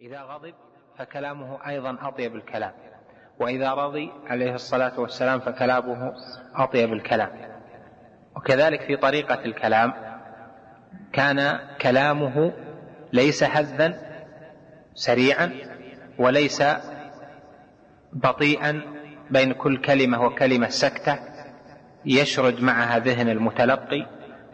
[0.00, 0.54] إذا غضب
[0.98, 2.72] فكلامه أيضا أطيب الكلام
[3.38, 6.12] وإذا رضي عليه الصلاة والسلام فكلامه
[6.54, 7.30] أطيب الكلام.
[8.36, 9.92] وكذلك في طريقة الكلام
[11.12, 12.52] كان كلامه
[13.12, 13.94] ليس هزا
[14.94, 15.52] سريعا
[16.18, 16.62] وليس
[18.12, 18.82] بطيئا
[19.30, 21.18] بين كل كلمة وكلمة سكتة
[22.04, 24.06] يشرد معها ذهن المتلقي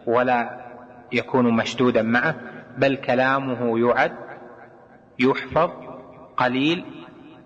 [0.05, 0.65] ولا
[1.11, 2.35] يكون مشدودا معه
[2.77, 4.26] بل كلامه يعد
[5.19, 5.71] يحفظ
[6.37, 6.85] قليل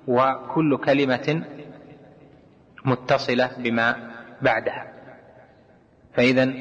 [0.08, 1.44] وكل كلمة
[2.86, 4.88] متصلة بما بعدها.
[6.14, 6.54] فإذا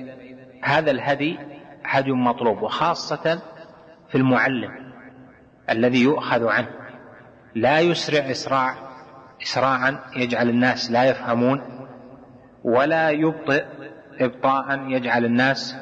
[0.63, 1.39] هذا الهدي
[1.85, 3.43] هدي مطلوب وخاصة
[4.09, 4.93] في المعلم
[5.71, 6.71] الذي يؤخذ عنه.
[7.55, 8.75] لا يسرع إسراع
[9.43, 11.63] إسراعا يجعل الناس لا يفهمون
[12.65, 13.65] ولا يبطئ
[14.21, 15.77] إبطاء يجعل الناس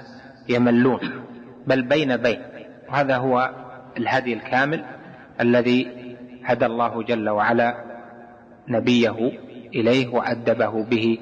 [0.48, 1.24] يملون.
[1.66, 2.42] بل بين بين
[2.88, 3.50] وهذا هو
[3.96, 4.97] الهدي الكامل.
[5.40, 5.88] الذي
[6.44, 7.84] هدى الله جل وعلا
[8.68, 9.32] نبيه
[9.74, 11.18] إليه وأدبه به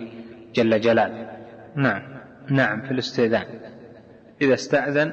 [0.54, 1.30] جل جلاله.
[1.76, 2.02] نعم
[2.50, 3.46] نعم في الاستئذان.
[4.42, 5.12] إذا استأذن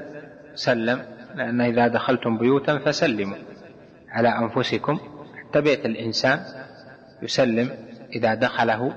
[0.56, 1.02] سلم
[1.36, 3.38] لأن إذا دخلتم بيوتا فسلموا
[4.10, 5.00] على أنفسكم.
[5.54, 6.40] حتى بيت الإنسان
[7.22, 7.70] يسلم
[8.16, 8.94] إذا دخله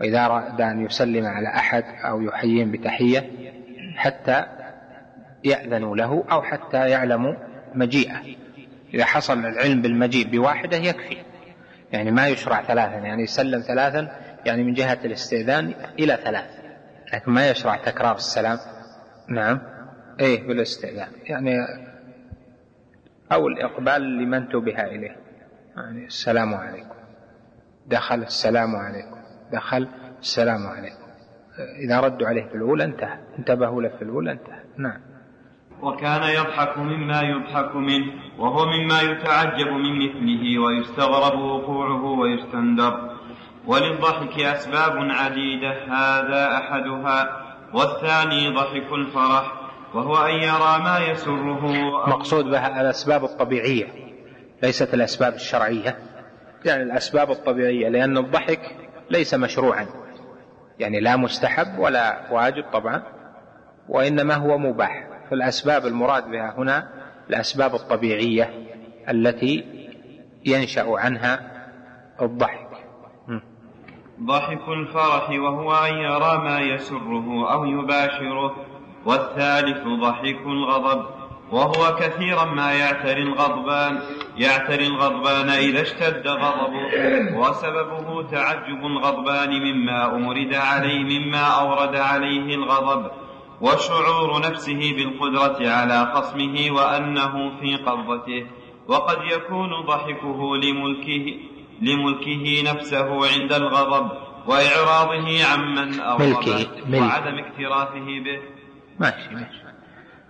[0.00, 3.30] وإذا أراد أن يسلم على أحد أو يحييهم بتحية
[3.96, 4.44] حتى
[5.44, 7.34] يأذنوا له أو حتى يعلموا
[7.74, 8.41] مجيئه.
[8.94, 11.16] إذا حصل العلم بالمجيء بواحدة يكفي.
[11.92, 14.08] يعني ما يشرع ثلاثا يعني يسلم ثلاثا
[14.46, 16.50] يعني من جهة الاستئذان إلى ثلاث.
[17.14, 18.58] لكن ما يشرع تكرار السلام.
[19.28, 19.60] نعم.
[20.20, 21.08] إيه بالاستئذان.
[21.24, 21.56] يعني
[23.32, 25.16] أو الإقبال لمن انتبه إليه.
[25.76, 26.94] يعني السلام عليكم.
[27.86, 29.16] دخل السلام عليكم.
[29.52, 29.88] دخل
[30.20, 31.02] السلام عليكم.
[31.84, 33.18] إذا ردوا عليه في الأولى انتهى.
[33.38, 34.62] انتبهوا له في الأولى انتهى.
[34.76, 35.11] نعم.
[35.82, 43.10] وكان يضحك مما يضحك منه وهو مما يتعجب من مثله ويستغرب وقوعه ويستندر.
[43.66, 47.42] وللضحك أسباب عديدة هذا أحدها.
[47.74, 49.52] والثاني ضحك الفرح
[49.94, 51.66] وهو أن يرى ما يسره.
[52.08, 53.86] مقصود بها الأسباب الطبيعية
[54.62, 55.98] ليست الأسباب الشرعية.
[56.64, 58.76] يعني الأسباب الطبيعية لأن الضحك
[59.10, 59.86] ليس مشروعا.
[60.78, 63.02] يعني لا مستحب ولا واجب طبعا
[63.88, 65.11] وإنما هو مباح.
[65.32, 66.88] فالأسباب المراد بها هنا
[67.30, 68.50] الأسباب الطبيعية
[69.08, 69.64] التي
[70.44, 71.40] ينشأ عنها
[72.22, 72.68] الضحك.
[74.22, 78.56] ضحك الفرح وهو أن يرى ما يسره أو يباشره
[79.06, 81.06] والثالث ضحك الغضب
[81.52, 83.98] وهو كثيرا ما يعتري الغضبان
[84.36, 93.10] يعتري الغضبان إذا اشتد غضبه وسببه تعجب الغضبان مما أورد عليه مما أورد عليه الغضب.
[93.62, 98.46] وشعور نفسه بالقدرة على خصمه وأنه في قبضته
[98.88, 101.38] وقد يكون ضحكه لملكه
[101.82, 104.10] لملكه نفسه عند الغضب
[104.46, 108.40] وإعراضه عمن أغضبه وعدم اكترافه به.
[109.00, 109.62] ماشي ماشي.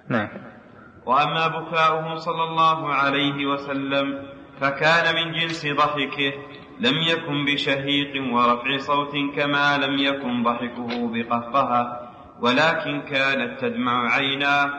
[0.09, 0.29] نعم.
[1.07, 4.27] وأما بكاؤه صلى الله عليه وسلم
[4.61, 6.33] فكان من جنس ضحكه
[6.81, 12.12] لم يكن بشهيق ورفع صوت كما لم يكن ضحكه بقهقهة
[12.43, 14.71] ولكن كانت تدمع عيناه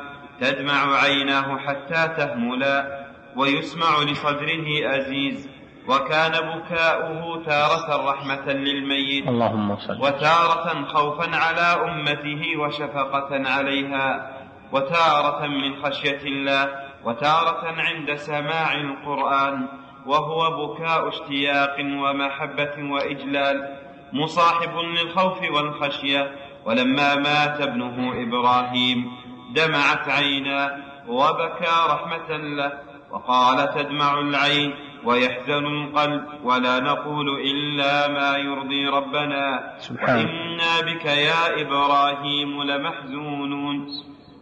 [0.42, 5.50] تدمع عيناه حتى تهملا ويسمع لصدره أزيز
[5.88, 10.02] وكان بكاؤه تارة رحمة للميت اللهم صل.
[10.02, 14.30] وتارة خوفا على أمته وشفقة عليها
[14.72, 16.70] وتارة من خشية الله
[17.04, 19.68] وتارة عند سماع القرآن
[20.06, 23.78] وهو بكاء اشتياق ومحبة وإجلال
[24.14, 26.32] مصاحب للخوف والخشية
[26.66, 29.12] ولما مات ابنه إبراهيم
[29.56, 32.74] دمعت عينا وبكى رحمة له
[33.12, 39.74] وقال تدمع العين ويحزن القلب ولا نقول إلا ما يرضي ربنا.
[39.78, 40.20] سبحانه.
[40.20, 43.88] وإنا بك يا إبراهيم لمحزونون.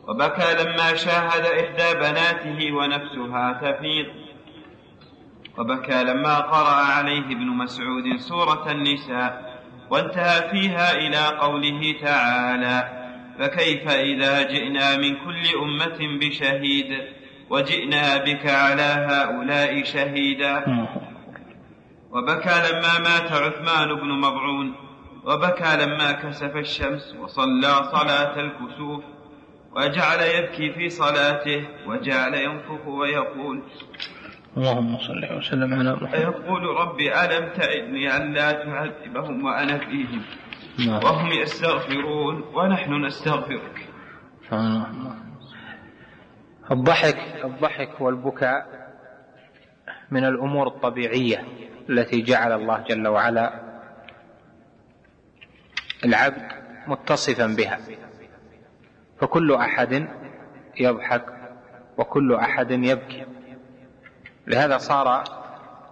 [0.08, 4.06] وبكى لما شاهد إحدى بناته ونفسها تفيض.
[5.58, 9.51] وبكى لما قرأ عليه ابن مسعود سورة النساء.
[9.92, 13.02] وانتهى فيها إلى قوله تعالى
[13.40, 17.08] فكيف إذا جئنا من كل أمة بشهيد
[17.50, 20.66] وجئنا بك على هؤلاء شهيدا؟
[22.12, 24.76] وبكى لما مات عثمان بن مضعون
[25.26, 29.04] وبكى لما كسف الشمس وصلى صلاة الكسوف
[29.76, 33.64] وجعل يبكي في صلاته وجعل ينفخ ويقول
[34.58, 36.20] اللهم صل وسلم على محمد.
[36.20, 40.22] يقول رب ألم تعدني أن لا تعذبهم وأنا فيهم؟
[40.88, 41.04] نعم.
[41.04, 43.88] وهم يستغفرون ونحن نستغفرك.
[46.72, 48.66] الضحك الضحك والبكاء
[50.12, 51.44] من الأمور الطبيعية
[51.90, 53.62] التي جعل الله جل وعلا
[56.06, 56.48] العبد
[56.88, 57.80] متصفا بها.
[59.22, 60.08] فكل أحد
[60.80, 61.26] يضحك
[61.98, 63.31] وكل أحد يبكي.
[64.48, 65.24] لهذا صار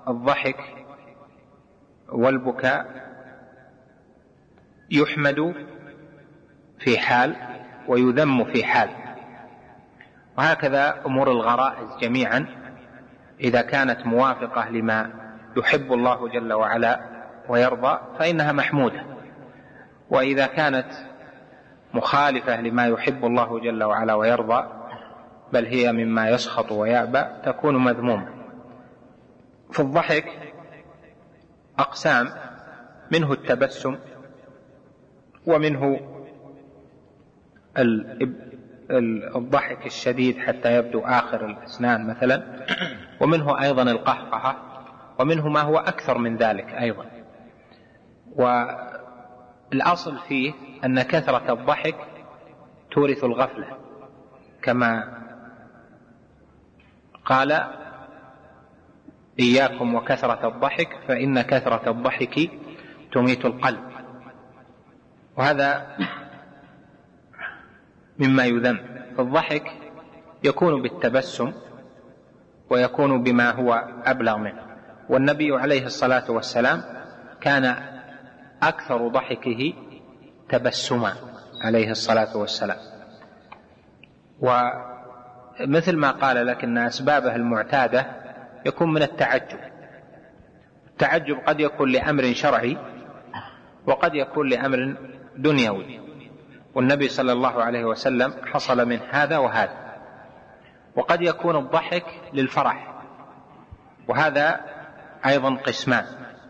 [0.07, 0.55] الضحك
[2.09, 3.09] والبكاء
[4.91, 5.55] يحمد
[6.79, 7.35] في حال
[7.87, 8.89] ويذم في حال.
[10.37, 12.45] وهكذا أمور الغرائز جميعا
[13.39, 15.11] إذا كانت موافقة لما
[15.57, 16.99] يحب الله جل وعلا
[17.49, 19.03] ويرضى فإنها محمودة.
[20.09, 20.87] وإذا كانت
[21.93, 24.67] مخالفة لما يحب الله جل وعلا ويرضى
[25.53, 28.38] بل هي مما يسخط ويأبى تكون مذمومة.
[29.71, 30.53] في الضحك
[31.79, 32.29] أقسام
[33.11, 33.97] منه التبسم
[35.45, 35.99] ومنه
[39.35, 42.65] الضحك الشديد حتى يبدو آخر الأسنان مثلا
[43.21, 44.55] ومنه أيضا القهقهة
[45.19, 47.05] ومنه ما هو أكثر من ذلك أيضا.
[48.35, 50.53] والأصل فيه
[50.85, 51.95] أن كثرة الضحك
[52.91, 53.77] تورث الغفلة
[54.61, 55.19] كما
[57.25, 57.63] قال
[59.39, 62.49] إياكم وكثرة الضحك فإن كثرة الضحك
[63.11, 63.79] تميت القلب.
[65.37, 65.97] وهذا
[68.19, 68.79] مما يذم.
[69.17, 69.71] فالضحك
[70.43, 71.53] يكون بالتبسم
[72.69, 73.73] ويكون بما هو
[74.05, 74.61] أبلغ منه.
[75.09, 76.83] والنبي عليه الصلاة والسلام
[77.41, 77.75] كان
[78.63, 79.73] أكثر ضحكه
[80.49, 81.13] تبسما
[81.63, 82.77] عليه الصلاة والسلام.
[84.39, 88.18] ومثل ما قال لك أن أسبابه المعتادة
[88.65, 89.59] يكون من التعجب.
[90.87, 92.77] التعجب قد يكون لأمر شرعي
[93.85, 94.95] وقد يكون لأمر
[95.37, 95.99] دنيوي.
[96.75, 99.95] والنبي صلى الله عليه وسلم حصل من هذا وهذا.
[100.95, 103.03] وقد يكون الضحك للفرح.
[104.07, 104.59] وهذا
[105.25, 106.05] أيضا قسمان.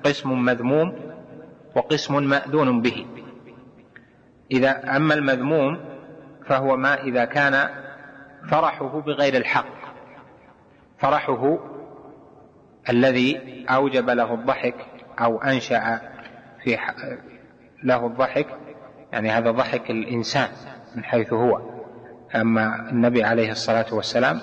[0.05, 0.99] قسم مذموم
[1.75, 3.05] وقسم مأذون به.
[4.51, 5.79] إذا أما المذموم
[6.45, 7.69] فهو ما إذا كان
[8.49, 9.79] فرحه بغير الحق.
[10.99, 11.59] فرحه
[12.89, 14.75] الذي أوجب له الضحك
[15.19, 16.01] أو أنشأ
[16.63, 16.77] في
[17.83, 18.47] له الضحك
[19.11, 20.49] يعني هذا ضحك الإنسان
[20.95, 21.61] من حيث هو.
[22.35, 24.39] أما النبي عليه الصلاة والسلام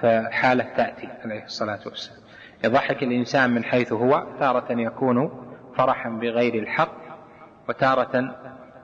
[0.00, 2.22] فحالة تأتي عليه الصلاة والسلام.
[2.64, 5.30] يضحك الإنسان من حيث هو تارة يكون
[5.76, 6.96] فرحا بغير الحق
[7.68, 8.36] وتارة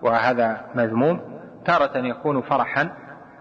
[0.03, 1.21] وهذا مذموم
[1.65, 2.91] تارة يكون فرحا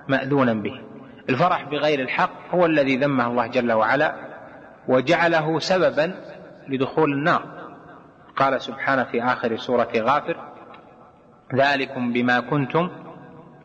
[0.07, 0.81] مأذونا به.
[1.29, 4.26] الفرح بغير الحق هو الذي ذمه الله جل وعلا
[4.88, 6.13] وجعله سببا
[6.68, 7.44] لدخول النار.
[8.36, 10.38] قال سبحانه في آخر سورة غافر
[11.56, 12.89] ذلكم بما كنتم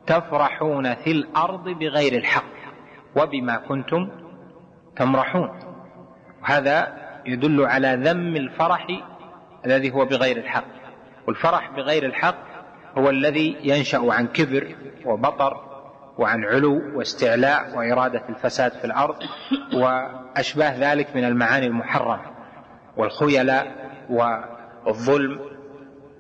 [0.07, 2.53] تفرحون في الأرض بغير الحق
[3.17, 4.11] وبما كنتم
[4.97, 5.51] تمرحون.
[6.43, 6.97] وهذا
[7.27, 8.87] يدل على ذم الفرح
[9.67, 10.65] الذي هو بغير الحق.
[11.27, 12.53] والفرح بغير الحق
[12.99, 14.75] هو الذي ينشأ عن كبر
[15.05, 15.72] وبطر
[16.23, 19.17] وعن علو واستعلاء وإرادة الفساد في الأرض
[19.75, 22.21] وأشباه ذلك من المعاني المحرمة
[22.97, 23.73] والخيلاء
[24.11, 25.41] والظلم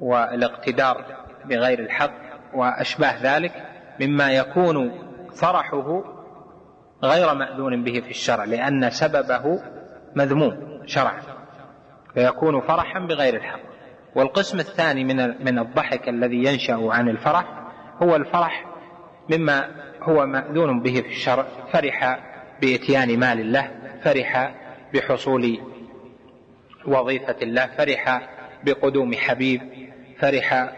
[0.00, 1.04] والاقتدار
[1.44, 2.12] بغير الحق
[2.54, 3.52] وأشباه ذلك
[4.00, 4.92] مما يكون
[5.34, 6.04] فرحه
[7.02, 9.62] غير مأذون به في الشرع لأن سببه
[10.16, 11.22] مذموم شرعا
[12.14, 13.60] فيكون فرحا بغير الحق.
[14.14, 17.44] والقسم الثاني من من الضحك الذي ينشأ عن الفرح
[18.02, 18.66] هو الفرح
[19.30, 19.68] مما
[20.02, 22.18] هو مأذون به في الشرع فرح
[22.60, 23.70] بإتيان مال الله
[24.04, 24.54] فرح
[24.94, 25.60] بحصول
[26.86, 28.28] وظيفة الله فرح
[28.64, 29.60] بقدوم حبيب
[30.18, 30.72] فرح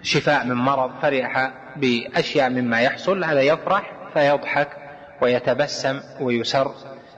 [0.00, 4.68] بشفاء من مرض فرح بأشياء مما يحصل هذا يفرح فيضحك
[5.22, 6.74] ويتبسم ويسر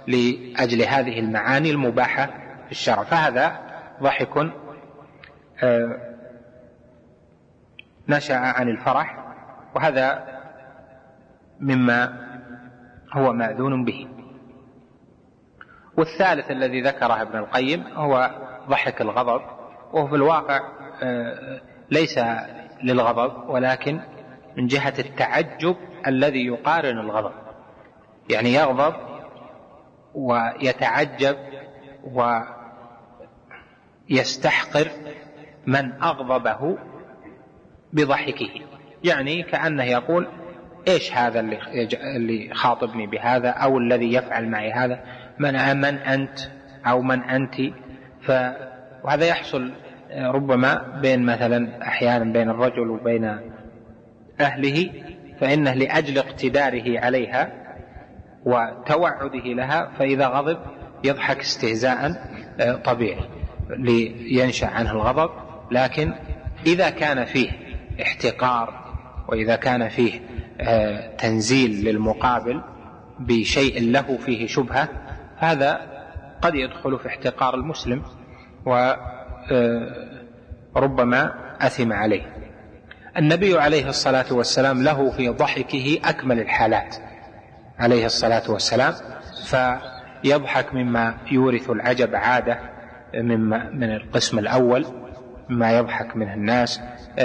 [0.07, 2.27] لأجل هذه المعاني المباحة
[2.67, 3.05] في الشرع.
[3.05, 3.61] فهذا
[4.03, 4.37] ضحك
[5.63, 5.99] آه،
[8.09, 9.22] نشأ عن الفرح
[9.75, 10.25] وهذا
[11.61, 12.29] مما
[13.13, 14.09] هو مأذون به.
[15.99, 18.31] والثالث الذي ذكره ابن القيم هو
[18.69, 19.43] ضحك الغضب
[19.93, 20.61] وهو في الواقع
[21.91, 22.21] ليس
[22.83, 24.01] للغضب ولكن
[24.57, 25.77] من جهة التعجب
[26.07, 27.33] الذي يقارن الغضب.
[28.31, 28.95] يعني يغضب
[30.15, 31.37] ويتعجب
[34.11, 34.91] ويستحقر
[35.67, 36.79] من أغضبه
[37.93, 38.72] بضحكه.
[39.05, 40.29] يعني كأنه يقول
[40.89, 41.59] إيش هذا اللي
[42.17, 45.01] اللي خاطبني بهذا أو الذي يفعل معي هذا؟
[45.39, 46.39] من من أنت
[46.87, 47.55] أو من أنت؟
[48.23, 48.33] ف
[49.05, 49.73] وهذا يحصل
[50.17, 53.39] ربما بين مثلا أحيانا بين الرجل وبين
[54.41, 54.91] أهله
[55.41, 57.53] فإنه لأجل اقتداره عليها
[58.45, 60.59] وتوعده لها فإذا غضب
[61.05, 62.15] يضحك استهزاء
[62.61, 63.25] آه، طبيعي
[63.71, 65.31] لينشأ عنه الغضب.
[65.71, 66.13] لكن
[66.67, 67.51] إذا كان فيه
[68.03, 68.82] احتقار
[69.29, 70.21] وإذا كان فيه
[70.61, 72.61] آه، تنزيل للمقابل
[73.21, 74.89] بشيء له فيه شبهة
[75.37, 75.81] هذا
[76.43, 78.03] قد يدخل في احتقار المسلم
[80.77, 82.37] وربما آه، أثم عليه.
[83.17, 86.97] النبي عليه الصلاة والسلام له في ضحكه أكمل الحالات.
[87.79, 88.95] عليه الصلاة والسلام
[89.45, 92.59] فيضحك مما يورث العجب عادة
[93.15, 94.87] مما من القسم الأول
[95.49, 96.81] مما يضحك منه الناس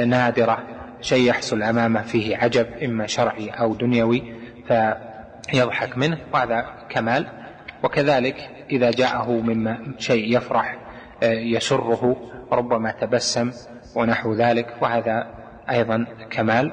[0.05, 4.23] نادرة شيء يحصل أمامه فيه عجب إما شرعي أو دنيوي
[4.67, 7.27] فيضحك منه وهذا كمال.
[7.83, 10.77] وكذلك إذا جاءه مما شيء يفرح
[11.23, 12.17] يسره
[12.51, 13.51] ربما تبسم
[13.95, 15.27] ونحو ذلك وهذا
[15.69, 16.71] أيضا كمال.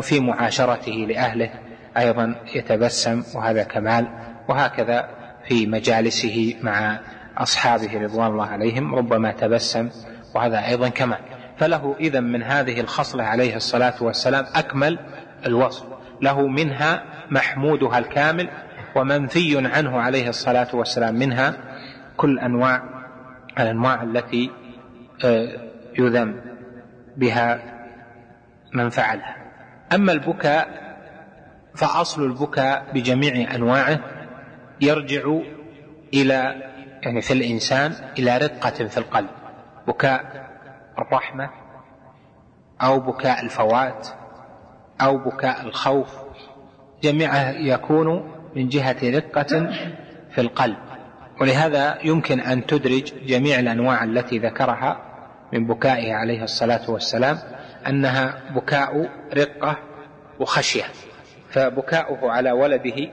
[0.00, 1.50] في معاشرته لأهله
[1.98, 4.08] أيضا يتبسم وهذا كمال.
[4.48, 5.08] وهكذا
[5.48, 7.00] في مجالسه مع
[7.38, 9.90] أصحابه رضوان الله عليهم ربما تبسم
[10.34, 11.18] وهذا أيضا كمال.
[11.58, 14.98] فله إذا من هذه الخصلة عليه الصلاة والسلام أكمل
[15.46, 15.86] الوصف
[16.22, 18.48] له منها محمودها الكامل
[18.96, 21.54] ومنفي عنه عليه الصلاة والسلام منها
[22.16, 22.82] كل أنواع
[23.60, 24.50] الأنواع التي
[25.24, 25.48] آه،
[25.98, 26.40] يذم
[27.16, 27.62] بها
[28.72, 29.36] من فعلها.
[29.94, 30.82] أما البكاء
[31.74, 34.00] فأصل البكاء بجميع أنواعه
[34.80, 35.40] يرجع
[36.14, 36.62] إلى
[37.02, 39.28] يعني في الإنسان إلى رقة في القلب.
[39.88, 40.41] بكاء
[40.98, 41.50] الرحمة
[42.82, 44.08] أو بكاء الفوات
[45.00, 46.16] أو بكاء الخوف
[47.02, 49.70] جميعها يكون من جهة رقة
[50.30, 50.76] في القلب.
[51.40, 55.00] ولهذا يمكن أن تدرج جميع الأنواع التي ذكرها
[55.52, 57.38] من بكائه عليه الصلاة والسلام
[57.86, 59.78] أنها بكاء رقة
[60.40, 60.84] وخشية.
[61.50, 63.10] فبكاؤه على ولده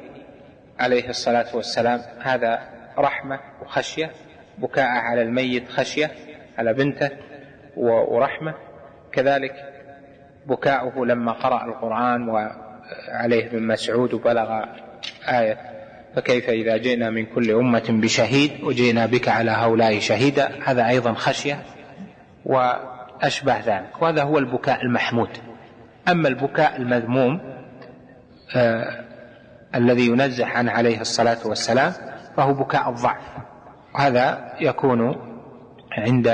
[0.79, 2.59] عليه الصلاة والسلام هذا
[2.98, 4.12] رحمة وخشية.
[4.57, 6.12] بكاء على الميت خشية
[6.57, 7.09] على بنته
[7.79, 8.53] ورحمة.
[9.12, 9.53] كذلك
[10.45, 14.63] بكاؤه لما قرأ القرآن وعليه ابن مسعود وبلغ
[15.27, 15.57] آية.
[16.15, 21.63] فكيف إذا جئنا من كل أمة بشهيد وجئنا بك على هؤلاء شهيدا؟ هذا أيضا خشية
[22.45, 24.01] وأشبه ذلك.
[24.01, 25.29] وهذا هو البكاء المحمود.
[26.07, 27.39] أما البكاء المذموم
[28.55, 29.05] آه
[29.75, 31.93] الذي ينزه عنه عليه الصلاة والسلام
[32.38, 33.24] فهو بكاء الضعف.
[33.95, 35.15] وهذا يكون
[35.91, 36.27] عند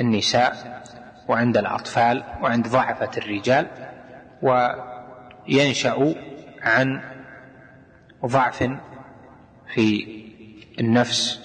[0.00, 0.82] النساء
[1.28, 3.66] وعند الأطفال وعند ضعفة الرجال
[4.42, 6.14] وينشأ
[6.62, 7.00] عن
[8.26, 8.70] ضعف
[9.74, 10.24] في
[10.80, 11.40] النفس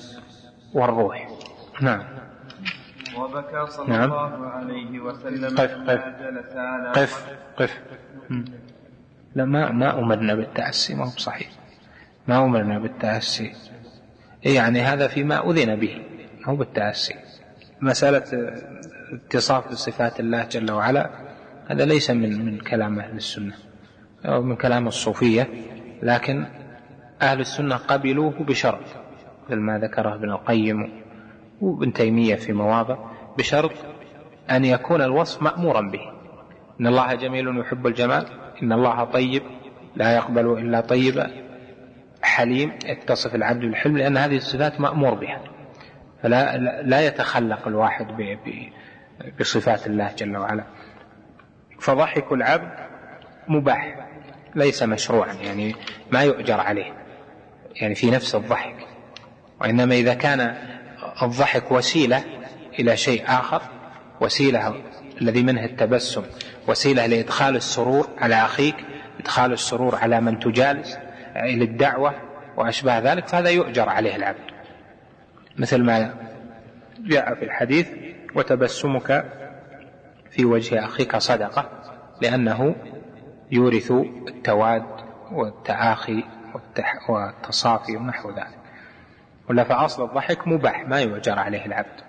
[0.74, 1.30] والروح.
[1.82, 2.04] نعم.
[3.18, 4.04] وبكى صلى نعم.
[4.04, 6.04] الله عليه وسلم قف قف.
[6.22, 7.26] جلس على قف
[7.58, 7.80] قف.
[9.36, 11.50] لا ما ما أمرنا بالتأسي ما هو صحيح
[12.28, 13.54] ما أمرنا بالتأسي.
[14.44, 16.02] يعني هذا فيما أذن به
[16.46, 17.16] هو بالتأسي.
[17.82, 18.54] مسألة
[19.14, 21.10] اتصاف بصفات الله جل وعلا
[21.68, 23.54] هذا ليس من من كلام أهل السنة
[24.26, 25.48] أو من كلام الصوفية
[26.04, 26.46] لكن
[27.22, 28.86] أهل السنة قبلوه بشرط
[29.50, 31.04] مثل ما ذكره ابن القيم
[31.62, 32.98] وابن تيمية في مواضع
[33.38, 33.72] بشرط
[34.52, 36.02] أن يكون الوصف مأمورا به.
[36.82, 38.26] إن الله جميل يحب الجمال
[38.64, 39.44] إن الله طيب
[39.96, 41.32] لا يقبل إلا طيبا
[42.22, 45.42] حليم يتصف العبد بالحلم لأن هذه الصفات مأمور بها.
[46.24, 48.08] فلا لا يتخلق الواحد
[49.40, 50.64] بصفات الله جل وعلا.
[51.80, 52.72] فضحك العبد
[53.48, 54.08] مباح
[54.56, 55.76] ليس مشروعا يعني
[56.12, 56.94] ما يؤجر عليه
[57.76, 58.76] يعني في نفس الضحك.
[59.62, 60.56] وإنما إذا كان
[61.22, 62.24] الضحك وسيلة
[62.80, 63.62] إلى شيء آخر
[64.22, 64.76] وسيلة
[65.22, 66.24] الذي منه التبسم
[66.68, 68.76] وسيلة لإدخال السرور على أخيك
[69.20, 70.98] إدخال السرور على من تجالس
[71.36, 72.14] إلى الدعوة
[72.58, 74.59] وأشباه ذلك فهذا يؤجر عليه العبد.
[75.60, 76.14] مثل ما
[77.00, 77.90] جاء في الحديث
[78.36, 79.26] وتبسمك
[80.32, 81.70] في وجه أخيك صدقة
[82.22, 82.76] لأنه
[83.52, 83.92] يورث
[84.28, 84.86] التواد
[85.32, 86.24] والتآخي
[87.10, 88.60] والتصافي ونحو ذلك.
[89.50, 92.02] ولا فأصل الضحك مباح ما يؤجر عليه العبد.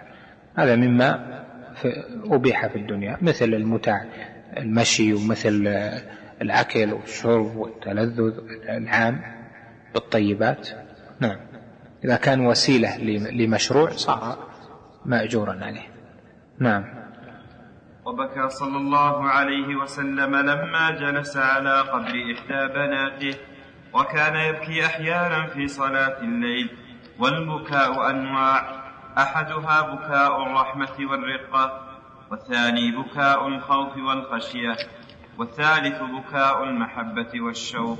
[0.57, 1.41] هذا مما
[2.25, 4.05] أبيح في الدنيا مثل المتع
[4.57, 5.67] المشي ومثل
[6.43, 8.33] الأكل والشرب والتلذذ
[8.69, 9.21] العام
[9.95, 10.69] بالطيبات.
[11.21, 11.50] نعم.
[12.05, 12.97] إذا كان وسيلة
[13.31, 14.39] لمشروع صار
[15.05, 15.89] مأجورا عليه.
[16.59, 16.85] نعم.
[18.05, 23.37] وبكى صلى الله عليه وسلم لما جلس على قبر إحدى بناته
[23.95, 26.71] وكان يبكي أحيانا في صلاة الليل.
[27.19, 28.81] والبكاء أنواع.
[29.19, 31.83] أحدها بكاء الرحمة والرقة
[32.31, 34.77] والثاني بكاء الخوف والخشية
[35.39, 37.99] والثالث بكاء المحبة والشوق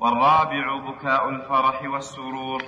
[0.00, 2.62] والرابع بكاء الفرح والسرور.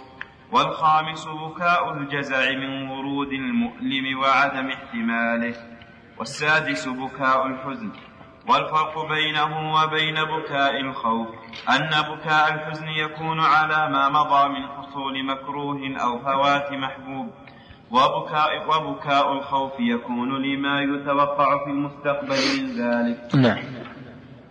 [0.53, 5.55] والخامس بكاء الجزع من ورود المؤلم وعدم احتماله
[6.19, 7.91] والسادس بكاء الحزن
[8.49, 11.29] والفرق بينه وبين بكاء الخوف
[11.71, 17.31] أن بكاء الحزن يكون على ما مضى من حصول مكروه أو فوات محبوب
[17.91, 23.35] وبكاء, وبكاء الخوف يكون لما يتوقع في المستقبل من ذلك.
[23.35, 23.59] نعم.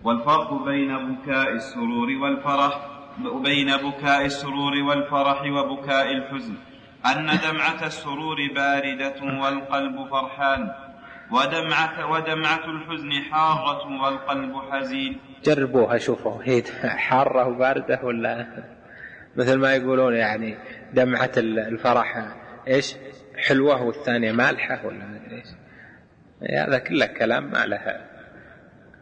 [0.04, 6.54] والفرق بين بكاء السرور والفرح بين بكاء السرور والفرح وبكاء الحزن.
[7.06, 10.72] أن دمعة السرور باردة والقلب فرحان.
[11.32, 15.20] ودمعة, ودمعة الحزن حارة والقلب حزين.
[15.44, 18.48] جربوها شوفوا هي حارة وباردة ولا
[19.36, 20.58] مثل ما يقولون يعني
[20.94, 22.26] دمعة الفرح.
[22.68, 22.96] إيش؟
[23.48, 25.48] حلوة والثانية مالحة ولا إيش؟
[26.58, 28.06] هذا كله كلام ما لها.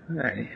[0.09, 0.47] يعني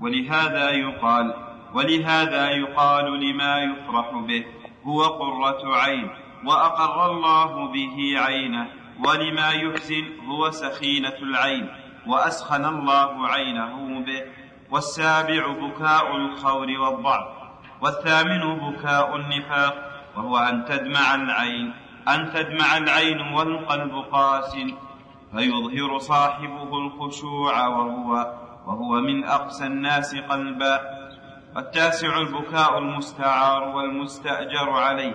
[0.00, 4.44] ولهذا يقال ولهذا يقال لما يفرح به
[4.84, 6.10] هو قرة عين
[6.44, 8.66] وأقر الله به عينه
[9.06, 11.68] ولما يحزن هو سخينة العين
[12.06, 14.22] وأسخن الله عينه به.
[14.70, 17.28] والسابع بكاء الخور والضعف
[17.82, 19.74] والثامن بكاء النفاق
[20.16, 21.74] وهو أن تدمع العين
[22.08, 24.56] أن تدمع العين والقلب قاس
[25.32, 28.32] فيظهر صاحبه الخشوع وهو
[28.66, 30.95] وهو من أقسى الناس قلبا.
[31.56, 35.14] والتاسع البكاء المستعار والمستأجر عليه.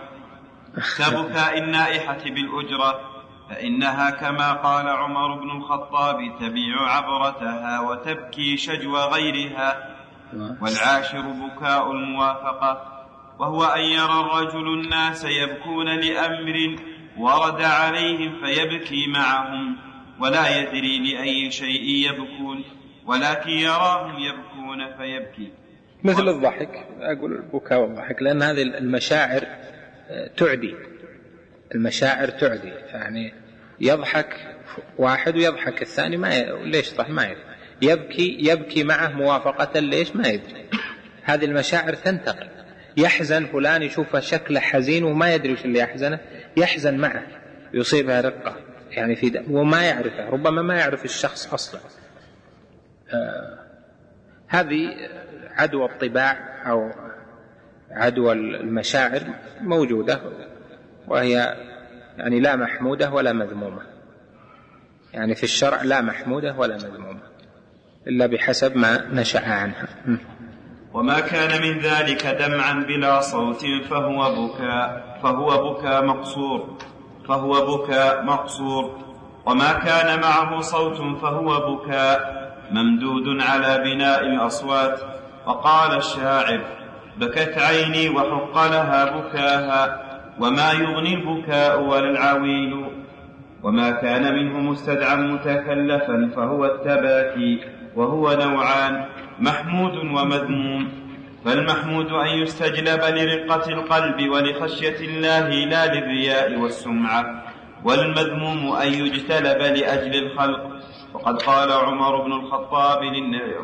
[0.98, 3.00] كبكاء النائحة بالأجرة
[3.50, 9.96] فإنها كما قال عمر بن الخطاب تبيع عبرتها وتبكي شجو غيرها.
[10.62, 13.04] والعاشر بكاء الموافقة
[13.40, 16.76] وهو أن يرى الرجل الناس يبكون لأمر
[17.18, 19.78] ورد عليهم فيبكي معهم
[20.20, 22.64] ولا يدري لأي شيء يبكون
[23.06, 25.52] ولكن يراهم يبكون فيبكي.
[26.04, 29.48] مثل الضحك أقول البكاء والضحك لأن هذه المشاعر
[30.38, 30.76] تعدي.
[31.76, 32.70] المشاعر تعدي.
[32.70, 33.34] يعني
[33.80, 34.36] يضحك
[34.98, 36.64] واحد ويضحك الثاني ما ي...
[36.64, 37.42] ليش صح؟ ما يدري
[37.82, 40.66] يبكي يبكي معه موافقة ليش؟ ما يدري
[41.24, 42.50] هذه المشاعر تنتقل.
[42.98, 46.20] يحزن فلان يشوفه شكله حزين وما يدري وش اللي يحزنه
[46.58, 47.28] يحزن معه.
[47.74, 48.56] يصيبها رقة
[48.92, 51.82] يعني في دم وما يعرفه ربما ما يعرف الشخص أصلا.
[53.14, 53.61] آه
[54.52, 54.96] هذه
[55.58, 56.92] عدوى الطباع أو
[57.92, 59.22] عدوى المشاعر
[59.62, 60.22] موجودة
[61.08, 61.56] وهي
[62.18, 63.82] يعني لا محمودة ولا مذمومة.
[65.14, 67.22] يعني في الشرع لا محمودة ولا مذمومة
[68.08, 69.88] إلا بحسب ما نشأ عنها.
[70.94, 76.78] وما كان من ذلك دمعا بلا صوت فهو بكاء فهو بكاء مقصور
[77.28, 79.02] فهو بكاء مقصور.
[79.46, 82.41] وما كان معه صوت فهو بكاء
[82.72, 85.00] ممدود على بناء الأصوات
[85.46, 86.62] وقال الشاعر
[87.18, 90.02] بكت عيني وحق لها بكاها
[90.40, 92.86] وما يغني البكاء ولا العويل
[93.64, 97.60] وما كان منه مستدعى متكلفا فهو التباكي
[97.96, 99.06] وهو نوعان
[99.40, 100.90] محمود ومذموم.
[101.46, 107.44] فالمحمود أن يستجلب لرقة القلب ولخشية الله لا للرياء والسمعة
[107.84, 110.81] والمذموم أن يجتلب لأجل الخلق.
[111.14, 113.02] وقد قال عمر بن الخطاب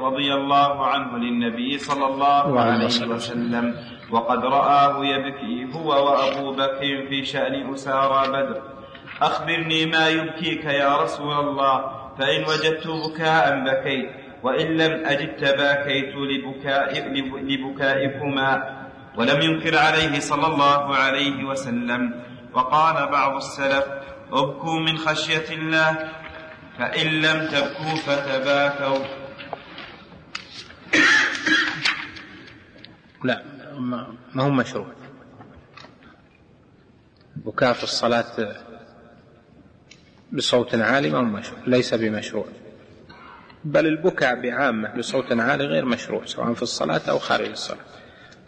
[0.01, 3.75] رضي الله عنه للنبي صلى الله عليه وسلم.
[4.11, 8.61] وقد رآه يبكي هو وأبو بكر في شأن أسارى بدر.
[9.21, 14.09] أخبرني ما يبكيك يا رسول الله فإن وجدت بكاء بكيت
[14.43, 16.89] وإن لم أجد تباكيت لبكاء
[17.51, 18.51] لبكائكما.
[19.17, 22.23] ولم ينكر عليه صلى الله عليه وسلم.
[22.53, 23.85] وقال بعض السلف
[24.33, 26.11] ابكوا من خشية الله
[26.77, 29.05] فإن لم تبكوا فتباكوا.
[33.23, 33.43] لا
[34.33, 34.87] ما هو مشروع.
[37.35, 38.55] بكاء في الصلاة
[40.31, 42.45] بصوت عالي ما هو مشروع ليس بمشروع.
[43.63, 47.85] بل البكاء بعامة بصوت عالي غير مشروع سواء في الصلاة أو خارج الصلاة.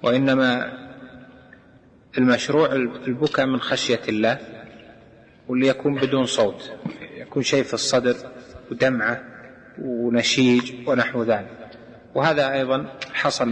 [0.04, 0.72] وإنما
[2.18, 4.38] المشروع البكاء من خشية الله
[5.48, 6.72] واللي يكون بدون صوت.
[7.40, 8.16] يكون شيء في الصدر
[8.72, 9.22] ودمعة
[9.82, 11.70] ونشيج ونحو ذلك.
[12.16, 13.48] وهذا أيضا حصل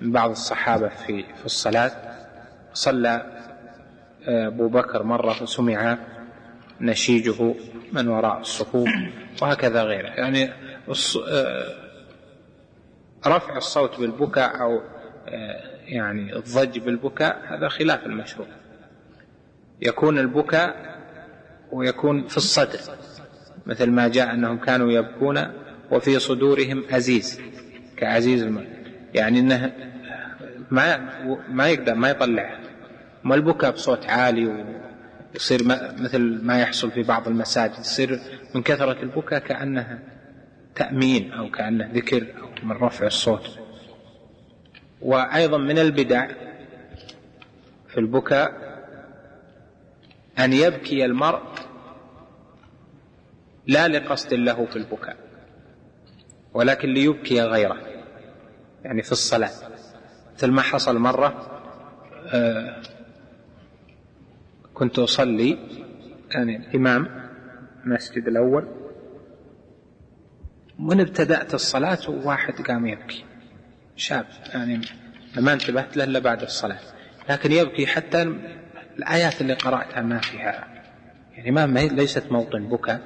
[0.00, 1.90] من بعض الصحابة في في الصلاة.
[2.72, 3.26] صلى
[4.26, 5.98] أبو بكر مرة فسمع
[6.80, 7.54] نشيجه
[7.92, 8.88] من وراء الصفوف
[9.42, 10.08] وهكذا غيره.
[10.08, 10.52] يعني
[13.26, 14.80] رفع الصوت بالبكاء أو
[15.86, 18.48] يعني الضج بالبكاء هذا خلاف المشروع.
[19.82, 20.95] يكون البكاء
[21.72, 22.78] ويكون في الصدر
[23.66, 25.42] مثل ما جاء أنهم كانوا يبكون
[25.90, 27.40] وفي صدورهم أزيز
[27.96, 28.76] كعزيز الملك
[29.14, 29.72] يعني إنه
[30.70, 31.10] ما
[31.48, 32.58] ما يقدر ما يطلع.
[33.24, 34.66] ما البكاء بصوت عالي
[35.34, 35.60] ويصير
[35.98, 38.20] مثل ما يحصل في بعض المساجد يصير
[38.54, 39.98] من كثرة البكاء كأنه
[40.74, 43.58] تأمين أو كأنه ذكر أو من رفع الصوت.
[45.02, 46.26] وأيضا من البدع
[47.88, 48.65] في البكاء
[50.38, 51.42] أن يبكي المرء
[53.66, 55.16] لا لقصد له في البكاء
[56.54, 57.76] ولكن ليبكي غيره
[58.84, 59.50] يعني في الصلاة.
[60.34, 61.62] مثل ما حصل مرة
[62.26, 62.82] آه،
[64.74, 65.58] كنت أصلي
[66.30, 67.30] يعني الإمام
[67.84, 68.68] المسجد الأول.
[70.78, 73.24] من ابتدأت الصلاة وواحد قام يبكي.
[73.96, 74.80] شاب يعني
[75.36, 76.78] ما انتبهت له إلا بعد الصلاة.
[77.30, 78.34] لكن يبكي حتى
[78.98, 80.68] الآيات اللي قرأتها ما فيها
[81.32, 83.00] يعني ما ليست موطن بكاء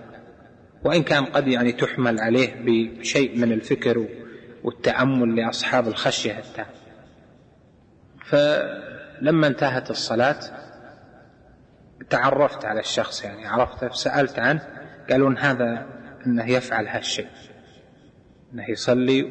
[0.84, 4.06] وإن كان قد يعني تحمل عليه بشيء من الفكر
[4.64, 6.80] والتأمل لأصحاب الخشية التامة
[8.24, 10.40] فلما انتهت الصلاة
[12.10, 14.62] تعرفت على الشخص يعني عرفته فسألت عنه
[15.10, 15.86] قالوا إن هذا
[16.26, 17.28] أنه يفعل هالشيء
[18.54, 19.30] أنه يصلي.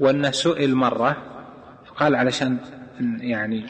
[0.00, 1.16] وأنه سئل مرة
[1.86, 2.58] فقال علشان
[3.20, 3.66] يعني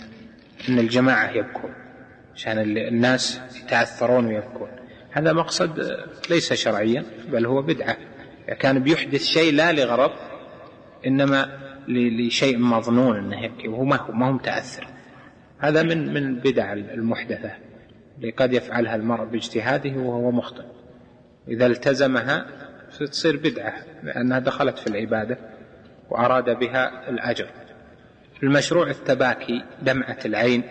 [0.68, 1.75] أن الجماعة يبكون
[2.35, 4.68] عشان الناس يتعثرون ويبكون.
[5.11, 5.96] هذا مقصد
[6.31, 7.96] ليس شرعيا بل هو بدعة.
[8.61, 10.11] كان بيحدث شيء لا لغرض
[11.07, 14.87] إنما لشيء مظنون أنه يبكي وهو ما هو, ما هو متأثر
[15.59, 17.51] هذا من من البدع المحدثة
[18.18, 20.64] اللي قد يفعلها المرء باجتهاده وهو مخطئ.
[21.48, 22.46] إذا التزمها
[22.98, 25.38] تصير بدعة لأنها دخلت في العبادة
[26.11, 27.46] وأراد بها الأجر.
[28.42, 30.62] المشروع التباكي دمعة العين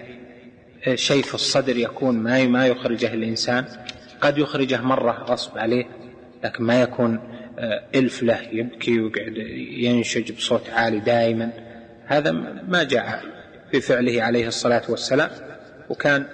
[0.95, 3.65] شيء في الصدر يكون ما ما يخرجه الإنسان
[4.21, 5.85] قد يخرجه مرة غصب عليه
[6.43, 7.19] لكن ما يكون
[7.59, 11.51] آه، إلف له يبكي ويقعد ينشج بصوت عالي دائما.
[12.05, 12.31] هذا
[12.67, 13.23] ما جاء
[13.71, 15.29] في فعله عليه الصلاة والسلام
[15.89, 16.25] وكان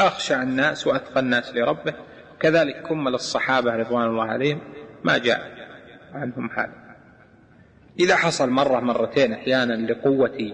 [0.00, 1.94] أخشى الناس وأتقى الناس لربه.
[2.40, 4.60] كذلك كمل الصحابة رضوان الله عليهم
[5.04, 5.52] ما جاء
[6.14, 6.87] عنهم هذا.
[7.98, 10.52] إذا حصل مرة مرتين أحيانا لقوة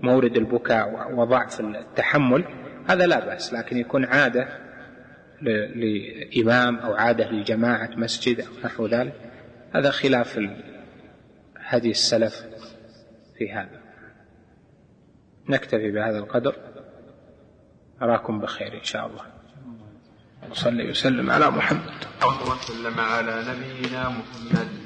[0.00, 2.44] مورد البكاء وضعف التحمل
[2.88, 4.48] هذا لا بأس لكن يكون عادة
[5.42, 9.14] لإمام أو عادة لجماعة مسجد أو نحو ذلك
[9.74, 10.40] هذا خلاف
[11.56, 12.44] هدي السلف
[13.38, 13.80] في هذا.
[15.48, 16.56] نكتفي بهذا القدر.
[18.02, 19.24] أراكم بخير إن شاء الله.
[20.50, 22.04] وصلي وسلم على محمد.
[22.50, 24.81] وسلم على نبينا محمد.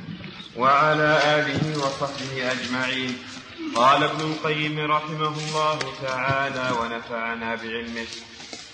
[0.57, 3.19] وعلى آله وصحبه أجمعين.
[3.75, 8.07] قال ابن القيم رحمه الله تعالى ونفعنا بعلمه.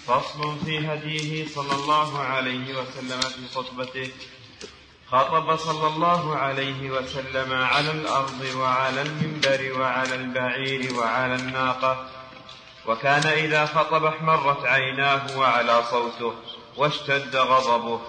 [0.07, 4.11] فصل في هديه صلى الله عليه وسلم في خطبته.
[5.11, 12.09] خطب صلى الله عليه وسلم على الأرض وعلى المنبر وعلى البعير وعلى الناقة.
[12.87, 16.35] وكان إذا خطب احمرت عيناه وعلى صوته
[16.77, 18.01] واشتد غضبه.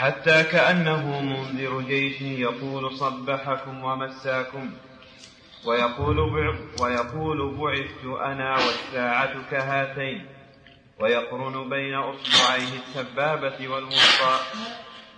[0.00, 4.70] حتى كأنه منذر جيش يقول صبحكم ومساكم.
[5.66, 6.18] ويقول
[6.80, 10.26] ويقول بعثت أنا والساعة كهاتين.
[11.00, 14.36] ويقرن بين أصبعيه السبابة والوسطى.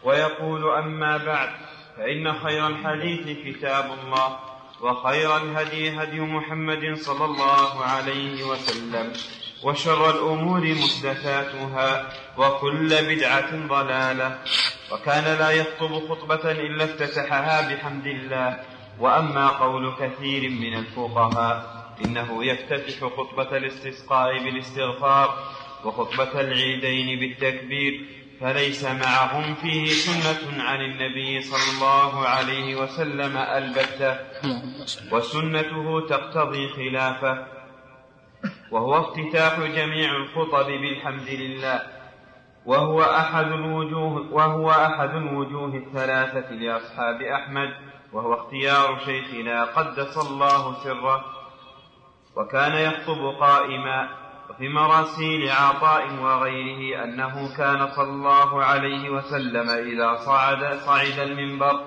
[0.05, 1.51] ويقول أما بعد
[1.97, 4.39] فإن خير الحديث كتاب الله
[4.81, 9.13] وخير الهدي هدي محمد صلى الله عليه وسلم
[9.65, 12.13] وشر الأمور محدثاتها.
[12.39, 14.39] وكل بدعة ضلالة.
[14.93, 18.61] وكان لا يخطب خطبة إلا افتتحها بحمد الله.
[18.99, 25.35] وأما قول كثير من الفقهاء إنه يفتتح خطبة الاستسقاء بالاستغفار
[25.85, 28.05] وخطبة العيدين بالتكبير
[28.41, 34.19] فليس معهم فيه سنة عن النبي صلى الله عليه وسلم البتة.
[35.13, 37.47] وسنته تقتضي خلافه.
[38.71, 42.02] وهو افتتاح جميع الخطب بالحمد لله.
[42.67, 47.69] وهو أحد الوجوه وهو أحد الوجوه الثلاثة لأصحاب أحمد
[48.13, 51.25] وهو اختيار شيخنا قدس الله سره
[52.37, 54.09] وكان يخطب قائما
[54.51, 61.81] وفي مراسيل عطاء وغيره أنه كان صلى الله عليه وسلم إذا صعد صعد المنبر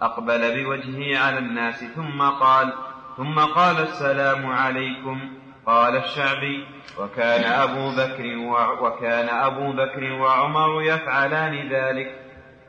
[0.00, 2.72] أقبل بوجهه على الناس ثم قال
[3.16, 5.43] ثم قال السلام عليكم.
[5.66, 6.66] قال الشعبي
[6.98, 8.36] وكان أبو بكر
[8.82, 12.20] وكان أبو بكر وعمر يفعلان ذلك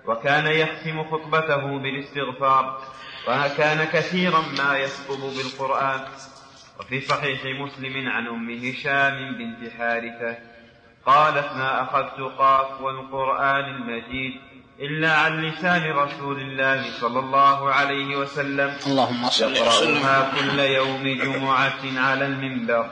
[0.05, 2.81] وكان يختم خطبته بالاستغفار
[3.27, 5.99] وكان كثيرا ما يخطب بالقرآن.
[6.79, 10.37] وفي صحيح مسلم عن أم هشام بنت حارثة
[11.05, 14.33] قالت ما أخذت قاف والقرآن المجيد
[14.79, 18.73] إلا عن لسان رسول الله صلى الله عليه وسلم.
[18.87, 22.89] اللهم صل يقرأها كل يوم جمعة على المنبر.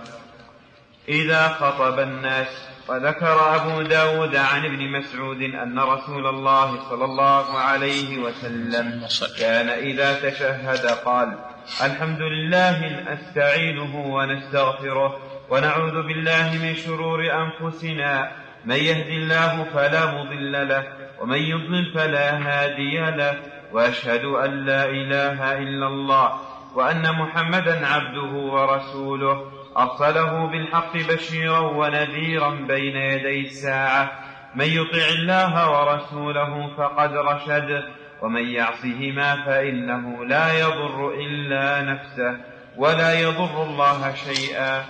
[1.10, 2.48] إذا خطب الناس
[2.88, 9.08] وذكر أبو داود عن ابن مسعود أن رسول الله صلى الله عليه وسلم
[9.40, 11.38] كان إذا تشهد قال
[11.84, 12.78] الحمد لله
[13.12, 15.20] نستعينه ونستغفره
[15.50, 18.32] ونعوذ بالله من شرور أنفسنا.
[18.66, 20.84] من يهد الله فلا مضل له
[21.20, 23.40] ومن يضلل فلا هادي له
[23.72, 26.40] وأشهد أن لا إله إلا الله
[26.76, 29.52] وأن محمدا عبده ورسوله.
[29.78, 34.12] أرسله بالحق بشيرا ونذيرا بين يدي الساعة.
[34.56, 37.84] من يطع الله ورسوله فقد رشد
[38.22, 42.38] ومن يعصهما فإنه لا يضر إلا نفسه
[42.78, 44.86] ولا يضر الله شيئا.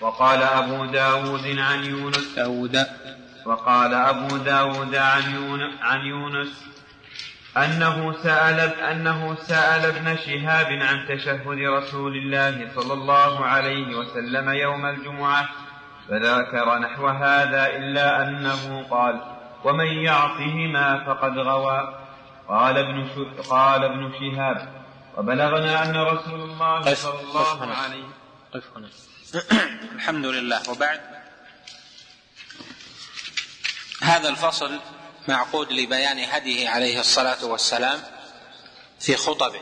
[0.00, 2.76] وقال أبو داود عن يونس داود.
[3.46, 4.94] وقال أبو داود
[5.80, 6.66] عن يونس
[7.56, 14.86] أنه سأل أنه سأل ابن شهاب عن تشهد رسول الله صلى الله عليه وسلم يوم
[14.86, 15.48] الجمعة
[16.08, 19.20] فذكر نحو هذا إلا أنه قال
[19.64, 21.94] ومن يعصهما فقد غوى
[22.48, 23.08] قال ابن
[23.50, 24.68] قال ابن شهاب
[25.16, 28.04] وبلغنا أن رسول الله صلى الله عليه
[28.76, 28.88] هنا؟
[29.96, 30.70] الحمد لله.
[30.70, 31.15] وبعد
[34.06, 34.80] هذا الفصل
[35.28, 38.00] معقود لبيان هديه عليه الصلاة والسلام
[39.00, 39.60] في خطبه.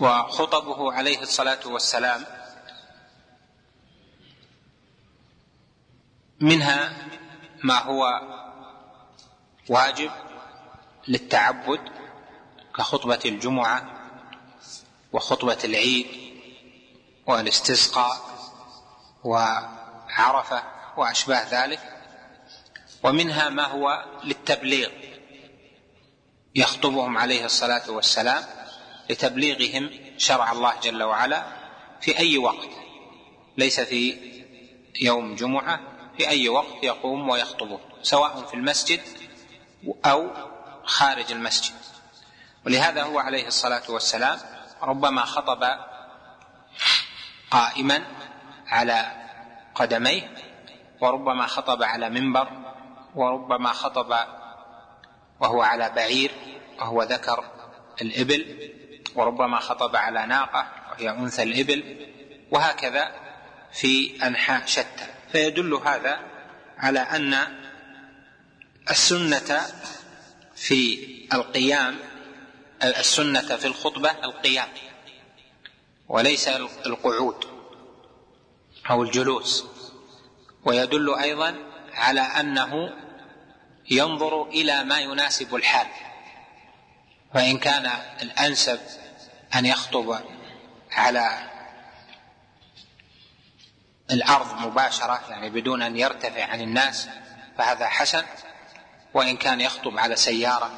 [0.00, 2.26] وخطبه عليه الصلاة والسلام
[6.40, 6.92] منها
[7.64, 8.20] ما هو
[9.68, 10.10] واجب
[11.08, 11.80] للتعبد
[12.76, 13.84] كخطبة الجمعة
[15.12, 16.06] وخطبة العيد
[17.26, 18.16] والاستسقاء
[19.24, 20.62] وعرفة
[20.96, 22.01] وأشباه ذلك.
[23.02, 24.88] ومنها ما هو للتبليغ.
[26.54, 28.44] يخطبهم عليه الصلاة والسلام
[29.10, 31.46] لتبليغهم شرع الله جل وعلا
[32.00, 32.68] في أي وقت.
[33.56, 34.16] ليس في
[35.00, 35.80] يوم جمعة
[36.16, 39.00] في أي وقت يقوم ويخطبون سواء في المسجد
[40.06, 40.30] أو
[40.84, 41.74] خارج المسجد.
[42.66, 44.38] ولهذا هو عليه الصلاة والسلام
[44.82, 45.64] ربما خطب
[47.50, 48.06] قائما
[48.66, 49.12] على
[49.74, 50.34] قدميه
[51.00, 52.61] وربما خطب على منبر
[53.14, 54.16] وربما خطب
[55.40, 56.30] وهو على بعير
[56.78, 57.44] وهو ذكر
[58.02, 58.70] الإبل
[59.14, 62.08] وربما خطب على ناقة وهي أنثى الإبل
[62.50, 63.14] وهكذا
[63.72, 65.06] في أنحاء شتى.
[65.32, 66.20] فيدل هذا
[66.78, 67.34] على أن
[68.90, 69.60] السنة
[70.56, 70.98] في
[71.32, 71.98] القيام
[72.84, 74.68] السنة في الخطبة القيام
[76.08, 76.48] وليس
[76.86, 77.44] القعود
[78.90, 79.64] أو الجلوس.
[80.64, 82.90] ويدل أيضا على أنه
[83.90, 85.86] ينظر إلى ما يناسب الحال
[87.34, 87.90] فإن كان
[88.22, 88.80] الأنسب
[89.54, 90.20] أن يخطب
[90.90, 91.50] على
[94.10, 97.08] الأرض مباشرة يعني بدون أن يرتفع عن الناس
[97.58, 98.24] فهذا حسن
[99.14, 100.70] وإن كان يخطب على سيارة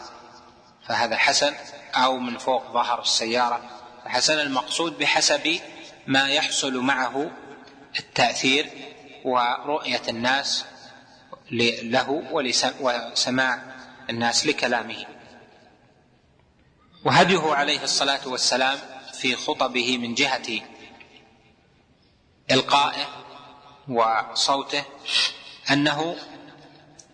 [0.87, 1.55] فهذا حسن
[1.95, 3.71] أو من فوق ظهر السيارة
[4.05, 4.39] فحسن.
[4.39, 5.61] المقصود بحسب
[6.07, 7.31] ما يحصل معه
[7.99, 8.71] التأثير
[9.25, 10.65] ورؤية الناس
[11.83, 12.11] له
[12.81, 13.63] وسماع
[14.11, 15.07] الناس لكلامه.
[17.05, 18.79] وهديه عليه الصلاة والسلام
[19.13, 20.61] في خطبه من جهة
[22.51, 23.07] إلقائه
[23.89, 24.85] وصوته
[25.71, 26.17] أنه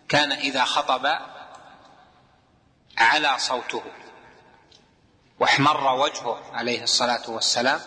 [0.09, 1.05] كان إذا خطب
[2.97, 3.83] على صوته
[5.39, 7.79] واحمر وجهه عليه الصلاة والسلام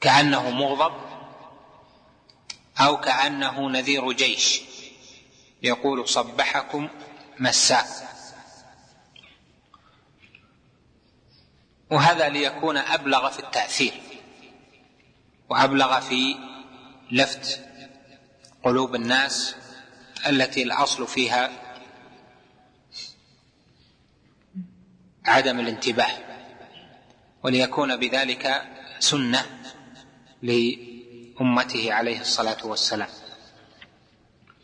[0.00, 1.13] كأنه مغضب
[2.80, 4.60] أو كأنه نذير جيش.
[5.62, 6.88] يقول صبحكم
[7.38, 8.14] مساء.
[11.90, 13.92] وهذا ليكون أبلغ في التأثير.
[15.48, 16.36] وأبلغ في
[17.10, 17.64] لفت
[18.64, 19.56] قلوب الناس
[20.26, 21.50] التي الأصل فيها
[25.24, 26.18] عدم الانتباه.
[27.42, 28.62] وليكون بذلك
[28.98, 29.46] سنة
[31.40, 33.08] أمته عليه الصلاة والسلام.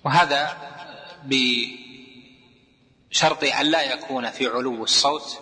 [0.04, 0.56] وهذا
[3.11, 5.38] بشرط أن لا يكون في علو الصوت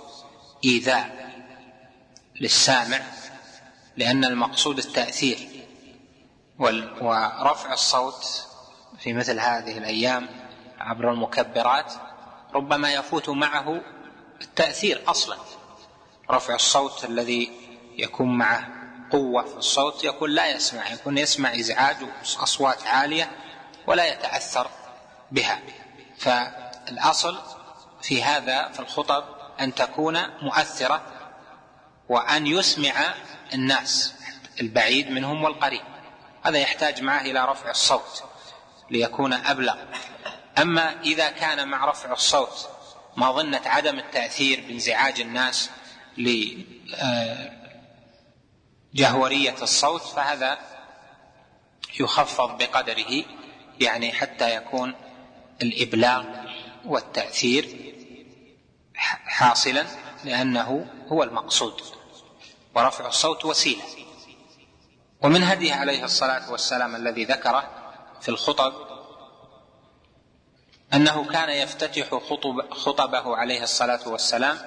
[0.65, 1.29] إيذاء
[2.41, 3.01] للسامع
[3.97, 5.39] لأن المقصود التأثير
[7.01, 8.47] ورفع الصوت
[8.99, 10.29] في مثل هذه الأيام
[10.79, 11.93] عبر المكبرات
[12.55, 13.81] ربما يفوت معه
[14.41, 15.37] التأثير أصلا.
[16.31, 17.51] رفع الصوت الذي
[17.97, 18.78] يكون معه
[19.13, 23.31] قوة في الصوت يكون لا يسمع يكون يسمع إزعاج وأصوات عالية
[23.87, 24.71] ولا يتأثر
[25.31, 25.61] بها.
[26.19, 27.39] فالأصل
[28.03, 29.25] في هذا في الخطب
[29.61, 31.03] أن تكون مؤثرة
[32.09, 33.15] وأن يسمع
[33.55, 34.15] الناس
[34.61, 35.83] البعيد منهم والقريب.
[36.43, 38.25] هذا يحتاج معه إلى رفع الصوت
[38.91, 39.77] ليكون أبلغ.
[40.59, 42.69] أما إذا كان مع رفع الصوت
[43.17, 45.71] مظنه عدم التأثير بانزعاج الناس
[48.95, 50.59] لجهوريه الصوت فهذا
[52.01, 53.25] يخفض بقدره
[53.81, 54.95] يعني حتى يكون
[55.63, 56.25] الإبلاغ
[56.85, 57.95] والتأثير
[59.27, 59.87] حاصلا
[60.25, 61.81] لأنه هو المقصود
[62.75, 63.83] ورفع الصوت وسيلة.
[65.23, 67.71] ومن هديه عليه الصلاة والسلام الذي ذكره
[68.21, 68.73] في الخطب
[70.95, 74.59] أنه كان يفتتح خطب خطبه عليه الصلاة والسلام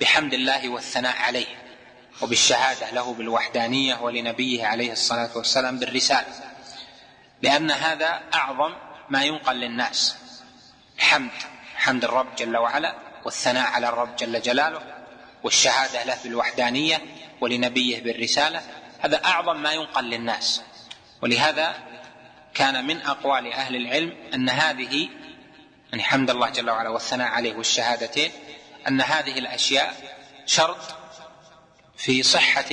[0.00, 1.69] بحمد الله والثناء عليه.
[2.22, 6.34] وبالشهادة له بالوحدانية ولنبيه عليه الصلاة والسلام بالرسالة.
[7.42, 8.74] لأن هذا أعظم
[9.10, 10.16] ما ينقل للناس.
[10.98, 11.30] حمد
[11.74, 12.94] حمد الرب جل وعلا
[13.24, 14.82] والثناء على الرب جل جلاله
[15.42, 17.02] والشهادة له بالوحدانية
[17.40, 18.62] ولنبيه بالرسالة.
[19.00, 20.62] هذا أعظم ما ينقل للناس.
[21.22, 21.74] ولهذا
[22.54, 25.08] كان من أقوال أهل العلم أن هذه
[25.90, 28.30] يعني حمد الله جل وعلا والثناء عليه والشهادتين
[28.88, 29.94] أن هذه الأشياء
[30.46, 30.99] شرط
[32.00, 32.70] في صحة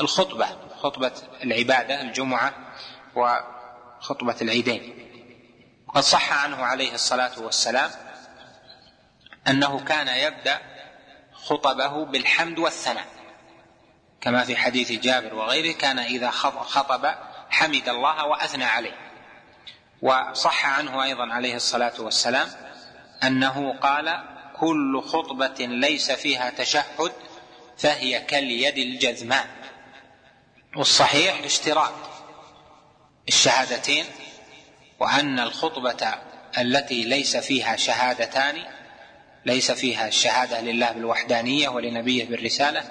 [0.00, 0.46] الخطبة
[0.80, 2.54] خطبة العبادة الجمعة
[3.14, 5.08] وخطبة العيدين.
[5.88, 7.90] وقد صح عنه عليه الصلاة والسلام
[9.48, 10.58] أنه كان يبدأ
[11.32, 13.06] خطبه بالحمد والثناء.
[14.20, 17.14] كما في حديث جابر وغيره كان إذا خطب
[17.50, 18.96] حمد الله وأثنى عليه.
[20.02, 22.48] وصح عنه أيضا عليه الصلاة والسلام
[23.22, 24.24] أنه قال
[24.56, 27.12] كل خطبة ليس فيها تشهد
[27.82, 29.46] فهي كاليد الجذماء
[30.76, 31.92] والصحيح اشتراط
[33.28, 34.04] الشهادتين
[35.00, 36.14] وأن الخطبة
[36.58, 38.64] التي ليس فيها شهادتان
[39.44, 42.82] ليس فيها الشهادة لله بالوحدانية ولنبيه بالرسالة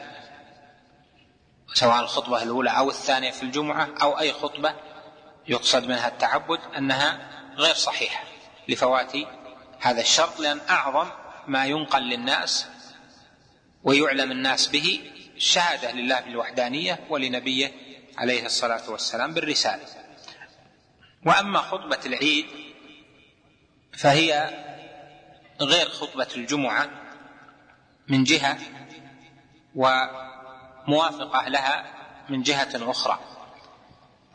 [1.74, 4.76] سواء الخطبة الأولى أو الثانية في الجمعة أو أي خطبة
[5.48, 8.24] يقصد منها التعبد أنها غير صحيحة
[8.68, 9.12] لفوات
[9.80, 11.08] هذا الشرط لأن أعظم
[11.48, 12.68] ما ينقل للناس
[13.84, 15.00] ويعلم الناس به
[15.36, 17.72] الشهاده لله بالوحدانية ولنبيه
[18.18, 19.86] عليه الصلاة والسلام بالرسالة.
[21.26, 22.46] وأما خطبة العيد
[23.94, 24.50] فهي
[25.62, 26.90] غير خطبة الجمعة
[28.08, 28.58] من جهة
[29.76, 31.94] وموافقة لها
[32.30, 33.20] من جهة أخرى.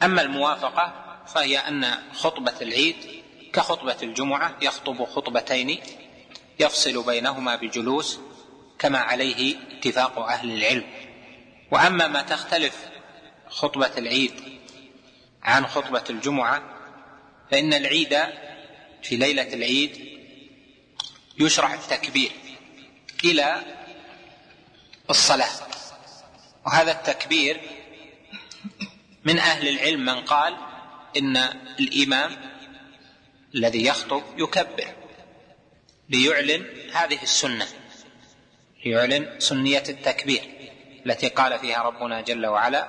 [0.02, 2.96] أما الموافقة فهي أن خطبة العيد
[3.52, 5.80] كخطبة الجمعة يخطب خطبتين
[6.60, 8.20] يفصل بينهما بجلوس
[8.78, 10.84] كما عليه اتفاق أهل العلم.
[11.70, 12.88] وأما ما تختلف
[13.48, 14.32] خطبة العيد
[15.42, 16.62] عن خطبة الجمعة
[17.50, 18.18] فإن العيد
[19.02, 20.18] في ليلة العيد
[21.38, 22.30] يشرع التكبير
[23.24, 23.62] إلى
[25.10, 25.66] الصلاة.
[26.66, 27.60] وهذا التكبير
[29.24, 30.56] من أهل العلم من قال
[31.16, 31.36] إن
[31.80, 32.36] الإمام
[33.54, 34.94] الذي يخطب يكبر
[36.08, 37.66] ليعلن هذه السنة.
[38.84, 40.70] ليعلن سنية التكبير
[41.06, 42.88] التي قال فيها ربنا جل وعلا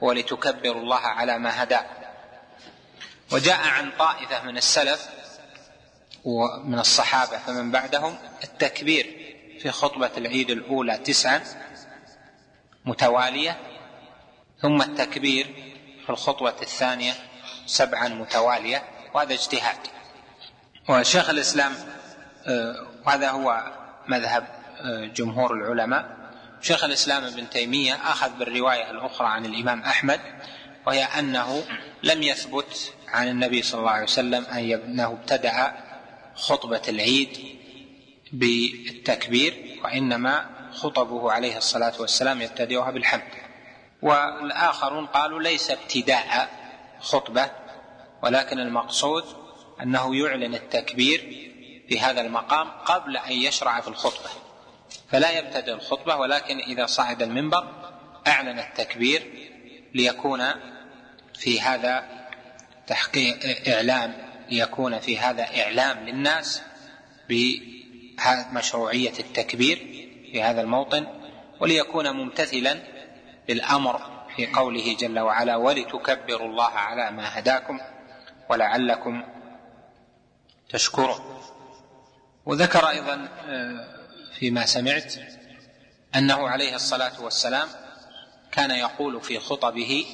[0.00, 2.04] ولتكبروا الله على ما هداكم
[3.32, 5.08] وجاء عن طائفة من السلف
[6.24, 11.42] ومن الصحابة فمن بعدهم التكبير في خطبة العيد الأولى تسعا
[12.84, 13.56] متوالية
[14.62, 15.46] ثم التكبير
[16.04, 17.12] في الخطوة الثانية
[17.66, 18.82] سبعا متوالية
[19.14, 19.76] وهذا اجتهاد.
[20.88, 21.72] وشيخ الإسلام
[22.46, 23.72] آه، وهذا هو
[24.08, 24.46] مذهب
[25.14, 26.16] جمهور العلماء.
[26.60, 30.20] شيخ الإسلام ابن تيمية أخذ بالرواية الأخرى عن الإمام أحمد
[30.86, 31.64] وهي أنه
[32.02, 35.72] لم يثبت عن النبي صلى الله عليه وسلم انه ابتدأ
[36.34, 37.38] خطبة العيد
[38.32, 43.22] بالتكبير وإنما خطبه عليه الصلاة والسلام يبتدئها بالحمد.
[44.02, 46.48] والآخرون قالوا ليس ابتداء
[47.00, 47.50] خطبة
[48.22, 49.24] ولكن المقصود
[49.82, 51.20] أنه يعلن التكبير
[51.88, 54.30] في هذا المقام قبل أن يشرع في الخطبة.
[55.14, 57.68] فلا يبتدئ الخطبة ولكن إذا صعد المنبر
[58.26, 59.22] أعلن التكبير
[59.94, 60.44] ليكون
[61.34, 62.04] في هذا
[62.86, 64.14] تحقيق إعلام
[64.50, 66.62] ليكون في هذا إعلام للناس
[67.28, 69.76] بمشروعية التكبير
[70.32, 71.06] في هذا الموطن
[71.60, 72.78] وليكون ممتثلا
[73.48, 77.80] للأمر في قوله جل وعلا ولتكبروا الله على ما هداكم
[78.50, 79.24] ولعلكم
[80.68, 81.40] تشكرون
[82.46, 83.93] وذكر أيضا آه،
[84.38, 85.14] فيما سمعت
[86.16, 87.68] أنه عليه الصلاة والسلام
[88.52, 90.06] كان يقول في خطبه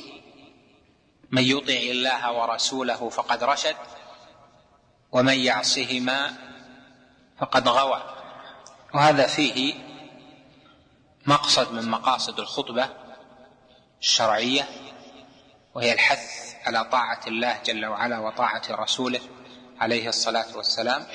[1.30, 3.76] من يطع الله ورسوله فقد رشد
[5.12, 6.32] ومن يعصهما
[7.38, 8.02] فقد غوى.
[8.94, 9.74] وهذا فيه
[11.26, 12.88] مقصد من مقاصد الخطبة
[14.00, 14.68] الشرعية
[15.74, 19.20] وهي الحث على طاعة الله جل وعلا وطاعة رسوله
[19.80, 21.06] عليه الصلاة والسلام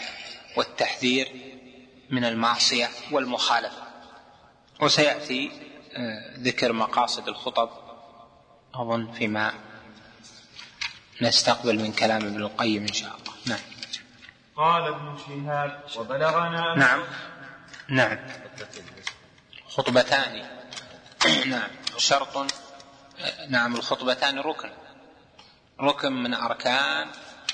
[0.58, 1.55] والتحذير
[2.10, 3.84] من المعصية والمخالفة.
[4.82, 5.51] وسيأتي
[5.93, 7.70] آه، ذكر مقاصد الخطب
[8.76, 9.53] أظن فيما
[11.22, 13.34] نستقبل من كلام ابن القيم إن شاء الله.
[13.45, 13.60] نعم.
[14.56, 17.03] قال ابن شهاب وبلغنا نعم.
[17.89, 18.18] نعم.
[19.68, 20.45] خطبتان.
[21.45, 21.70] نعم.
[21.97, 22.53] شرط
[23.49, 24.70] نعم الخطبتان ركن.
[25.82, 27.08] ركن من أركان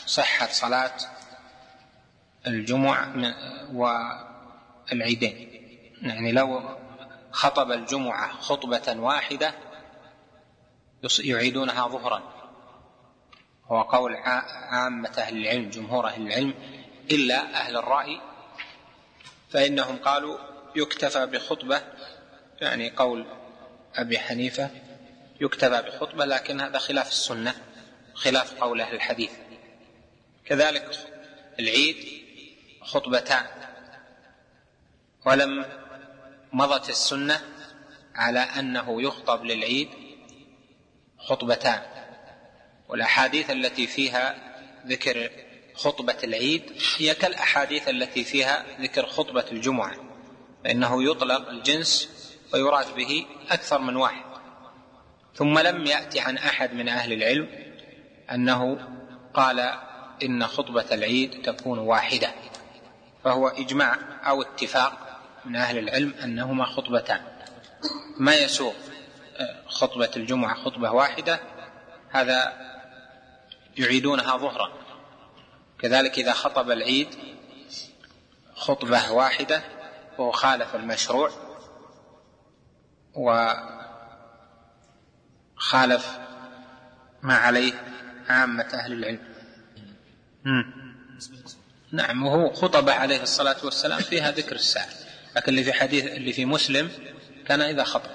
[0.05, 0.93] صحة صلاة
[2.47, 3.05] الجمعة
[4.91, 5.49] والعيدين
[6.01, 6.61] يعني لو
[7.31, 9.53] خطب الجمعة خطبة واحدة
[11.19, 12.33] يعيدونها ظهرا.
[13.65, 16.53] هو قول عامة أهل العلم جمهور أهل العلم
[17.11, 18.21] إلا أهل الرأي
[19.49, 20.37] فإنهم قالوا
[20.75, 21.81] يكتفى بخطبة
[22.61, 23.25] يعني قول
[23.95, 24.69] أبي حنيفة
[25.41, 27.55] يكتفى بخطبة لكن هذا خلاف السنة
[28.13, 29.31] خلاف قول أهل الحديث.
[30.45, 31.07] كذلك
[31.59, 31.95] العيد
[32.81, 33.45] خطبتان.
[35.25, 35.65] ولم
[36.53, 37.41] مضت السنة
[38.15, 39.89] على أنه يخطب للعيد
[41.17, 41.81] خطبتان
[42.89, 44.35] والأحاديث التي فيها
[44.87, 45.29] ذكر
[45.75, 46.63] خطبة العيد
[46.97, 49.95] هي كالأحاديث التي فيها ذكر خطبة الجمعة
[50.63, 52.09] فإنه يطلق الجنس
[52.53, 54.23] ويراد به أكثر من واحد.
[55.35, 57.49] ثم لم يأتي عن أحد من أهل العلم
[58.31, 58.87] أنه
[59.33, 59.59] قال
[60.23, 62.31] إن خطبة العيد تكون واحدة
[63.23, 65.00] فهو إجماع أو اتفاق
[65.45, 67.21] من أهل العلم أنهما خطبتان.
[68.17, 68.75] ما يسوق
[69.37, 71.39] آه، خطبة الجمعة خطبة واحدة
[72.09, 72.53] هذا
[73.77, 74.73] يعيدونها ظهرا.
[75.79, 77.07] كذلك إذا خطب العيد
[78.55, 79.63] خطبة واحدة
[80.17, 81.31] وهو خالف المشروع
[85.55, 86.19] وخالف
[87.21, 87.73] ما عليه
[88.29, 89.31] عامة أهل العلم.
[91.91, 95.00] نعم وهو خطبة عليه الصلاة والسلام فيها ذكر الساعة
[95.35, 96.91] لكن اللي في حديث اللي في مسلم
[97.47, 98.11] كان إذا خطب.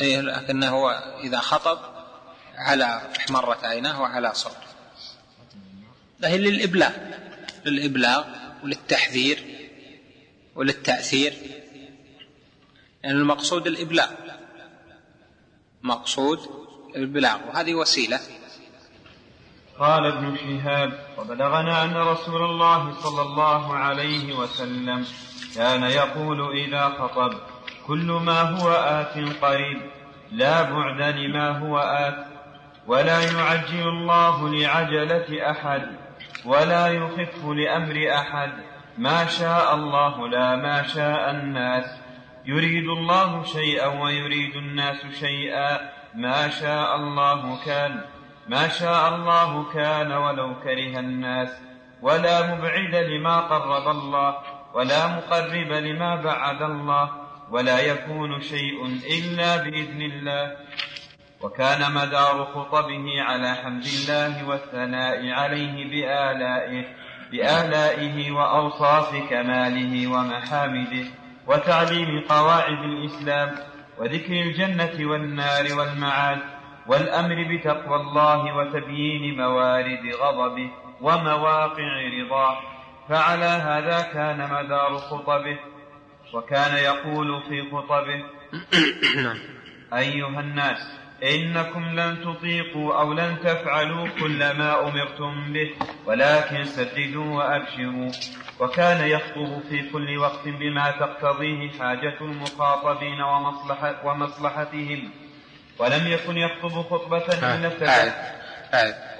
[0.00, 1.78] إيه لكنه إذا خطب
[2.54, 4.66] على احمرت عيناه وعلى صوته
[6.24, 6.92] هي للإبلاغ.
[7.64, 8.24] للإبلاغ
[8.64, 9.68] وللتحذير
[10.54, 11.34] وللتأثير.
[13.02, 14.10] يعني المقصود الإبلاغ.
[15.82, 16.38] مقصود
[16.96, 17.48] الإبلاغ.
[17.48, 18.20] وهذه وسيلة.
[19.78, 25.04] قال ابن شهاب وبلغنا أن رسول الله صلى الله عليه وسلم
[25.56, 27.32] كان يقول إذا خطب
[27.86, 29.80] كل ما هو آت قريب
[30.32, 32.26] لا بعد لما هو آت
[32.86, 35.82] ولا يعجل الله لعجلة أحد
[36.44, 38.52] ولا يخف لأمر أحد
[38.98, 41.84] ما شاء الله لا ما شاء الناس
[42.44, 48.00] يريد الله شيئا ويريد الناس شيئا ما شاء الله كان
[48.48, 51.48] ما شاء الله كان ولو كره الناس
[52.02, 54.36] ولا مبعد لما قرب الله
[54.74, 57.10] ولا مقرب لما بعد الله
[57.50, 58.86] ولا يكون شيء
[59.18, 60.56] إلا بإذن الله.
[61.40, 66.84] وكان مدار خطبه على حمد الله والثناء عليه بآلائه
[67.32, 71.06] بآلائه وأوصاف كماله ومحامده
[71.46, 73.54] وتعليم قواعد الإسلام
[73.98, 76.38] وذكر الجنة والنار والمعاد
[76.88, 80.70] والأمر بتقوى الله وتبيين موارد غضبه
[81.00, 82.58] ومواقع رضاه.
[83.08, 85.58] فعلى هذا كان مدار خطبه
[86.34, 88.24] وكان يقول في خطبه
[90.02, 95.70] أيها الناس إنكم لن تطيقوا أو لن تفعلوا كل ما أمرتم به
[96.06, 98.10] ولكن سددوا وأبشروا.
[98.60, 105.10] وكان يخطب في كل وقت بما تقتضيه حاجة المخاطبين ومصلحة ومصلحتهم.
[105.78, 108.32] ولم يكن يخطب خطبة إلا افتتح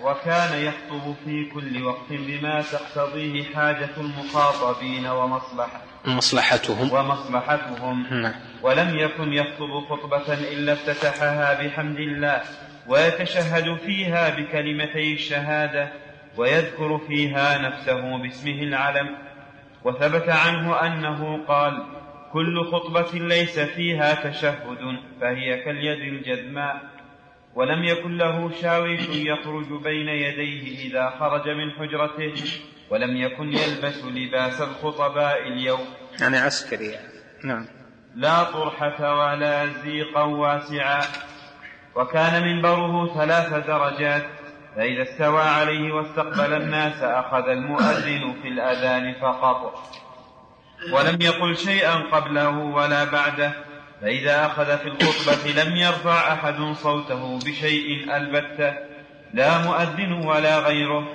[0.02, 6.92] وكان يخطب في كل وقت بما تقتضيه حاجة المخاطبين ومصلحة مصلحتهم.
[6.92, 8.06] ومصلحتهم.
[8.22, 8.32] نعم.
[8.62, 12.42] ولم يكن يخطب خطبة إلا افتتحها بحمد الله
[12.86, 15.88] ويتشهد فيها بكلمتي الشهادة
[16.36, 19.16] ويذكر فيها نفسه باسمه العلم.
[19.84, 21.86] وثبت عنه أنه قال
[22.32, 26.96] كل خطبة ليس فيها تشهد فهي كاليد الجذماء
[27.54, 32.34] ولم يكن له شاويش يخرج بين يديه إذا خرج من حجرته
[32.90, 35.86] ولم يكن يلبس لباس الخطباء اليوم.
[36.20, 37.08] يعني عسكري يعني.
[37.44, 37.66] نعم.
[38.14, 41.02] لا طرحة ولا زيقا واسعا.
[41.94, 44.26] وكان منبره ثلاث درجات
[44.76, 50.05] فإذا استوى عليه واستقبل الناس أخذ المؤذن في الأذان فقط.
[50.92, 53.52] ولم يقل شيئا قبله ولا بعده
[54.02, 58.74] فإذا أخذ في الخطبة لم يرفع أحد صوته بشيء ألبتة
[59.34, 61.08] لا مؤذن ولا غيره.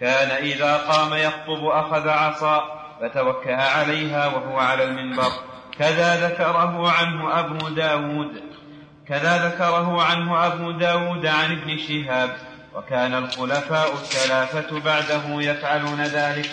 [0.00, 5.32] كان إذا قام يخطب أخذ عصا فتوكأ عليها وهو على المنبر.
[5.78, 8.42] كذا ذكره عنه أبو داود.
[9.08, 12.36] كذا ذكره عنه أبو داود عن ابن شهاب.
[12.74, 16.50] وكان الخلفاء الثلاثة بعده يفعلون ذلك.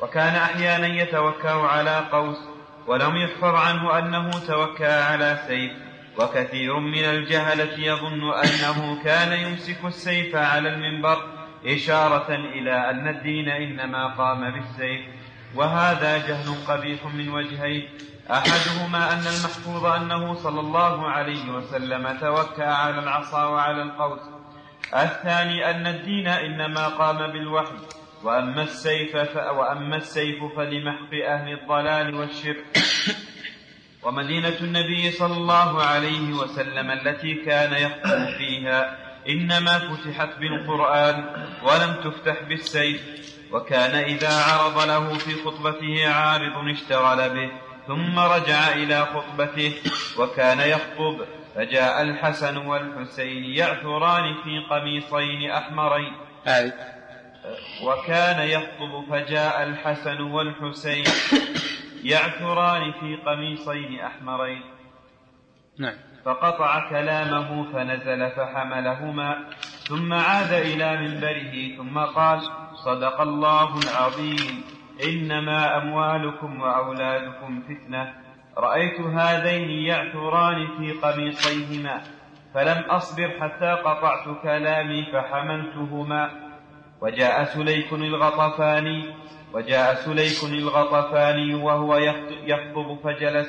[0.00, 2.38] وكان أحيانا يتوكأ على قوس
[2.86, 5.72] ولم يحفظ عنه أنه توكأ على سيف
[6.18, 11.18] وكثير من الجهلة يظن أنه كان يمسك السيف على المنبر
[11.66, 15.00] إشارة إلى أن الدين إنما قام بالسيف.
[15.54, 17.88] وهذا جهل قبيح من وجهين
[18.30, 24.20] أحدهما أن المحفوظ أنه صلى الله عليه وسلم توكأ على العصا وعلى القوس.
[24.94, 27.78] الثاني أن الدين إنما قام بالوحي.
[28.24, 29.14] وأما السيف.
[29.36, 32.64] وأما السيف فلمحق أهل الضلال والشرك
[34.02, 38.96] ومدينة النبي صلى الله عليه وسلم التي كان يخطب فيها
[39.28, 41.24] إنما فتحت بالقرآن
[41.62, 43.02] ولم تفتح بالسيف
[43.52, 47.50] وكان إذا عرض له في خطبته عارض اشتغل به
[47.86, 49.72] ثم رجع إلى خطبته
[50.18, 56.12] وكان يخطب فجاء الحسن والحسين يعثران في قميصين أحمرين
[57.84, 61.04] وكان يخطب فجاء الحسن والحسين
[62.04, 64.62] يعثران في قميصين أحمرين.
[65.78, 65.94] نعم.
[66.24, 69.36] فقطع كلامه فنزل فحملهما
[69.88, 72.40] ثم عاد إلى منبره ثم قال
[72.74, 74.64] صدق الله العظيم
[75.04, 78.14] إنما أموالكم وأولادكم فتنة.
[78.58, 82.00] رأيت هذين يعثران في قميصيهما
[82.54, 86.43] فلم أصبر حتى قطعت كلامي فحملتهما.
[87.04, 89.14] وجاء سليك الغطفاني
[89.52, 91.96] وجاء سليك الغطفاني وهو
[92.46, 93.48] يخطب فجلس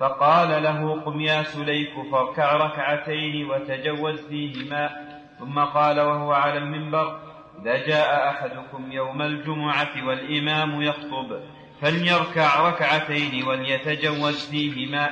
[0.00, 4.90] فقال له قم يا سليك فاركع ركعتين وتجوز فيهما.
[5.38, 7.20] ثم قال وهو على المنبر
[7.62, 11.40] إذا جاء أحدكم يوم الجمعة والإمام يخطب
[11.80, 15.10] فليركع ركعتين وليتجوز فيهما.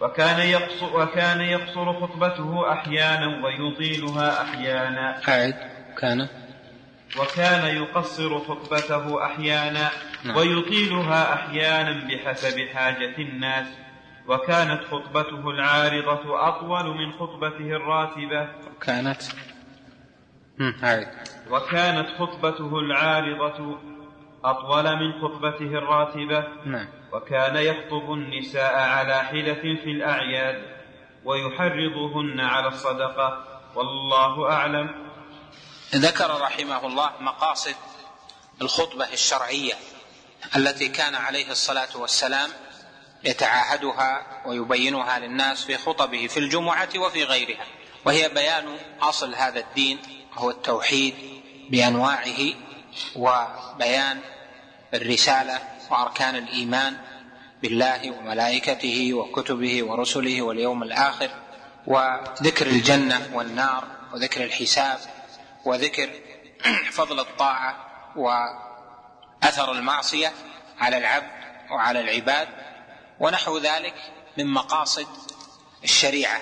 [0.00, 5.20] وكان يقصر, وكان يقصر خطبته أحيانا ويطيلها أحيانا.
[5.28, 5.54] أعد
[5.98, 6.28] كان.
[7.16, 9.90] وكان يقصر خطبته أحيانا
[10.24, 10.36] نعم.
[10.36, 13.66] ويطيلها أحيانا بحسب حاجة الناس.
[14.28, 18.48] وكانت خطبته العارضة أطول من خطبته الراتبة.
[18.80, 19.22] كانت؟
[21.50, 23.78] وكانت خطبته العارضة
[24.44, 26.44] أطول من خطبته الراتبة.
[26.64, 26.88] نعم.
[27.12, 30.62] وكان يخطب النساء على حلة في الأعياد
[31.24, 33.44] ويحرضهن على الصدقة.
[33.74, 35.07] والله أعلم.
[35.94, 37.74] ذكر رحمه الله مقاصد
[38.62, 39.74] الخطبة الشرعية
[40.56, 42.50] التي كان عليه الصلاة والسلام
[43.24, 47.64] يتعاهدها ويبينها للناس في خطبه في الجمعة وفي غيرها.
[48.04, 49.98] وهي بيان أصل هذا الدين
[50.36, 51.14] وهو التوحيد
[51.70, 52.38] بأنواعه
[53.16, 54.20] وبيان
[54.94, 55.58] الرسالة
[55.90, 56.96] وأركان الإيمان
[57.62, 61.30] بالله وملائكته وكتبه ورسله واليوم الآخر
[61.86, 64.98] وذكر الجنة والنار وذكر الحساب
[65.64, 66.10] وذكر
[66.92, 67.86] فضل الطاعة
[68.16, 70.32] وأثر المعصية
[70.78, 71.30] على العبد
[71.70, 72.48] وعلى العباد
[73.20, 73.94] ونحو ذلك
[74.38, 75.06] من مقاصد
[75.84, 76.40] الشريعة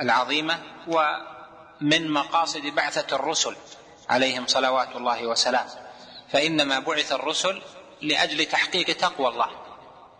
[0.00, 3.56] العظيمة ومن مقاصد بعثة الرسل
[4.08, 5.82] عليهم صلوات الله وسلامه
[6.32, 7.62] فإنما بعث الرسل
[8.02, 9.50] لأجل تحقيق تقوى الله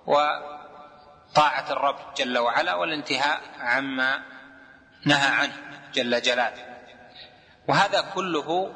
[0.06, 4.22] وطاعة الرب جل وعلا والانتهاء عما
[5.06, 5.56] نهى عنه
[5.94, 6.71] جل جلاله.
[7.72, 8.74] وهذا كله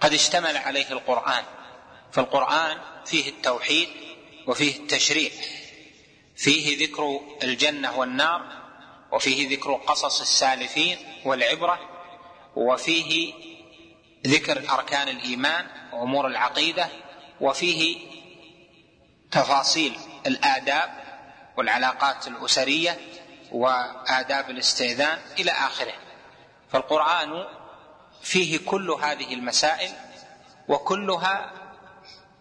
[0.00, 1.44] قد اشتمل عليه القرآن.
[2.12, 3.88] فالقرآن فيه التوحيد
[4.46, 5.30] وفيه التشريع.
[6.36, 8.42] فيه ذكر الجنة والنار
[9.12, 11.78] وفيه ذكر قصص السالفين والعبرة
[12.56, 13.32] وفيه
[14.26, 16.88] ذكر أركان الإيمان وأمور العقيدة
[17.40, 17.98] وفيه
[19.30, 20.90] تفاصيل الآداب
[21.56, 23.00] والعلاقات الأسرية
[23.52, 25.94] وآداب الاستئذان إلى آخره.
[26.72, 27.46] فالقرآن
[28.26, 29.90] فيه كل هذه المسائل
[30.68, 31.52] وكلها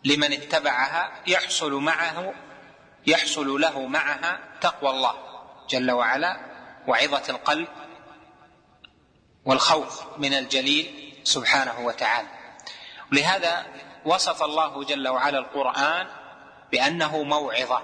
[0.03, 2.33] لمن اتبعها يحصل معه
[3.07, 5.13] يحصل له معها تقوى الله
[5.69, 6.39] جل وعلا
[6.87, 7.67] وعظة القلب
[9.45, 12.27] والخوف من الجليل سبحانه وتعالى.
[13.11, 13.65] لهذا
[14.05, 16.07] وصف الله جل وعلا القرآن
[16.71, 17.81] بأنه موعظة.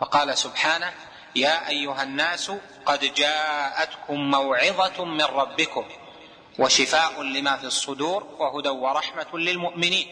[0.00, 0.92] فقال سبحانه
[1.36, 2.52] يا أيها الناس
[2.86, 5.88] قد جاءتكم موعظة من ربكم
[6.58, 10.06] وشفاء لما في الصدور وهدى ورحمة للمؤمنين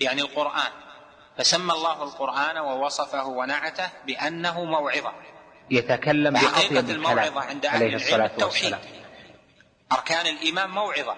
[0.00, 0.70] يعني القرآن.
[1.38, 5.12] فسمى الله القرآن ووصفه ونعته بأنه موعظة.
[5.70, 8.80] يتكلم بأطيب الموعظة عند أهل عليه الصلاة والسلام.
[9.92, 11.16] أركان الإيمان موعظة.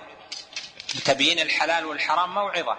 [1.04, 2.76] تبيين الحلال والحرام موعظة.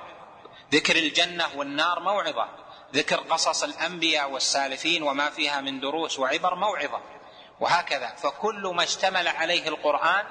[0.74, 2.48] ذكر الجنة والنار موعظة.
[2.94, 7.02] ذكر قصص الأنبياء والسالفين وما فيها من دروس وعبر موعظة.
[7.60, 8.16] وهكذا.
[8.16, 10.26] فكل ما اشتمل عليه القرآن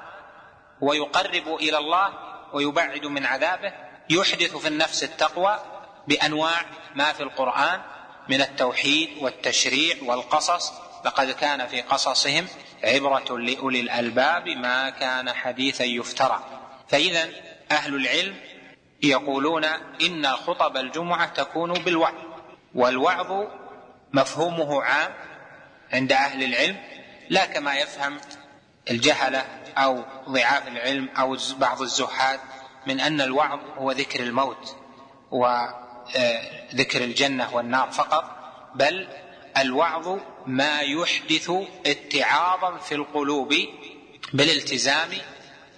[0.84, 2.08] ويقرب إلى الله
[2.52, 3.72] ويبعد من عذابه
[4.10, 5.58] يحدث في النفس التقوى
[6.08, 6.64] بأنواع
[6.94, 7.80] ما في القرآن
[8.28, 10.72] من التوحيد والتشريع والقصص.
[11.04, 12.46] لقد كان في قصصهم
[12.84, 16.44] عبرة لأولي الألباب ما كان حديثا يفترى.
[16.88, 17.28] فإذا
[17.70, 18.36] أهل العلم
[19.02, 19.64] يقولون
[20.02, 22.14] إن خطب الجمعة تكون بالوعظ
[22.74, 23.46] والوعظ
[24.12, 25.14] مفهومه عام
[25.92, 26.76] عند أهل العلم
[27.30, 28.20] لا كما يفهم
[28.90, 29.38] الجهلة
[29.76, 32.40] أو ضعاف العلم أو بعض الزهاد
[32.86, 34.76] من أن الوعظ هو ذكر الموت
[35.30, 38.24] وذكر الجنة والنار فقط
[38.74, 39.08] بل
[39.58, 41.50] الوعظ ما يحدث
[41.86, 43.54] اتعاظا في القلوب
[44.32, 45.10] بالالتزام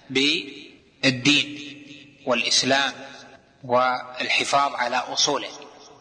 [0.09, 1.63] بالدين
[2.25, 2.93] والإسلام
[3.63, 5.49] والحفاظ على أصوله.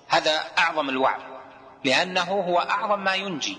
[0.08, 1.20] هذا أعظم الوعظ
[1.84, 3.58] لأنه هو أعظم ما ينجي.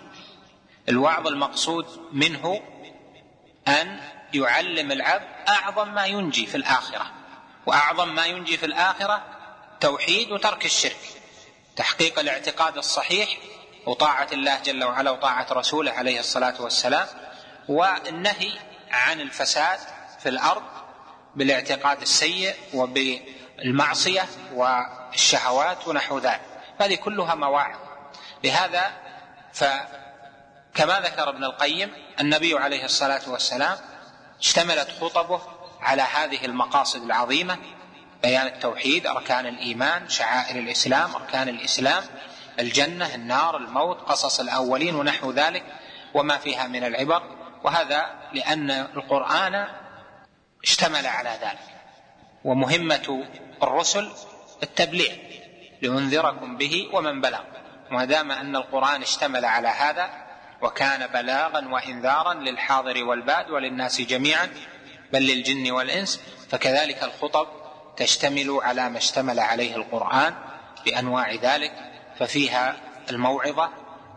[0.90, 2.62] الوعظ المقصود منه
[3.68, 4.00] أن
[4.34, 7.12] يعلم العبد أعظم ما ينجي في الآخرة.
[7.66, 9.24] وأعظم ما ينجي في الآخرة
[9.80, 10.98] توحيد وترك الشرك.
[11.76, 13.38] تحقيق الاعتقاد الصحيح
[13.86, 17.08] وطاعة الله جل وعلا وطاعة رسوله عليه الصلاة والسلام
[17.68, 18.52] والنهي
[18.92, 19.80] عن الفساد
[20.20, 20.64] في الأرض
[21.36, 26.42] بالاعتقاد السيء وبالمعصية والشهوات ونحو ذلك.
[26.82, 27.80] هذه كلها مواعظ.
[28.44, 28.92] لهذا
[30.78, 33.78] فكما ذكر ابن القيم النبي عليه الصلاة والسلام
[34.40, 35.42] اشتملت خطبه
[35.82, 37.58] على هذه المقاصد العظيمة
[38.24, 42.04] بيان التوحيد أركان الإيمان شعائر الإسلام أركان الإسلام
[42.60, 45.64] الجنة النار الموت قصص الأولين ونحو ذلك
[46.14, 47.24] وما فيها من العبر
[47.64, 49.68] وهذا لأن القرآن
[50.64, 51.82] اشتمل على ذلك.
[52.44, 53.26] ومهمة
[53.64, 54.12] الرسل
[54.64, 55.14] التبليغ
[55.82, 57.42] لأنذركم به ومن بلغ.
[57.92, 60.27] ما دام أن القرآن اشتمل على هذا
[60.62, 64.50] وكان بلاغا وإنذارا للحاضر والباد وللناس جميعا
[65.14, 66.22] بل للجن والإنس.
[66.50, 67.48] فكذلك الخطب
[67.98, 70.36] تشتمل على ما اشتمل عليه القرآن
[70.86, 71.72] بأنواع ذلك
[72.20, 72.76] ففيها
[73.10, 73.70] الموعظة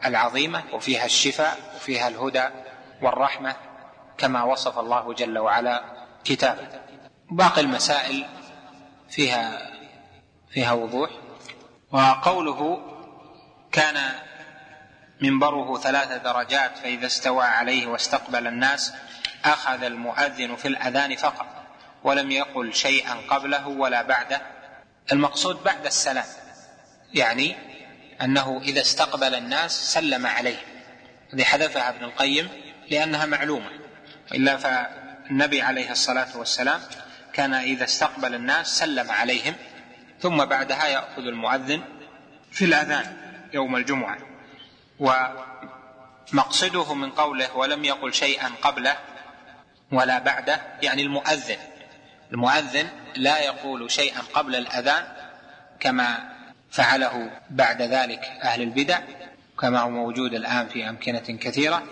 [0.05, 2.49] العظيمة وفيها الشفاء وفيها الهدى
[3.03, 3.57] والرحمة
[4.19, 5.85] كما وصف الله جل وعلا
[6.25, 6.69] كتابه.
[7.31, 8.27] باقي المسائل
[9.11, 9.71] فيها
[10.51, 11.11] فيها وضوح.
[11.93, 12.81] وقوله
[13.73, 14.13] كان
[15.21, 18.93] منبره ثلاث درجات فإذا استوى عليه واستقبل الناس
[19.45, 21.47] أخذ المؤذن في الأذان فقط
[22.05, 24.43] ولم يقل شيئا قبله ولا بعده.
[25.13, 26.25] المقصود بعد السلام
[27.15, 27.57] يعني
[28.23, 30.67] أنه إذا استقبل الناس سلم عليهم
[31.35, 32.49] هذه حذفها ابن القيم
[32.91, 33.71] لأنها معلومة.
[34.35, 36.81] إلا فالنبي عليه الصلاة والسلام
[37.33, 39.55] كان إذا استقبل الناس سلم عليهم
[40.21, 41.83] ثم بعدها يأخذ المؤذن
[42.53, 43.17] في الأذان
[43.53, 44.30] يوم الجمعة.
[45.01, 48.97] ومقصده من قوله ولم يقل شيئا قبله
[49.93, 51.57] ولا بعده يعني المؤذن.
[52.33, 55.05] المؤذن لا يقول شيئا قبل الأذان
[55.81, 56.19] كما
[56.71, 58.99] فعله بعد ذلك أهل البدع
[59.61, 61.83] كما هو موجود الآن في أمكنة كثيرة.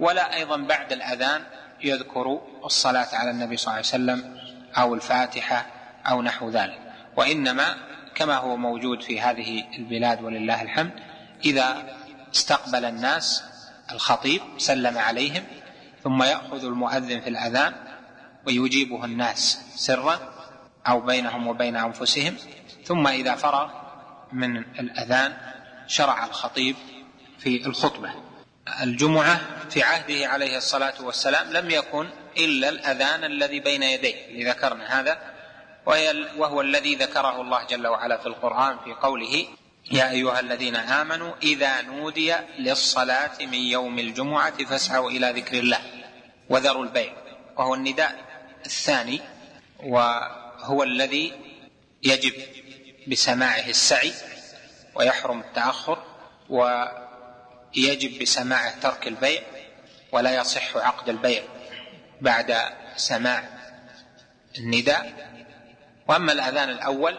[0.00, 1.42] ولا أيضا بعد الأذان
[1.80, 4.38] يذكر الصلاة على النبي صلى الله عليه وسلم
[4.76, 5.66] أو الفاتحة
[6.06, 6.78] أو نحو ذلك.
[7.16, 7.76] وإنما
[8.14, 10.90] كما هو موجود في هذه البلاد ولله الحمد
[11.44, 11.98] إذا
[12.34, 13.44] استقبل الناس
[13.92, 15.44] الخطيب سلم عليهم
[16.04, 17.74] ثم يأخذ المؤذن في الأذان
[18.46, 20.34] ويجيبه الناس سرا
[20.86, 22.36] أو بينهم وبين أنفسهم
[22.84, 23.70] ثم إذا فرغ
[24.32, 25.36] من الأذان
[25.86, 26.76] شرع الخطيب
[27.38, 28.10] في الخطبة.
[28.82, 35.18] الجمعة في عهده عليه الصلاة والسلام لم يكن إلا الأذان الذي بين يديه ذكرنا هذا
[36.36, 39.46] وهو الذي ذكره الله جل وعلا في القرآن في قوله
[39.90, 45.80] يا أيها الذين آمنوا إذا نودي للصلاة من يوم الجمعة فاسعوا إلى ذكر الله
[46.48, 47.12] وذروا البيع.
[47.56, 48.14] وهو النداء
[48.66, 49.20] الثاني
[49.80, 51.32] وهو الذي
[52.02, 52.32] يجب
[53.08, 54.12] بسماعه السعي
[54.94, 56.02] ويحرم التأخر
[56.48, 59.42] ويجب بسماعه ترك البيع
[60.12, 61.42] ولا يصح عقد البيع
[62.20, 62.56] بعد
[62.96, 63.44] سماع
[64.58, 65.28] النداء.
[66.08, 67.18] وأما الأذان الأول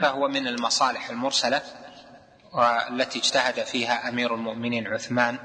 [0.00, 1.62] فهو من المصالح المرسلة
[2.54, 5.38] والتي اجتهد فيها أمير المؤمنين عثمان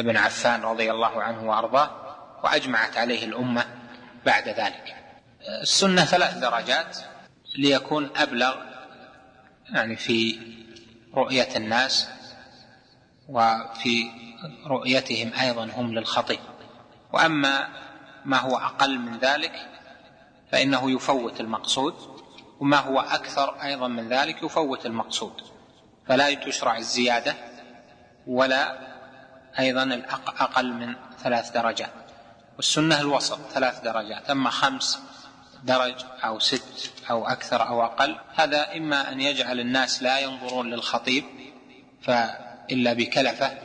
[0.00, 1.90] بن عفان رضي الله عنه وأرضاه
[2.44, 3.64] وأجمعت عليه الأمة
[4.26, 4.96] بعد ذلك.
[5.62, 6.98] السنة ثلاث درجات
[7.58, 8.56] ليكون أبلغ
[9.74, 10.38] يعني في
[11.14, 12.08] رؤية الناس
[13.28, 14.10] وفي
[14.66, 16.40] رؤيتهم أيضا هم للخطيب.
[17.12, 17.68] وأما
[18.24, 19.68] ما هو أقل من ذلك
[20.52, 21.94] فإنه يفوت المقصود
[22.60, 25.51] وما هو أكثر أيضا من ذلك يفوت المقصود.
[26.08, 27.34] فلا تشرع الزيادة
[28.26, 28.78] ولا
[29.58, 31.90] أيضا الأقل من ثلاث درجات.
[32.56, 34.98] والسنة الوسط ثلاث درجات أما خمس
[35.64, 35.94] درج
[36.24, 41.24] أو ست أو أكثر أو أقل هذا إما أن يجعل الناس لا ينظرون للخطيب
[42.02, 43.58] فإلا بكلفة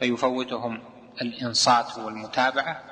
[0.00, 0.82] فيفوتهم
[1.22, 2.82] الإنصات والمتابعة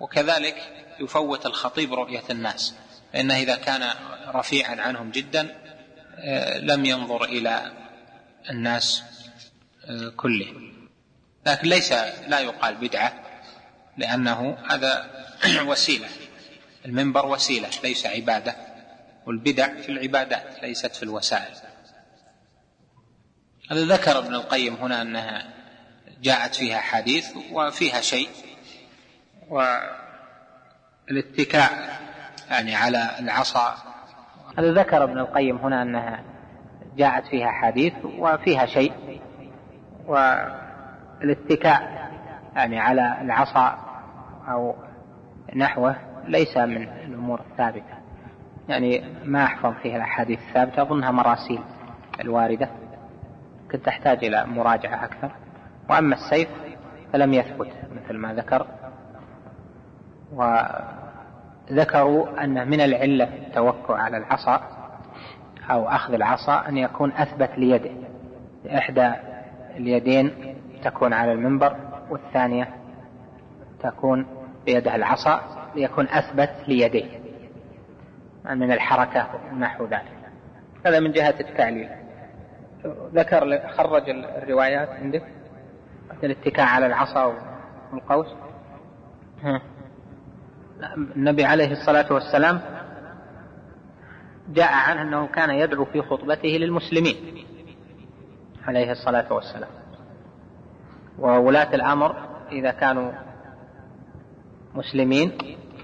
[0.00, 2.74] وكذلك يفوت الخطيب رؤية الناس.
[3.12, 3.90] فإنه إذا كان
[4.28, 5.54] رفيعا عنهم جدا
[6.18, 7.72] آه، لم ينظر إلى
[8.50, 9.02] الناس
[9.84, 10.74] آه، كلهم
[11.46, 11.92] لكن ليس
[12.28, 13.24] لا يقال بدعة
[13.96, 15.10] لأنه هذا
[15.70, 16.08] وسيلة.
[16.84, 18.56] المنبر وسيلة ليس عبادة.
[19.26, 21.54] والبدع في العبادات ليست في الوسائل.
[23.70, 25.54] هذا ذكر ابن القيم هنا أنها
[26.22, 28.28] جاءت فيها حديث وفيها شيء
[31.08, 32.00] والاتكاء
[32.50, 33.76] يعني على العصا.
[34.58, 36.33] هذا ذكر ابن القيم هنا أنها
[36.96, 38.92] جاءت فيها حديث وفيها شيء
[40.06, 42.04] والاتكاء
[42.56, 43.78] يعني على العصا
[44.48, 44.74] أو
[45.56, 47.94] نحوه ليس من الأمور الثابتة.
[48.68, 51.60] يعني ما أحفظ فيها الأحاديث الثابتة أظنها مراسيل
[52.20, 52.68] الواردة
[53.72, 55.30] كنت تحتاج إلى مراجعة أكثر.
[55.90, 56.48] وأما السيف
[57.12, 58.66] فلم يثبت مثل ما ذكر.
[61.70, 64.73] وذكروا أن من العلة في التوكل على العصا
[65.70, 67.90] أو أخذ العصا أن يكون أثبت ليده.
[68.66, 69.12] إحدى
[69.76, 71.76] اليدين تكون على المنبر
[72.10, 72.68] والثانية
[73.80, 74.26] تكون
[74.66, 75.40] بيده العصا
[75.74, 77.18] ليكون أثبت ليديه.
[78.44, 80.12] من الحركة نحو ذلك.
[80.86, 81.88] هذا من جهة التعليل.
[83.14, 85.22] ذكر خرج الروايات عندك.
[86.24, 87.34] الاتكاء على العصا
[87.92, 88.26] والقوس.
[91.16, 92.60] النبي عليه الصلاة والسلام
[94.48, 97.16] جاء عنه أنه كان يدعو في خطبته للمسلمين
[98.66, 99.70] عليه الصلاة والسلام.
[101.18, 102.16] وولاة الأمر
[102.52, 103.12] إذا كانوا
[104.74, 105.32] مسلمين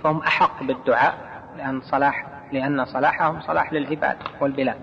[0.02, 1.14] فهم أحق بالدعاء
[1.56, 4.80] لأن صلاح لأن صلاحهم صلاح للعباد والبلاد.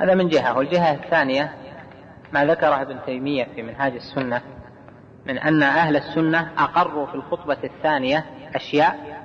[0.00, 0.58] هذا من جهة.
[0.58, 1.54] والجهة الثانية
[2.32, 4.42] ما ذكره ابن تيمية في منهاج السنة
[5.26, 8.24] من أن أهل السنة أقروا في الخطبة الثانية
[8.54, 9.22] أشياء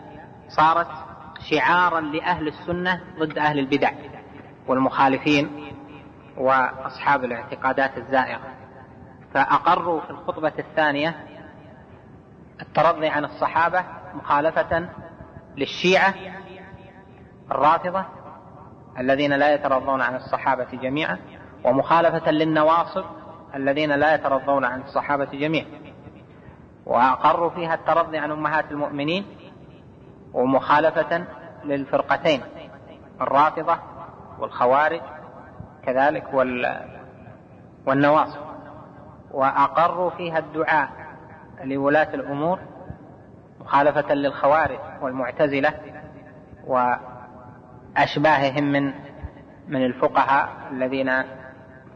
[0.49, 0.87] صارت
[1.49, 3.91] شعارا لأهل السنة ضد أهل البدع
[4.67, 5.73] والمخالفين
[6.37, 8.53] وأصحاب الاعتقادات الزائغة.
[9.33, 11.15] فأقروا في الخطبة الثانية
[12.61, 13.83] الترضي عن الصحابة
[14.13, 14.89] مخالفة
[15.57, 16.13] للشيعة
[17.51, 18.05] الرافضة
[18.99, 21.17] الذين لا يترضون عن الصحابة جميعا
[21.63, 23.05] ومخالفة للنواصب
[23.55, 25.67] الذين لا يترضون عن الصحابة جميعا.
[26.85, 29.25] وأقروا فيها الترضي عن أمهات المؤمنين
[30.33, 31.25] ومخالفة
[31.63, 32.41] للفرقتين
[33.21, 33.77] الرافضة
[34.39, 35.01] والخوارج
[35.85, 36.81] كذلك وال
[37.85, 38.47] والنواصب.
[39.31, 40.89] وأقروا فيها الدعاء
[41.63, 42.59] لولاة الأمور
[43.59, 45.73] مخالفة للخوارج والمعتزلة
[46.67, 48.93] وأشباههم من
[49.67, 51.09] من الفقهاء الذين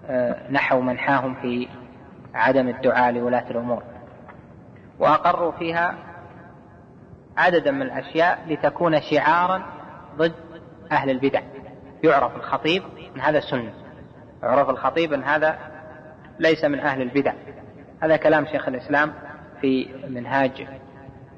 [0.10, 1.68] آه، نحوا منحاهم في
[2.34, 3.84] عدم الدعاء لولاة الأمور.
[5.00, 5.96] وأقروا فيها
[7.38, 9.64] عددا من الأشياء لتكون شعارا
[10.18, 10.34] ضد
[10.92, 11.42] أهل البدع.
[12.04, 12.84] يعرف الخطيب
[13.16, 13.74] أن هذا سنة
[14.44, 15.60] يعرف الخطيب أن هذا
[16.40, 17.34] ليس من أهل البدع.
[18.04, 19.14] هذا كلام شيخ الإسلام
[19.62, 20.68] في منهاج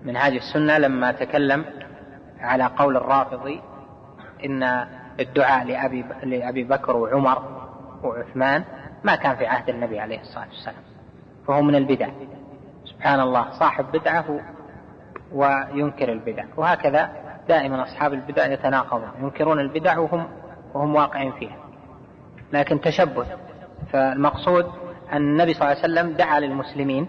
[0.05, 1.65] منهاج السنة لما تكلم
[2.39, 3.61] على قول الرافضي
[4.45, 4.87] إن
[5.19, 7.69] الدعاء لأبي, لأبي بكر وعمر
[8.03, 8.63] وعثمان
[9.03, 10.83] ما كان في عهد النبي عليه الصلاة والسلام.
[11.47, 12.09] فهو من البدع.
[12.85, 14.39] سبحان الله صاحب بدعة
[15.34, 16.43] وينكر البدع.
[16.57, 17.09] وهكذا
[17.47, 20.27] دائما أصحاب البدع يتناقضون ينكرون البدع وهم
[20.73, 21.57] وهم واقعين فيها.
[22.53, 23.27] لكن تشبث.
[23.91, 24.65] فالمقصود
[25.11, 27.07] أن النبي صلى الله عليه وسلم دعا للمسلمين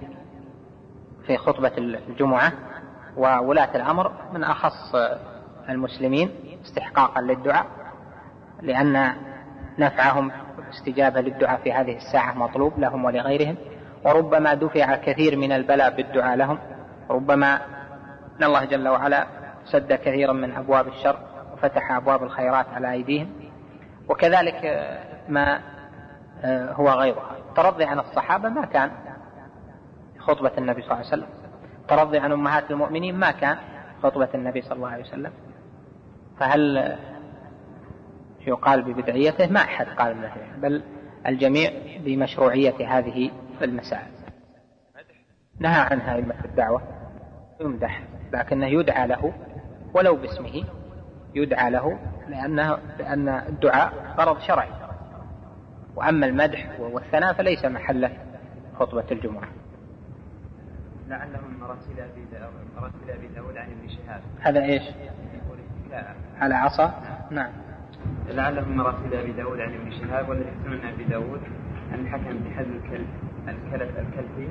[1.27, 1.73] في خطبة
[2.09, 2.53] الجمعة
[3.17, 4.95] وولاة الأمر من أخص
[5.69, 6.31] المسلمين
[6.65, 7.67] استحقاقا للدعاء
[8.63, 9.15] لأن
[9.79, 13.57] نفعهم والاستجابة للدعاء في هذه الساعة مطلوب لهم ولغيرهم.
[14.05, 16.59] وربما دفع كثير من البلاء بالدعاء لهم.
[17.11, 17.61] ربما
[18.39, 19.27] إن الله جل وعلا
[19.65, 21.19] سد كثيرا من أبواب الشر
[21.53, 23.33] وفتح أبواب الخيرات على أيديهم.
[24.09, 24.89] وكذلك
[25.29, 25.61] ما
[26.45, 27.37] آه، هو غيرها.
[27.49, 28.91] الترضي عن الصحابة ما كان.
[30.19, 31.29] خطبة النبي صلى الله عليه وسلم.
[31.83, 33.57] الترضي عن أمهات المؤمنين ما كان.
[34.03, 35.33] خطبة النبي صلى الله عليه وسلم.
[36.41, 36.97] فهل
[38.47, 40.83] يقال ببدعيته؟ ما أحد قال به بل
[41.27, 41.71] الجميع
[42.05, 43.31] بمشروعية هذه
[43.63, 44.15] المسائل.
[45.61, 46.83] نهى عنها أئمة الدعوة.
[47.61, 48.03] يمدح
[48.35, 49.33] لكنه يدعى له
[49.95, 50.65] ولو باسمه
[51.35, 54.69] يدعى له لأنه لأن الدعاء غرض شرعي.
[55.97, 58.11] وأما المدح والثناء فليس محله
[58.79, 59.49] خطبة الجمعة.
[61.09, 62.27] لعله من مراسيل أبي
[62.77, 64.21] مراسيل أبي داود عن ابن شهاب.
[64.41, 64.83] هذا إيش؟
[66.41, 66.95] على عصا؟
[67.31, 67.53] نعم.
[68.29, 71.41] لعله من مراسيل أبي داود عن ابن شهاب والذي سنن أبي داود
[71.95, 73.07] أن الحكم بحد الكلب
[73.49, 74.49] الكلب الكلبي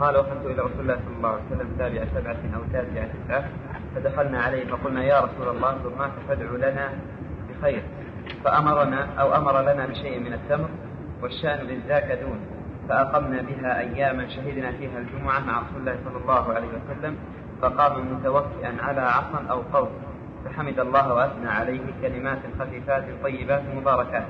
[0.00, 3.44] قال وصلت إلى رسول الله صلى الله عليه وسلم تابع سبعة أو تابع تسعة.
[3.94, 6.90] فدخلنا عليه فقلنا يا رسول الله زرناك فادعو لنا
[7.48, 7.82] بخير.
[8.44, 10.68] فأمرنا أو أمر لنا بشيء من التمر
[11.22, 12.40] والشان للذاك دون.
[12.88, 17.16] فأقمنا بها أياما شهدنا فيها الجمعة مع رسول الله صلى الله عليه وسلم.
[17.62, 19.88] فقام متوكئا على عصا أو قوس
[20.44, 24.24] فحمد الله وأثنى عليه كلمات خفيفات طيبات مباركات.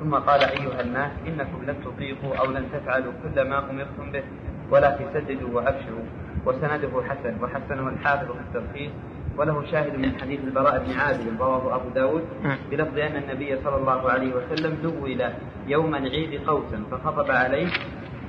[0.00, 4.22] ثم قال أيها الناس إنكم لن تطيقوا أو لن تفعلوا كل ما أمرتم به.
[4.70, 6.04] ولكن سددوا وأبشروا.
[6.46, 8.90] وسنده حسن وحسنه الحافظ في التلخيص.
[9.36, 12.22] وله شاهد من حديث البراء بن عازب رواه أبو داود.
[12.70, 15.22] بلفظ أن النبي صلى الله عليه وسلم دول
[15.66, 17.68] يوم العيد قوسا فخطب عليه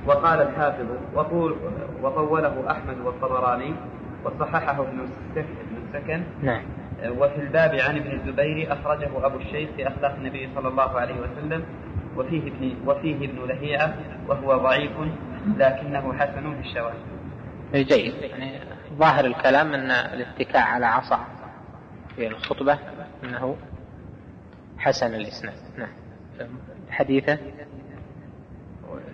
[0.06, 1.56] وقال الحافظ وطول
[2.02, 3.74] وطوله أحمد والطبراني
[4.24, 4.98] وصححه ابن
[5.88, 6.22] السكن.
[6.42, 6.62] نعم.
[7.18, 11.62] وفي الباب عن ابن الزبير أخرجه أبو الشيخ في أخلاق النبي صلى الله عليه وسلم.
[12.16, 13.96] وفيه ابن وفيه ابن لهيعه
[14.28, 14.92] وهو ضعيف
[15.56, 16.96] لكنه حسن في الشواهد.
[17.74, 18.60] جيد يعني
[18.98, 21.26] ظاهر الكلام أن الاتكاء على عصا
[22.16, 22.78] في الخطبة
[23.24, 23.56] أنه
[24.78, 25.88] حسن الإسناد نعم
[26.90, 27.38] حديثه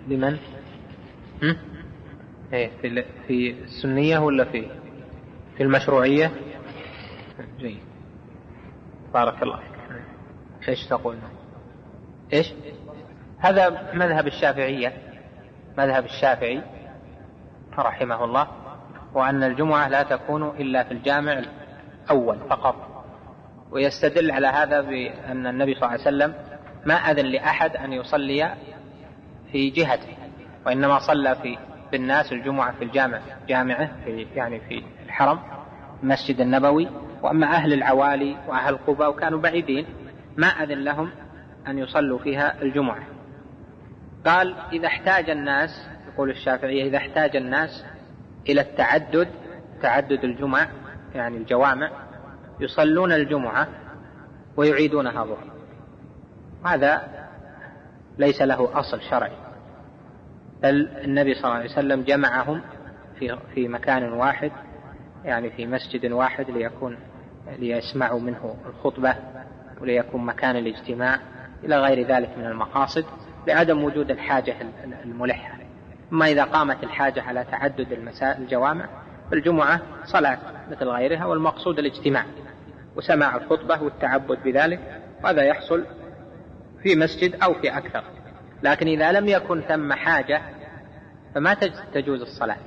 [0.07, 0.37] لمن؟
[2.53, 4.67] إيه في في السنية ولا في
[5.57, 6.31] في المشروعية؟
[7.59, 7.79] جيد
[9.13, 9.59] بارك الله
[10.59, 11.17] فيك إيش تقول؟
[12.33, 12.53] إيش؟
[13.39, 14.93] هذا مذهب الشافعية.
[15.77, 16.61] مذهب الشافعي
[17.79, 18.47] رحمه الله
[19.13, 21.43] وأن الجمعة لا تكون إلا في الجامع
[22.05, 22.75] الأول فقط.
[23.71, 26.33] ويستدل على هذا بأن النبي صلى الله عليه وسلم
[26.85, 28.53] ما أذن لأحد أن يصلي
[29.51, 30.17] في جهته
[30.65, 31.57] وإنما صلى في
[31.91, 35.39] بالناس الجمعة في الجامع جامعة في يعني في الحرم
[36.03, 36.89] المسجد النبوي.
[37.21, 39.85] وأما أهل العوالي وأهل قباء وكانوا بعيدين
[40.37, 41.11] ما أذن لهم
[41.67, 43.18] أن يصلوا فيها الجمعة.
[44.25, 47.85] قال إذا احتاج الناس يقول الشافعية إذا احتاج الناس
[48.49, 49.27] إلى التعدد
[49.81, 50.67] تعدد الجمع
[51.15, 51.91] يعني الجوامع
[52.59, 53.67] يصلون الجمعة
[54.57, 55.51] ويعيدونها ظهر.
[56.65, 57.01] هذا
[58.17, 59.31] ليس له أصل شرعي.
[60.63, 62.61] بل النبي صلى الله عليه وسلم جمعهم
[63.19, 64.51] في في مكان واحد
[65.25, 66.97] يعني في مسجد واحد ليكون
[67.59, 69.15] ليسمعوا منه الخطبة
[69.81, 71.19] وليكون مكان الاجتماع
[71.63, 73.05] إلى غير ذلك من المقاصد.
[73.47, 74.55] لعدم وجود الحاجة
[75.05, 75.59] الملحة.
[76.11, 78.89] أما إذا قامت الحاجة على تعدد المساء الجوامع
[79.31, 80.39] فالجمعة صلاة
[80.71, 82.25] مثل غيرها والمقصود الاجتماع
[82.95, 85.01] وسماع الخطبة والتعبد بذلك.
[85.23, 85.85] وهذا يحصل
[86.83, 88.03] في مسجد أو في أكثر.
[88.63, 90.41] لكن إذا لم يكن ثم حاجة
[91.35, 91.53] فما
[91.93, 92.57] تجوز الصلاة.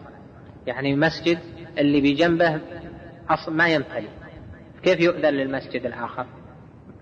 [0.66, 1.38] يعني المسجد
[1.78, 2.60] اللي بجنبه
[3.30, 4.08] أصلا ما يمتلي
[4.82, 6.26] كيف يؤذن للمسجد الآخر؟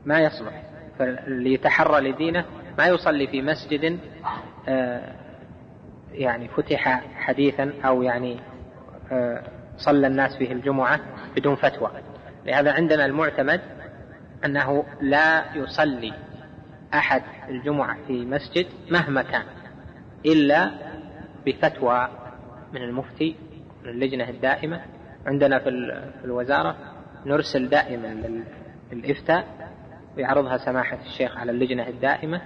[0.04, 0.62] ما يصلح.
[0.98, 2.44] فاللي يتحرى لدينه
[2.80, 3.98] ما يصلي في مسجد
[4.68, 5.12] آه،
[6.12, 8.40] يعني فتح حديثا أو يعني
[9.12, 9.42] آه،
[9.76, 11.00] صلى الناس فيه الجمعة
[11.36, 11.90] بدون فتوى.
[12.46, 13.60] لهذا عندنا المعتمد
[14.44, 16.12] أنه لا يصلي
[16.94, 19.44] أحد الجمعة في مسجد مهما كان
[20.26, 20.70] إلا
[21.46, 22.08] بفتوى
[22.72, 23.36] من المفتي
[23.82, 24.80] من اللجنة الدائمة.
[25.26, 25.68] عندنا في
[26.24, 26.76] الوزارة
[27.26, 28.40] نرسل دائما
[28.92, 29.44] للإفتاء
[30.16, 32.40] ويعرضها سماحة الشيخ على اللجنة الدائمة.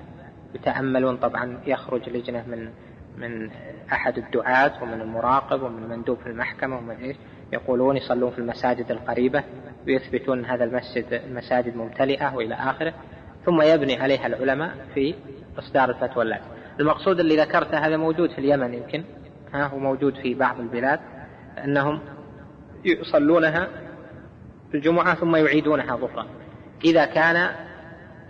[0.55, 2.71] يتأملون طبعا يخرج لجنة من
[3.19, 3.51] من
[3.93, 7.17] أحد الدعاة ومن المراقب ومن مندوب في المحكمة ومن إيش
[7.53, 9.45] يقولون يصلون في المساجد القريبة
[9.87, 12.95] ويثبتون هذا المسجد المساجد ممتلئة وإلى آخره
[13.47, 15.15] ثم يبني عليها العلماء في
[15.59, 19.05] إصدار الفتوى اللازمة المقصود اللي ذكرته هذا موجود في اليمن يمكن
[19.55, 21.01] ها هو موجود في بعض البلاد
[21.65, 22.01] أنهم
[22.85, 23.69] يصلونها
[24.71, 26.27] في الجمعة ثم يعيدونها ظهرا.
[26.85, 27.51] إذا كان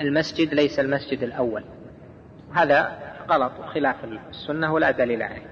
[0.00, 1.64] المسجد ليس المسجد الأول.
[2.54, 2.98] هذا
[3.28, 5.46] غلط وخلاف السنة ولا دليل عليه.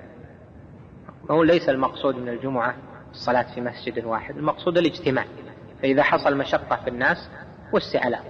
[1.30, 2.74] هو ليس المقصود من الجمعة
[3.10, 5.24] الصلاة في مسجد واحد المقصود الاجتماع.
[5.82, 7.30] فإذا حصل مشقة في الناس
[7.72, 8.20] وسع له.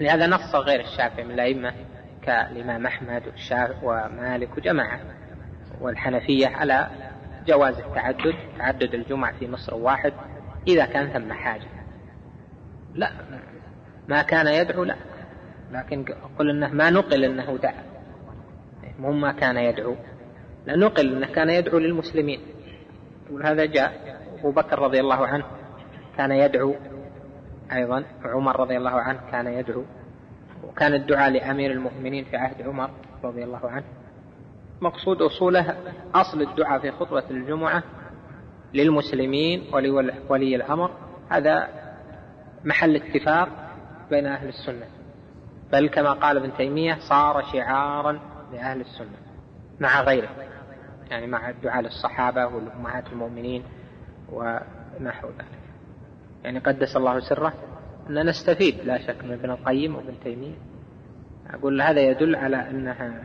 [0.00, 1.74] لهذا نص غير الشافعي من الأئمة
[2.22, 3.22] كالإمام أحمد
[3.82, 5.00] ومالك وجماعة
[5.80, 6.88] والحنفية على
[7.46, 10.12] جواز التعدد تعدد الجمعة في مصر واحد
[10.68, 11.68] إذا كان ثم حاجة.
[12.94, 13.10] لا
[14.08, 14.96] ما كان يدعو لا.
[15.74, 16.04] لكن
[16.38, 17.84] قل إنه ما نقل إنه دعا.
[18.98, 19.96] مو ما كان يدعو.
[20.66, 22.40] لا نقل إنه كان يدعو للمسلمين.
[23.30, 25.44] وهذا جاء أبو بكر رضي الله عنه
[26.16, 26.74] كان يدعو.
[27.72, 29.84] أيضا وعمر رضي الله عنه كان يدعو.
[30.64, 32.90] وكان الدعاء لأمير المؤمنين في عهد عمر
[33.24, 33.84] رضي الله عنه.
[34.80, 35.76] مقصود أصوله
[36.14, 37.82] أصل الدعاء في خطبة الجمعة
[38.74, 39.64] للمسلمين
[40.28, 40.90] ولي الأمر.
[41.28, 41.68] هذا
[42.64, 43.48] محل اتفاق
[44.10, 44.86] بين أهل السنة.
[45.72, 48.20] بل كما قال ابن تيمية صار شعارا
[48.52, 49.16] لأهل السنة
[49.80, 50.28] مع غيره.
[51.10, 53.64] يعني مع الدعاء للصحابه والأمهات المؤمنين
[54.32, 55.64] ونحو ذلك.
[56.44, 57.52] يعني قدس الله سره
[58.10, 60.54] أن نستفيد لا شك من ابن القيم وابن تيمية.
[61.50, 63.24] أقول هذا يدل على أنها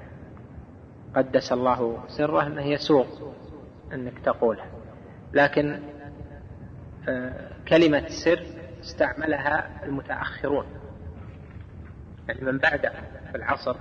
[1.15, 3.07] قدس الله سره أنه يسوق
[3.93, 4.65] أنك تقولها
[5.33, 5.79] لكن
[7.09, 8.43] آه، كلمة سر
[8.81, 10.65] استعملها المتأخرون.
[12.29, 12.91] يعني من بعد
[13.31, 13.75] في العصر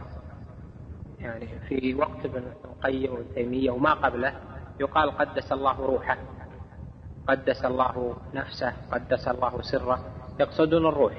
[1.21, 4.33] يعني في وقت ابن القيم وابن تيمية وما قبله
[4.81, 6.19] يقال قدس الله روحه
[7.29, 10.05] قدس الله نفسه قدس الله سره
[10.41, 11.13] يقصدون الروح.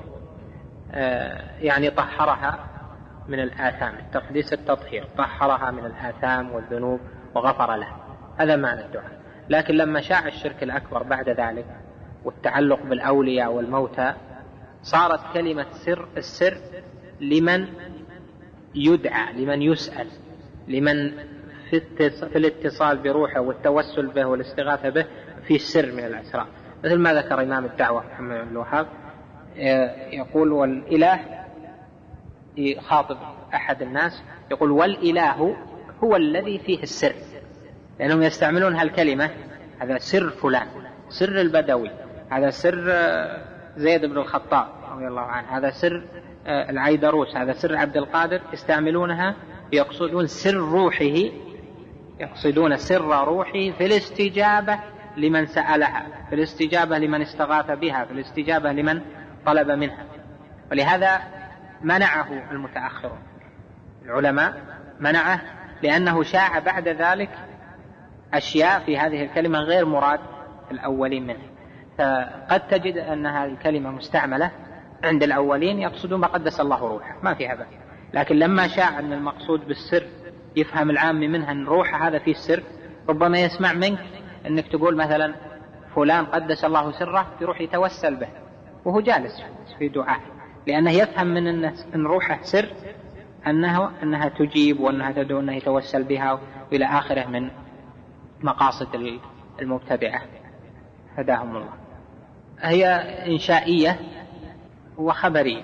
[0.91, 2.59] آه، يعني طهرها
[3.27, 6.99] من الآثام التقديس التطهير طهرها من الآثام والذنوب
[7.35, 7.97] وغفر لها
[8.37, 9.19] هذا معنى الدعاء.
[9.49, 11.65] لكن لما شاع الشرك الأكبر بعد ذلك
[12.23, 14.13] والتعلق بالأولياء والموتى
[14.81, 16.57] صارت كلمة سر السر
[17.21, 17.67] لمن
[18.75, 20.07] يدعى لمن يسأل
[20.67, 21.11] لمن
[21.69, 25.05] في الاتصال بروحه والتوسل به والاستغاثة به
[25.47, 26.47] في سر من الأسرار.
[26.83, 28.87] مثل ما ذكر إمام الدعوة محمد بن الوهاب
[30.11, 31.19] يقول والإله
[32.57, 33.17] يخاطب
[33.53, 35.55] أحد الناس يقول والإله
[36.03, 37.15] هو الذي فيه السر.
[37.99, 39.29] لأنهم يستعملون هالكلمة
[39.79, 40.67] هذا سر فلان
[41.09, 41.91] سر البدوي
[42.29, 42.83] هذا سر
[43.77, 46.03] زيد بن الخطاب رضي الله عنه هذا سر
[46.49, 49.35] العيدروس هذا سر عبد القادر يستعملونها
[49.71, 51.31] يقصدون سر روحه
[52.19, 54.79] يقصدون سر روحه في الاستجابة
[55.17, 59.01] لمن سألها في الاستجابة لمن استغاث بها في الاستجابة لمن
[59.45, 60.05] طلب منها.
[60.71, 61.19] ولهذا
[61.81, 63.19] منعه المتأخرون
[64.05, 64.53] العلماء
[64.99, 65.41] منعه
[65.83, 67.29] لأنه شاع بعد ذلك
[68.33, 70.19] أشياء في هذه الكلمة غير مراد
[70.71, 71.49] الأولين منه.
[71.97, 74.51] فقد تجد أن هذه الكلمة مستعملة
[75.03, 77.17] عند الأولين يقصدون ما قدس الله روحه.
[77.23, 77.67] ما فيها بأس.
[78.13, 80.07] لكن لما شاع أن المقصود بالسر
[80.55, 82.63] يفهم العام منها أن روحه هذا فيه السر
[83.09, 83.99] ربما يسمع منك
[84.47, 85.35] أنك تقول مثلا
[85.95, 88.27] فلان قدس الله سره يروح يتوسل به
[88.85, 89.43] وهو جالس
[89.79, 90.19] في دعاء.
[90.67, 92.69] لأنه يفهم من أن روحه سر
[93.47, 96.39] أنه أنها تجيب وأنها تدعو أنه يتوسل بها
[96.73, 97.49] إلى آخره من
[98.41, 99.19] مقاصد
[99.61, 100.21] المبتدعة.
[101.17, 101.73] هداهم الله.
[102.59, 102.85] هي
[103.27, 103.99] إنشائية
[104.99, 105.63] وخبرية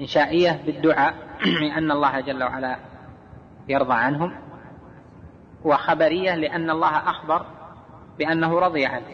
[0.00, 1.14] إنشائية بالدعاء
[1.62, 2.76] لأن الله جل وعلا
[3.68, 4.32] يرضى عنهم.
[5.64, 7.46] وخبرية لأن الله أخبر
[8.18, 9.06] بأنه رضي عنه.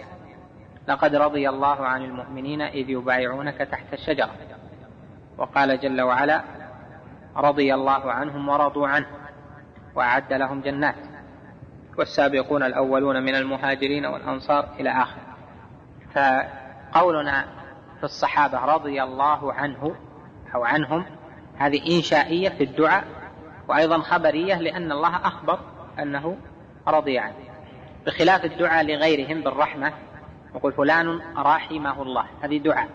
[0.88, 4.30] لقد رضي الله عن المؤمنين إذ يبايعونك تحت الشجرة.
[5.38, 6.42] وقال جل وعلا
[7.36, 9.06] رضي الله عنهم ورضوا عنه
[9.94, 10.96] وأعد لهم جنات.
[11.98, 15.24] والسابقون الأولون من المهاجرين والأنصار إلى آخره.
[16.14, 17.63] فقولنا
[18.04, 19.96] في الصحابة رضي الله عنه
[20.54, 21.04] أو عنهم
[21.56, 23.04] هذه إنشائية في الدعاء
[23.68, 25.58] وأيضا خبرية لأن الله أخبر
[25.98, 26.36] أنه
[26.88, 27.34] رضي عنه.
[28.06, 29.92] بخلاف الدعاء لغيرهم بالرحمة
[30.54, 32.88] يقول فلان رحمه الله هذه دعاء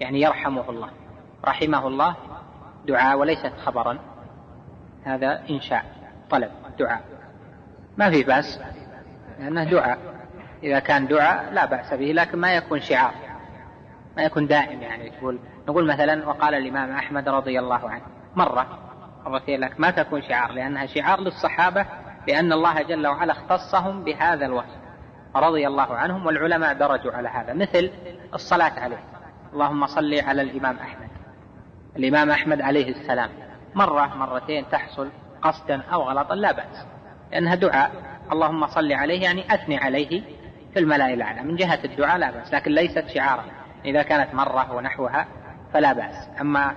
[0.00, 0.90] يعني يرحمه الله.
[1.44, 2.16] رحمه الله
[2.86, 3.98] دعاء وليست خبرا
[5.04, 5.84] هذا إنشاء
[6.30, 7.02] طلب دعاء.
[7.96, 8.60] ما في بأس
[9.38, 9.98] لأنه دعاء.
[10.62, 13.23] إذا كان دعاء لا بأس به لكن ما يكون شعار.
[14.16, 15.38] ما يكون دائم يعني تقول
[15.68, 18.02] نقول مثلا وقال الإمام أحمد رضي الله عنه
[18.36, 18.78] مرة
[19.26, 21.86] مرتين لك ما تكون شعار لأنها شعار للصحابة
[22.28, 24.84] لأن الله جل وعلا اختصهم بهذا الوصف.
[25.36, 27.90] رضي الله عنهم والعلماء درجوا على هذا مثل
[28.34, 29.04] الصلاة عليه.
[29.52, 31.08] اللهم صل على الإمام أحمد.
[31.96, 33.30] الإمام أحمد عليه السلام.
[33.74, 35.08] مرة مرتين تحصل
[35.42, 36.86] قصدا أو غلطا لا بأس.
[37.32, 37.90] لأنها دعاء.
[38.32, 40.22] اللهم صل عليه يعني أثني عليه
[40.72, 43.44] في الملأ الأعلى من جهة الدعاء لا بأس لكن ليست شعارا.
[43.84, 45.26] إذا كانت مرة ونحوها
[45.72, 46.28] فلا بأس.
[46.40, 46.74] أما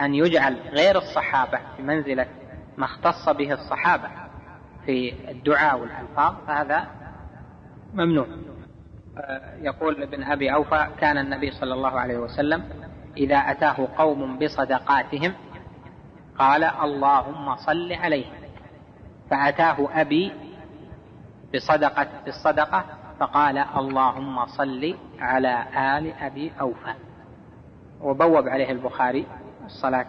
[0.00, 2.26] أن يجعل غير الصحابة في منزلة
[2.76, 4.08] ما اختص به الصحابة
[4.86, 6.86] في الدعاء والألفاظ فهذا
[7.94, 8.26] ممنوع.
[9.60, 12.64] يقول ابن أبي أوفى كان النبي صلى الله عليه وسلم
[13.16, 15.34] إذا أتاه قوم بصدقاتهم
[16.38, 18.26] قال اللهم صل عليه
[19.30, 20.32] فأتاه أبي
[21.54, 22.84] بصدقة بالصدقة
[23.20, 25.64] فقال اللهم صل على
[25.98, 26.94] آل أبي أوفى.
[28.00, 29.26] وبوب عليه البخاري
[29.66, 30.06] الصلاة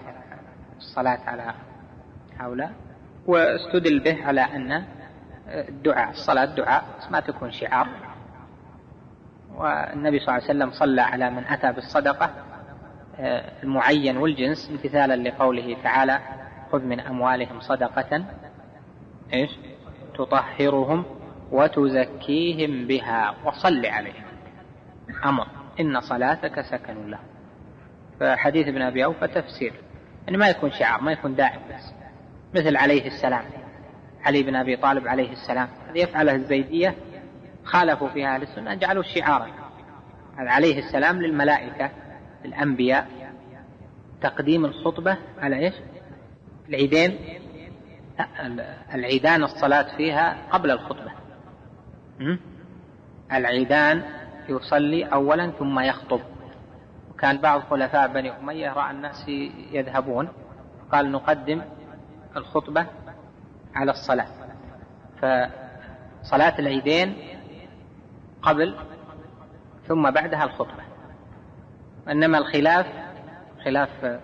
[0.78, 1.54] الصلاة على
[2.40, 2.72] هؤلاء
[3.28, 4.86] واستدل به على أن
[5.48, 7.88] الدعاء الصلاة دعاء ما تكون شعار.
[9.56, 12.30] والنبي صلى الله عليه وسلم صلى على من أتى بالصدقة
[13.20, 16.20] آه، المعين والجنس امتثالا لقوله تعالى
[16.72, 18.26] خذ من أموالهم صدقة
[19.34, 19.50] إيش؟
[20.18, 21.06] تطهرهم
[21.52, 23.36] وتزكيهم بها.
[23.46, 24.26] وصل عليهم
[25.26, 25.48] أمر.
[25.80, 27.20] إن صلاتك سكن له.
[28.20, 29.74] فحديث ابن أبي أوفى تفسير.
[30.30, 31.94] أن ما يكون شعار ما يكون داعم بس.
[32.56, 33.44] مثل عليه السلام.
[34.24, 35.68] علي بن أبي طالب عليه السلام.
[35.90, 36.96] هذه يفعله الزيدية
[37.64, 39.48] خالفوا في أهل السنة جعلوا شعارا
[40.38, 41.92] عليه السلام للملائكة
[42.46, 43.08] الأنبياء
[44.22, 45.74] تقديم الخطبة على إيش؟
[46.70, 47.20] العيدين.
[48.94, 51.12] العيدان الصلاة فيها قبل الخطبة.
[53.32, 54.04] العيدان
[54.50, 56.22] يصلي أولا ثم يخطب.
[57.12, 59.30] وكان بعض خلفاء بني أمية رأى الناس
[59.72, 60.30] يذهبون.
[60.92, 61.62] قال نقدم
[62.38, 62.88] الخطبة
[63.76, 64.28] على الصلاة.
[65.18, 67.16] فصلاة العيدين
[68.42, 68.76] قبل
[69.88, 70.84] ثم بعدها الخطبة.
[72.10, 72.86] إنما الخلاف
[73.66, 74.20] خلاف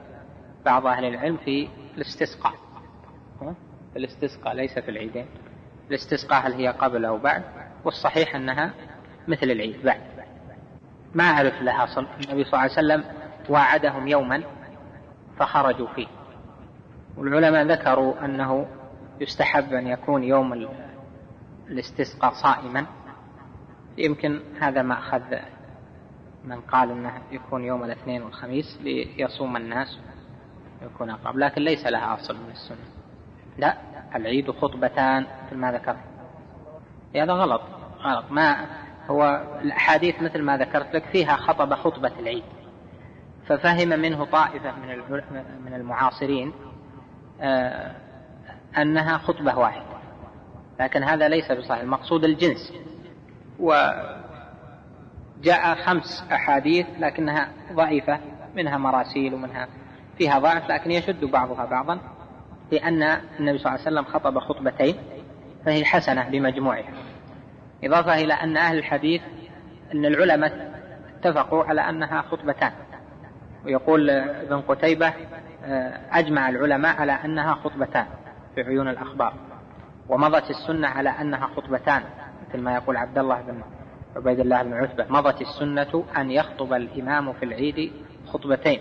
[0.66, 2.54] بعض أهل العلم في الاستسقاء.
[3.96, 5.26] الاستسقاء ليس في العيدين.
[5.90, 7.44] الاستسقاء هل هي قبل أو بعد؟
[7.86, 8.74] والصحيح أنها
[9.28, 10.02] مثل العيد بعد.
[11.16, 13.04] ما أعرف لها صل النبي صلى الله عليه وسلم
[13.50, 14.44] وعدهم يوما
[15.38, 16.08] فخرجوا فيه.
[17.18, 18.68] والعلماء ذكروا أنه
[19.20, 20.68] يستحب أن يكون يوم
[21.70, 22.86] الاستسقاء صائما.
[23.98, 25.36] يمكن هذا ما أخذ
[26.46, 30.00] من قال أنه يكون يوم الاثنين والخميس ليصوم الناس
[30.82, 31.38] يكون أقرب.
[31.38, 32.86] لكن ليس لها أصل من السنة.
[33.58, 33.78] لا
[34.16, 36.11] العيد خطبتان مثل ما ذكرت.
[37.16, 37.62] هذا غلط.
[38.04, 38.26] غلط.
[38.32, 38.66] ما
[39.10, 42.44] هو الأحاديث مثل ما ذكرت لك فيها خطب خطبة العيد.
[43.48, 44.98] ففهم منه طائفة من
[45.66, 46.54] من المعاصرين
[47.42, 47.96] آه،
[48.78, 49.86] أنها خطبة واحدة.
[50.80, 51.82] لكن هذا ليس بصحيح.
[51.82, 52.74] المقصود الجنس.
[53.60, 54.26] وجاء
[55.76, 58.20] خمس أحاديث لكنها ضعيفة.
[58.56, 59.68] منها مراسيل ومنها
[60.18, 62.00] فيها ضعف لكن يشد بعضها بعضا
[62.72, 63.04] لأن
[63.40, 64.96] النبي صلى الله عليه وسلم خطب خطبتين.
[65.66, 66.94] فهي حسنة بمجموعها
[67.84, 69.22] إضافة إلى أن أهل الحديث
[69.94, 70.72] أن العلماء
[71.18, 72.72] اتفقوا على أنها خطبتان.
[73.66, 75.14] ويقول ابن قتيبة
[75.66, 78.06] آه، أجمع العلماء على أنها خطبتان
[78.56, 79.34] في عيون الأخبار.
[80.10, 82.04] ومضت السنة على أنها خطبتان
[82.50, 83.62] مثل ما يقول عبد الله بن
[84.16, 85.06] عبيد الله بن عتبة.
[85.10, 87.92] مضت السنة أن يخطب الإمام في العيد
[88.28, 88.80] خطبتين.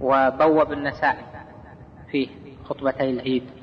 [0.00, 1.24] وبوب النسائي
[2.10, 2.28] فيه
[2.64, 3.59] خطبتي العيد.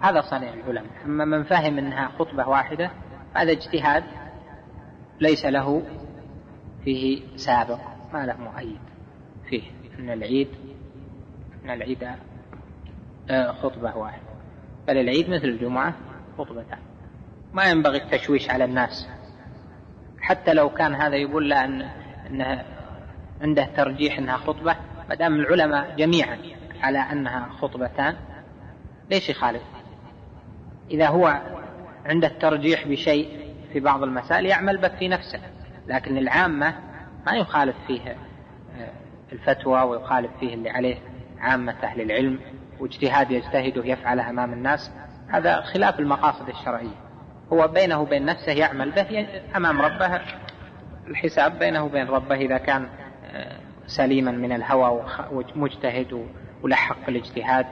[0.00, 0.92] وهذا صنيع العلماء.
[1.04, 2.90] أما من فهم أنها خطبة واحدة
[3.34, 4.04] هذا اجتهاد
[5.20, 5.82] ليس له
[6.84, 7.78] فيه سابق
[8.12, 8.80] ما له مؤيد
[9.48, 9.62] فيه.
[9.98, 10.48] أن العيد
[11.64, 12.08] أن العيد
[13.30, 14.22] آه، خطبة واحدة.
[14.88, 15.94] بل العيد مثل الجمعة
[16.38, 16.78] خطبتان.
[17.52, 19.08] ما ينبغي التشويش على الناس.
[20.20, 21.82] حتى لو كان هذا يقول لا أن
[22.26, 22.64] أنه
[23.40, 24.76] عنده ترجيح أنها خطبة
[25.08, 26.38] ما دام العلماء جميعا
[26.80, 28.16] على أنها خطبتان
[29.10, 29.62] ليش يخالف؟
[30.90, 31.40] إذا هو
[32.06, 33.40] عنده الترجيح بشيء
[33.72, 35.40] في بعض المسائل يعمل به في نفسه
[35.86, 36.74] لكن العامة
[37.26, 38.92] ما يخالف فيه آه،
[39.32, 40.96] الفتوى ويخالف فيه اللي عليه
[41.40, 42.38] عامة أهل العلم
[42.80, 44.90] واجتهاد يجتهده يفعله أمام الناس.
[45.28, 47.10] هذا خلاف المقاصد الشرعية.
[47.52, 49.26] هو بينه وبين نفسه يعمل به
[49.56, 50.20] أمام ربه
[51.06, 52.88] الحساب بينه وبين ربه إذا كان
[53.24, 53.56] آه،
[53.86, 56.26] سليما من الهوى ومجتهد
[56.62, 57.66] ولحق الاجتهاد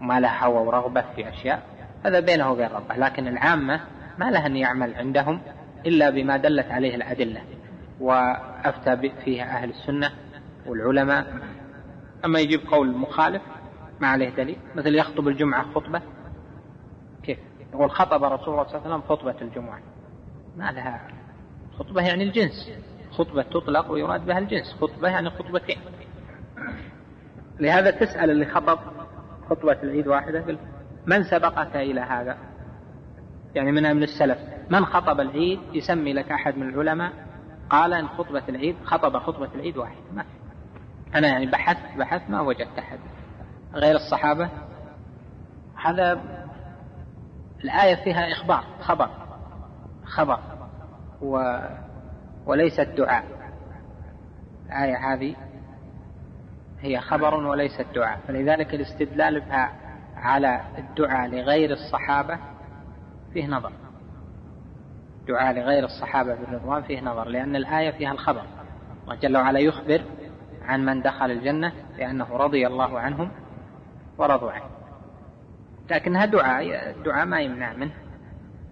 [0.00, 1.62] وما له هوى ورغبة في أشياء.
[2.04, 3.80] هذا بينه وبين ربه لكن العامة
[4.18, 5.40] ما له أن يعمل عندهم
[5.86, 7.42] إلا بما دلت عليه الأدلة
[8.00, 10.10] وأفتى فيها أهل السنة
[10.66, 11.34] والعلماء.
[12.24, 13.42] أما يجيب قول مخالف
[14.00, 16.02] ما عليه دليل مثل يخطب الجمعة خطبة.
[17.22, 17.38] كيف؟
[17.74, 19.80] يقول خطب رسول الله صلى الله عليه وسلم خطبة الجمعة.
[20.56, 21.08] ما لها
[21.78, 22.70] خطبة يعني الجنس.
[23.10, 25.78] خطبة تطلق ويراد بها الجنس خطبة يعني خطبتين.
[27.60, 28.78] لهذا تسأل اللي خطب
[29.50, 30.44] خطبة العيد واحدة
[31.06, 32.38] من سبقك إلى هذا؟
[33.54, 34.38] يعني من من السلف.
[34.70, 37.12] من خطب العيد يسمي لك أحد من العلماء؟
[37.70, 40.24] قال إن خطبة العيد خطب خطبة العيد واحدة ما
[41.14, 42.98] أنا يعني بحثت بحثت ما وجدت أحد.
[43.74, 44.50] غير الصحابة؟
[45.84, 46.20] هذا
[47.64, 49.10] الآية فيها إخبار خبر
[50.04, 50.38] خبر
[51.22, 51.58] و
[52.46, 53.24] وليست دعاء
[54.66, 55.36] الآية هذه
[56.80, 59.72] هي خبر وليست دعاء فلذلك الاستدلال بها
[60.22, 62.38] على الدعاء لغير الصحابة
[63.32, 63.72] فيه نظر.
[65.28, 68.42] دعاء لغير الصحابة بالرضوان فيه نظر لأن الآية فيها الخبر.
[69.04, 70.02] الله جل وعلا يخبر
[70.62, 73.30] عن من دخل الجنة لأنه رضي الله عنهم
[74.18, 74.64] ورضوا عنه.
[75.90, 77.94] لكنها دعاء الدعاء ما يمنع منه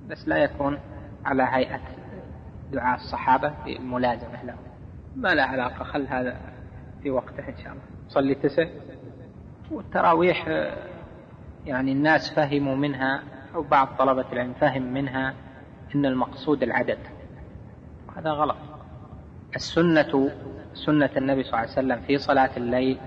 [0.09, 0.79] بس لا يكون
[1.25, 1.81] على هيئة
[2.73, 4.57] دعاء الصحابة بالملازمة له.
[5.17, 6.37] ما له علاقة خل هذا
[7.03, 7.83] في وقته إن شاء الله.
[8.09, 8.67] صلي تسع.
[9.71, 10.47] والتراويح
[11.67, 13.23] يعني الناس فهموا منها
[13.55, 15.35] أو بعض طلبة العلم فهم منها
[15.95, 16.99] أن المقصود العدد.
[18.17, 18.57] هذا غلط.
[19.57, 20.31] السنة
[20.75, 22.99] سنة النبي صلى الله عليه وسلم في صلاة الليل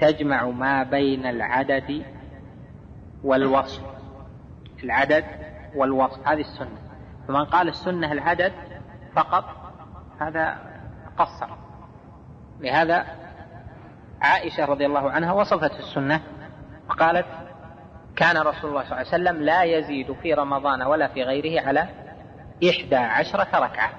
[0.00, 2.02] تجمع ما بين العدد
[3.24, 3.82] والوصف.
[4.84, 5.24] العدد
[5.74, 6.78] والوصف هذه السنة.
[7.28, 8.52] فمن قال السنة العدد
[9.14, 9.44] فقط
[10.20, 10.58] هذا
[11.18, 11.48] قصر.
[12.60, 13.06] لهذا
[14.20, 16.20] عائشة رضي الله عنها وصفت السنة
[16.90, 17.47] وقالت
[18.18, 21.88] كان رسول الله صلى الله عليه وسلم لا يزيد في رمضان ولا في غيره على
[22.70, 23.90] إحدى عشرة ركعة.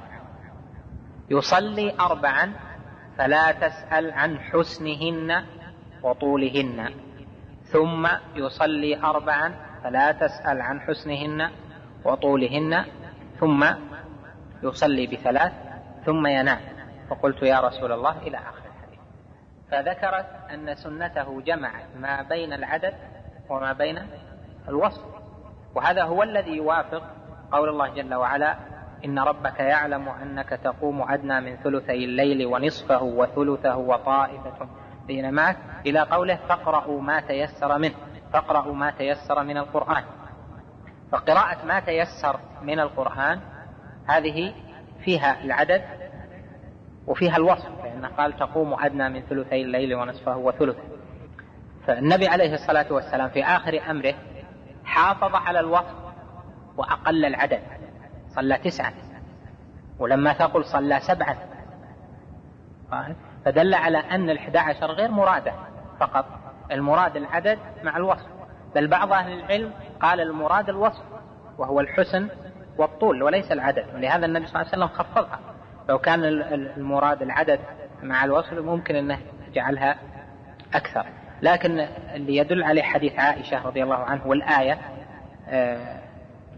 [1.30, 2.54] يصلي أربعا
[3.18, 5.46] فلا تسأل عن حسنهن
[6.04, 6.90] وطولهن.
[7.64, 11.50] ثم يصلي أربعا فلا تسأل عن حسنهن
[12.06, 12.86] وطولهن.
[13.40, 13.66] ثم
[14.64, 15.54] يصلي بثلاث
[16.06, 16.60] ثم ينام.
[17.10, 19.00] فقلت يا رسول الله إلى آخر الحديث.
[19.72, 22.94] فذكرت أن سنته جمعت ما بين العدد
[23.50, 24.00] وما بين
[24.68, 25.02] الوصف.
[25.76, 27.04] وهذا هو الذي يوافق
[27.52, 28.58] قول الله جل وعلا
[29.06, 34.68] إن ربك يعلم أنك تقوم أدنى من ثلثي الليل ونصفه وثلثه وطائفة
[35.08, 37.96] بين معك إلى قوله فاقرأوا ما تيسر منه
[38.34, 40.04] فاقرأوا ما تيسر من القرآن.
[41.12, 43.40] فقراءة ما تيسر من القرآن
[44.08, 44.54] هذه
[45.04, 45.82] فيها العدد
[47.08, 50.99] وفيها الوصف لأنه قال تقوم أدنى من ثلثي الليل ونصفه وثلثه.
[51.90, 54.14] فالنبي عليه الصلاة والسلام في آخر أمره
[54.86, 55.96] حافظ على الوصف
[56.78, 57.60] وأقل العدد
[58.36, 58.94] صلى تسعا
[60.00, 61.38] ولما تقل صلى سبعا
[63.46, 65.54] فدل على أن الإحدى عشر غير مرادة
[66.00, 66.26] فقط
[66.72, 68.28] المراد العدد مع الوصف.
[68.76, 71.04] بل بعض أهل العلم قال المراد الوصف
[71.58, 72.30] وهو الحسن
[72.78, 75.40] والطول وليس العدد ولهذا النبي صلى الله عليه وسلم خفضها.
[75.90, 77.60] لو كان المراد العدد
[78.04, 79.20] مع الوصف ممكن أنه
[79.54, 79.96] جعلها
[80.74, 81.19] أكثر.
[81.42, 81.80] لكن
[82.16, 84.78] اللي يدل عليه حديث عائشة رضي الله عنه والآية
[85.50, 86.00] آه،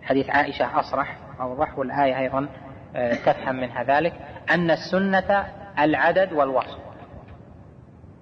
[0.04, 2.48] حديث عائشة أصرح أوضح والآية أيضا
[2.96, 4.14] آه، تفهم منها ذلك
[4.50, 5.46] أن السنة
[5.80, 6.80] العدد والوصف.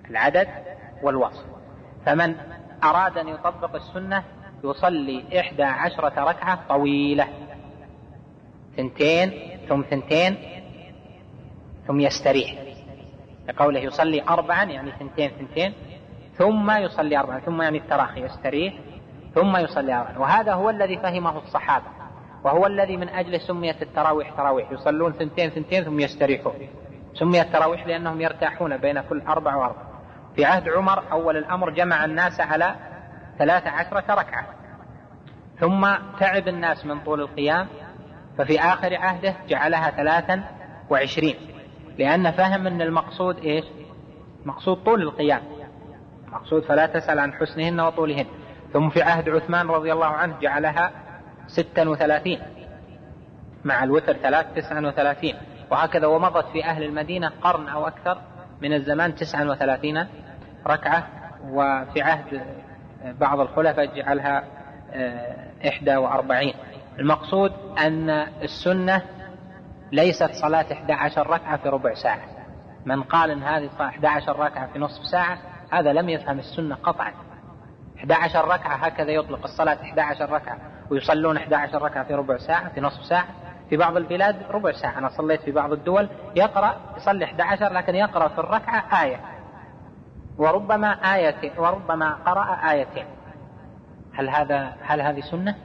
[0.10, 0.48] العدد
[1.03, 1.45] والوصف.
[2.06, 2.36] فمن
[2.84, 4.23] أراد أن يطبق السنة
[4.64, 7.27] يصلي إحدى عشرة ركعة طويلة.
[8.77, 9.31] ثنتين
[9.69, 10.38] ثم ثنتين
[11.88, 12.56] ثم يستريح.
[13.48, 15.73] لقوله يصلي أربعا يعني ثنتين ثنتين.
[16.40, 18.74] ثم يصلي أربعا ثم يعني التراخي يستريح
[19.36, 21.86] ثم يصلي أربعا وهذا هو الذي فهمه الصحابة
[22.44, 24.72] وهو الذي من أجله سميت التراويح تراويح.
[24.72, 26.53] يصلون ثنتين ثنتين ثم يستريحون.
[27.14, 29.82] سميت تراويح لأنهم يرتاحون بين كل أربع وأربع
[30.36, 32.76] في عهد عمر أول الأمر جمع الناس على
[33.40, 34.48] ثلاث عشرة ركعة.
[35.60, 35.88] ثم
[36.20, 37.68] تعب الناس من طول القيام
[38.38, 40.44] ففي آخر عهده جعلها ثلاثا
[40.90, 41.36] وعشرين.
[41.98, 43.66] لأن فهم أن المقصود إيش؟
[44.45, 45.41] مقصود طول القيام.
[46.32, 48.26] مقصود فلا تسأل عن حسنهن وطولهن.
[48.74, 50.92] ثم في عهد عثمان رضي الله عنه جعلها
[51.48, 52.40] ستا وثلاثين
[53.64, 55.36] مع الوتر ثلاث تسعا وثلاثين.
[55.72, 58.22] وهكذا ومضت في أهل المدينة قرن أو أكثر
[58.62, 60.08] من الزمان تسعا وثلاثين
[60.68, 61.08] ركعة.
[61.50, 62.42] وفي عهد
[63.20, 64.44] بعض الخلفاء جعلها
[64.94, 66.54] آه، إحدى وأربعين.
[67.00, 68.10] المقصود أن
[68.44, 69.02] السنة
[69.92, 72.22] ليست صلاة إحدى عشر ركعة في ربع ساعة.
[72.86, 75.38] من قال أن هذه صلاة إحدى عشر ركعة في نصف ساعة
[75.70, 77.14] هذا لم يفهم السنة قطعا.
[77.98, 80.58] 11 ركعة هكذا يطلق الصلاة 11 ركعة
[80.90, 83.28] ويصلون 11 ركعة في ربع ساعة في نصف ساعة
[83.70, 84.98] في بعض البلاد ربع ساعة.
[84.98, 89.20] أنا صليت في بعض الدول يقرأ يصلي 11 لكن يقرأ في الركعة آية.
[90.38, 93.06] وربما آية وربما قرأ آيتين.
[94.14, 95.56] هل هذا هل هذه سنة؟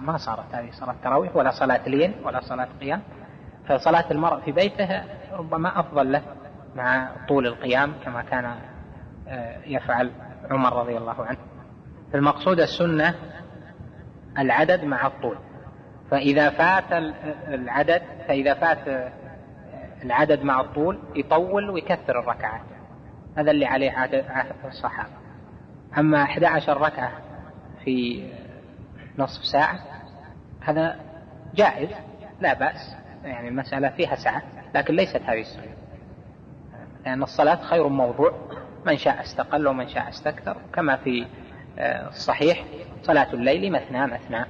[0.00, 0.54] ما صارت.
[0.54, 3.02] هذه صلاة تراويح ولا صلاة ليل ولا صلاة قيام.
[3.68, 5.02] فصلاة المرء في بيته
[5.32, 6.22] ربما أفضل له
[6.76, 8.54] مع طول القيام كما كان
[9.66, 10.10] يفعل
[10.50, 11.38] عمر رضي الله عنه.
[12.14, 13.14] المقصود السنة
[14.38, 15.38] العدد مع الطول.
[16.10, 16.92] فإذا فات
[17.48, 19.12] العدد فإذا فات
[20.04, 22.64] العدد مع الطول يطول ويكثر الركعات.
[23.36, 24.24] هذا اللي عليه عدد
[24.64, 25.14] الصحابة.
[25.98, 27.12] أما 11 ركعة
[27.84, 28.28] في
[29.18, 29.78] نصف ساعة
[30.60, 31.00] هذا
[31.54, 31.90] جائز
[32.40, 32.96] لا بأس.
[33.24, 34.42] يعني المسألة فيها سعة
[34.74, 35.74] لكن ليست هذه السنة.
[37.06, 38.32] لأن الصلاة خير موضوع.
[38.86, 40.56] من شاء استقل ومن شاء استكثر.
[40.72, 41.26] كما في
[41.78, 42.64] آه، الصحيح
[43.02, 44.46] صلاة الليل مثنى مثنى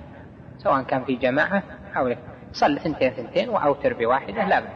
[0.58, 1.62] سواء كان في جماعة
[1.96, 2.14] أو
[2.52, 4.70] صلى ثنتين ثنتين وأوتر بواحدة لا بأس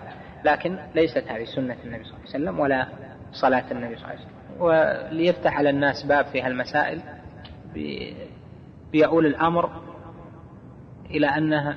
[0.45, 2.87] لكن ليست هذه سنة النبي صلى الله عليه وسلم ولا
[3.33, 4.39] صلاة النبي صلى الله عليه وسلم.
[4.61, 7.01] وليفتح على الناس باب في هالمسائل
[8.93, 9.71] بيؤول الأمر
[11.11, 11.77] إلى أنها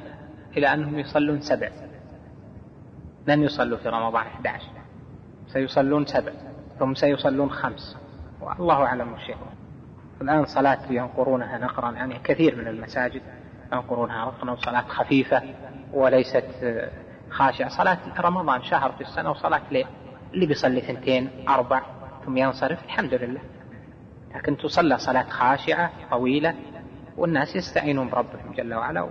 [0.57, 1.69] إلى أنهم يصلون سبع.
[3.27, 4.65] لن يصلوا في رمضان 11
[5.47, 6.31] سيصلون سبع.
[6.81, 7.97] ثم سيصلون خمس.
[8.41, 9.31] والله أعلم وش
[10.21, 13.21] الآن صلاة ينقرونها نقرأ يعني كثير من المساجد
[13.73, 14.25] ينقرونها.
[14.25, 15.43] نقرا وصلاة خفيفة
[15.93, 16.45] وليست
[17.29, 17.69] خاشعة.
[17.69, 19.87] صلاة رمضان شهر في السنة وصلاة ليل
[20.33, 21.81] اللي بيصلي ثنتين أربع
[22.25, 23.41] ثم ينصرف الحمد لله.
[24.35, 26.55] لكن تصلى صلاة خاشعة طويلة
[27.17, 29.09] والناس يستعينون بربهم جل وعلا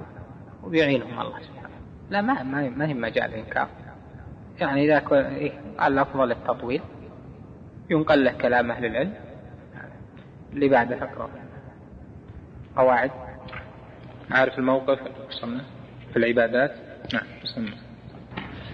[0.64, 1.74] وبيعينهم الله سبحانه.
[2.10, 3.68] لا ما ما هي مجال إنكار.
[4.60, 5.52] يعني إذا إيه
[5.86, 6.82] الأفضل التطويل.
[7.90, 9.14] ينقل له كلام أهل العلم.
[10.52, 11.30] اللي بعده اقرأ
[12.76, 13.10] قواعد.
[14.30, 14.98] عارف الموقف؟
[15.28, 15.64] وصلنا
[16.10, 16.74] في العبادات؟
[17.14, 17.76] نعم بسم الله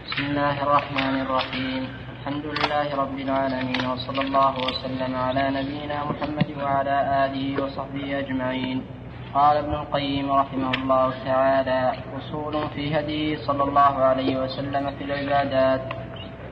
[0.06, 1.88] بسم الله الرحمن الرحيم.
[2.20, 8.82] الحمد لله رب العالمين وصلى الله وسلم على نبينا محمد وعلى آله وصحبه أجمعين.
[9.34, 16.05] قال ابن القيم رحمه الله تعالى أصول في هديه صلى الله عليه وسلم في العبادات.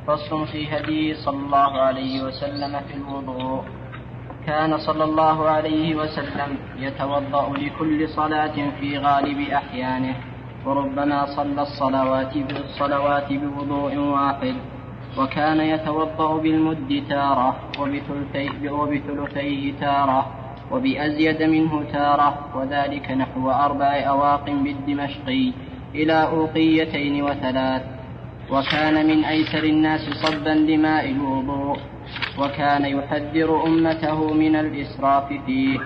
[0.06, 3.62] فصل في هديه صلى الله عليه وسلم في الوضوء.
[4.46, 10.14] كان صلى الله عليه وسلم يتوضأ لكل صلاة في غالب أحيانه
[10.66, 14.54] وربما صلى الصلوات بالصلوات بوضوء واحد.
[15.18, 17.56] وكان يتوضأ بالمد تارة
[18.72, 20.26] وبثلثيه تارة
[20.72, 25.52] وبأزيد منه تارة وذلك نحو أربع أواق بالدمشقي
[25.94, 27.93] إلى أوقيتين وثلاث.
[28.50, 31.78] وكان من أيسر الناس صبا لماء الوضوء
[32.38, 35.78] وكان يحذر أمته من الإسراف فيه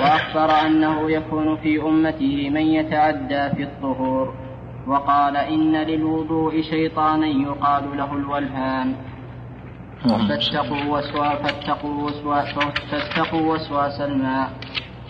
[0.00, 4.34] وأخبر أنه يكون في أمته من يتعدى في الطهور
[4.86, 8.94] وقال إن للوضوء شيطانا يقال له الولهان.
[10.28, 12.10] فاتقوا وسواس فاتقوا
[12.90, 14.50] فاتقوا وسواس الماء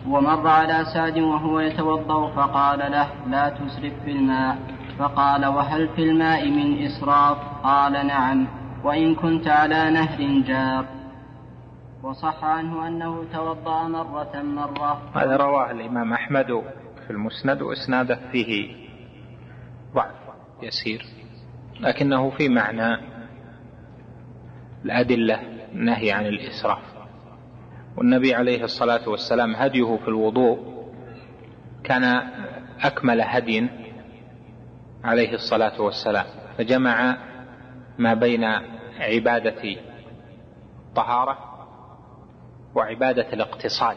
[0.08, 4.56] ومر على سعد وهو يتوضأ فقال له لا تسرف في الماء.
[5.00, 8.48] فقال وهل في الماء من إسراف؟ قال نعم
[8.84, 10.86] وإن كنت على نهر جار.
[12.02, 15.02] وصح عنه أنه توضأ مرة مرة.
[15.14, 16.46] هذا رواه الإمام أحمد
[17.06, 18.76] في المسند وإسناده فيه
[19.94, 20.14] ضعف
[20.62, 21.04] يسير
[21.80, 22.96] لكنه في معنى
[24.84, 25.40] الأدلة
[25.72, 26.82] النهي عن الإسراف.
[27.96, 30.58] والنبي عليه الصلاة والسلام هديه في الوضوء
[31.84, 32.04] كان
[32.80, 33.68] أكمل هدي
[35.04, 36.24] عليه الصلاة والسلام
[36.58, 37.16] فجمع
[37.98, 38.44] ما بين
[38.98, 39.62] عبادة
[40.88, 41.38] الطهارة
[42.74, 43.96] وعبادة الاقتصاد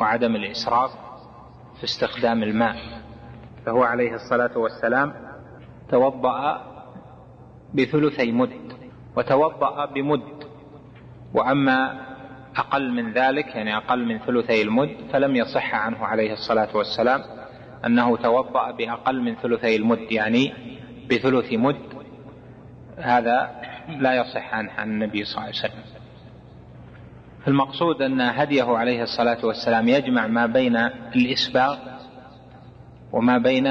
[0.00, 0.90] وعدم الإسراف
[1.78, 2.76] في استخدام الماء.
[3.66, 5.14] فهو عليه الصلاة والسلام
[5.90, 6.62] توضأ
[7.74, 8.72] بثلثي مد
[9.16, 10.44] وتوضأ بمد.
[11.34, 12.00] وأما
[12.56, 17.41] أقل من ذلك يعني أقل من ثلثي المد فلم يصح عنه عليه الصلاة والسلام
[17.86, 20.52] أنه توضأ بأقل من ثلثي المد يعني
[21.10, 21.76] بثلث مد.
[22.98, 23.50] هذا
[23.88, 25.84] لا يصح عنه عن النبي صلى الله عليه وسلم.
[27.44, 30.76] فالمقصود أن هديه عليه الصلاة والسلام يجمع ما بين
[31.16, 31.78] الإسباغ
[33.12, 33.66] وما بين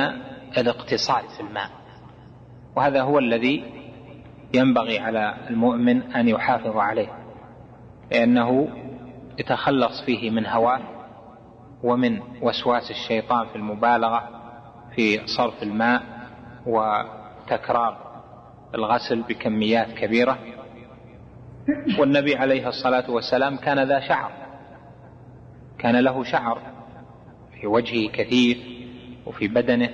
[0.57, 1.69] الاقتصاد في الماء.
[2.75, 3.63] وهذا هو الذي
[4.53, 7.09] ينبغي على المؤمن أن يحافظ عليه
[8.11, 8.67] لأنه
[9.39, 10.81] يتخلص فيه من هواه
[11.83, 14.29] ومن وسواس الشيطان في المبالغة
[14.95, 16.03] في صرف الماء
[16.65, 18.21] وتكرار
[18.75, 20.37] الغسل بكميات كبيرة.
[21.99, 24.31] والنبي عليه الصلاة والسلام كان ذا شعر
[25.79, 26.61] كان له شعر
[27.61, 28.57] في وجهه كثير
[29.25, 29.89] وفي بدنه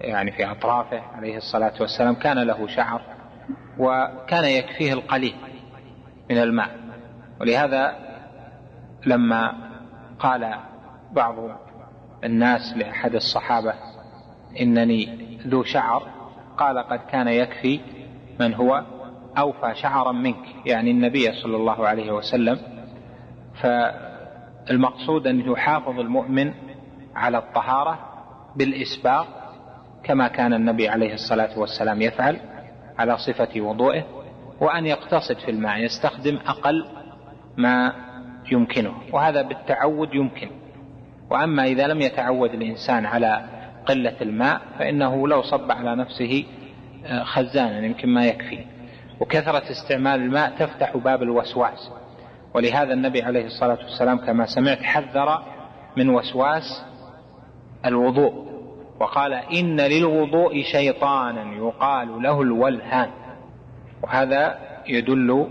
[0.00, 3.00] يعني في أطرافه عليه الصلاة والسلام كان له شعر
[3.78, 5.36] وكان يكفيه القليل
[6.30, 6.78] من الماء.
[7.40, 7.98] ولهذا
[9.06, 9.54] لما
[10.18, 10.54] قال
[11.14, 11.34] بعض
[12.24, 13.74] الناس لأحد الصحابة
[14.60, 15.08] إنني
[15.46, 16.02] ذو شعر
[16.58, 17.80] قال قد كان يكفي
[18.40, 18.84] من هو
[19.38, 22.58] أوفى شعرا منك يعني النبي صلى الله عليه وسلم.
[23.62, 26.54] فالمقصود أن يحافظ المؤمن
[27.14, 27.98] على الطهارة
[28.56, 29.26] بالإسباغ
[30.04, 32.40] كما كان النبي عليه الصلاة والسلام يفعل
[32.98, 34.04] على صفة وضوئه
[34.60, 36.86] وأن يقتصد في الماء يستخدم أقل
[37.56, 37.92] ما
[38.52, 40.50] يمكنه وهذا بالتعود يمكن.
[41.30, 43.44] وأما إذا لم يتعود الإنسان على
[43.86, 46.44] قلة الماء فإنه لو صب على نفسه
[47.06, 48.64] آه، خزانا يمكن ما يكفي.
[49.20, 51.90] وكثرة استعمال الماء تفتح باب الوسواس.
[52.54, 55.42] ولهذا النبي عليه الصلاة والسلام كما سمعت حذر
[55.96, 56.84] من وسواس
[57.86, 58.44] الوضوء.
[59.00, 63.10] وقال إن للوضوء شيطانا يقال له الولهان.
[64.02, 65.46] وهذا يدل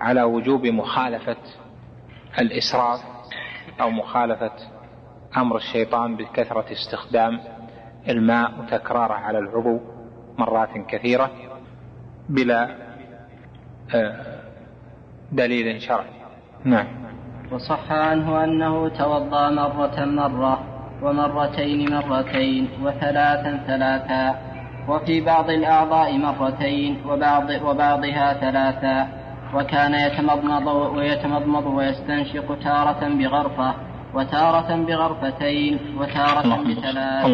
[0.00, 1.36] على وجوب مخالفة
[2.38, 3.00] الإسراف
[3.80, 4.52] أو مخالفة
[5.36, 7.40] أمر الشيطان بكثرة استخدام
[8.08, 9.80] الماء وتكراره على العضو
[10.38, 11.30] مرات كثيرة
[12.28, 12.68] بلا
[13.94, 14.40] آه،
[15.32, 16.10] دليل شرعي.
[16.64, 16.86] نعم.
[17.52, 20.60] وصح عنه أنه توضأ مرة مرة
[21.02, 24.50] ومرتين مرتين وثلاثا ثلاثا
[24.88, 29.08] وفي بعض الأعضاء مرتين وبعض وبعضها ثلاثا
[29.54, 37.26] وكان يتمضمض ويتمضمض ويستنشق تارة بغرفة وتارة بغرفتين وتارة بثلاث.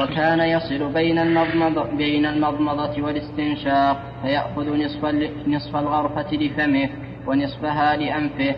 [0.00, 5.04] وكان يصل بين المضمضة بين المضمضة والاستنشاق فيأخذ نصف
[5.46, 6.88] نصف الغرفة لفمه
[7.26, 8.54] ونصفها لأنفه.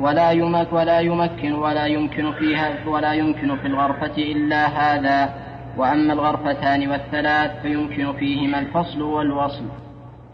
[0.00, 5.34] ولا يمك ولا يمكن ولا يمكن فيها ولا يمكن في الغرفة إلا هذا.
[5.76, 9.64] وأما الغرفتان والثلاث فيمكن فيهما الفصل والوصل.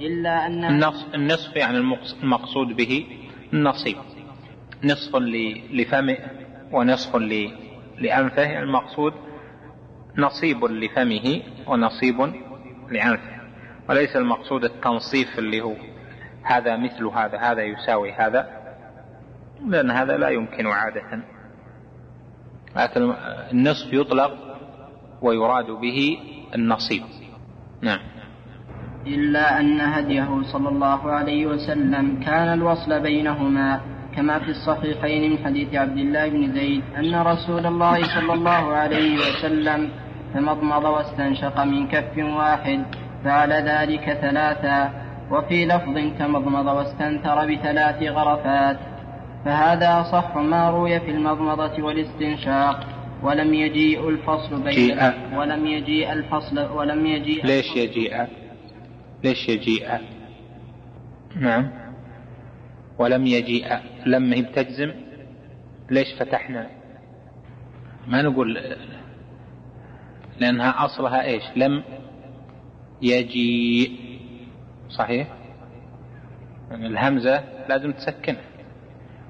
[0.00, 1.78] إلا أن النصف, النصف يعني
[2.22, 3.06] المقصود به
[3.52, 3.96] النصيب.
[4.84, 5.16] نصف
[5.70, 6.16] لفمه
[6.72, 7.16] ونصف
[7.98, 9.12] لأنفه المقصود
[10.18, 12.20] نصيب لفمه ونصيب
[12.90, 13.40] لأنفه.
[13.88, 15.74] وليس المقصود التنصيف اللي هو
[16.42, 18.48] هذا مثل هذا هذا يساوي هذا
[19.66, 21.22] لأن هذا لا يمكن عادة.
[22.76, 23.14] لكن
[23.52, 24.32] النصف يطلق
[25.22, 26.18] ويراد به
[26.54, 27.02] النصيب.
[27.82, 28.00] نعم.
[29.06, 33.80] إلا أن هديه صلى الله عليه وسلم كان الوصل بينهما.
[34.16, 39.18] كما في الصحيحين من حديث عبد الله بن زيد أن رسول الله صلى الله عليه
[39.18, 39.90] وسلم
[40.34, 42.84] تمضمض واستنشق من كف واحد
[43.24, 44.90] فعل ذلك ثلاثا
[45.30, 48.78] وفي لفظ تمضمض واستنثر بثلاث غرفات.
[49.44, 52.86] فهذا أصح ما روي في المضمضة والاستنشاق
[53.22, 55.12] ولم يجيء الفصل بين جيء.
[55.34, 58.26] ولم يجيء الفصل ولم يجيء ليش يجيء؟
[59.24, 59.88] ليش يجيء؟
[61.36, 61.79] نعم.
[63.00, 64.92] ولم يجيء لم هي بتجزم
[65.90, 66.70] ليش فتحنا؟
[68.06, 68.76] ما نقول
[70.38, 71.82] لأنها أصلها إيش؟ لم
[73.02, 73.92] يجيء
[74.88, 75.28] صحيح؟
[76.70, 78.36] يعني الهمزة لازم تسكن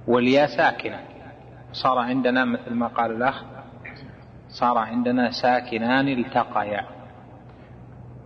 [0.07, 1.01] والياء ساكنة.
[1.73, 3.45] صار عندنا مثل ما قال الأخ
[4.49, 6.87] صار عندنا ساكنان التقيا.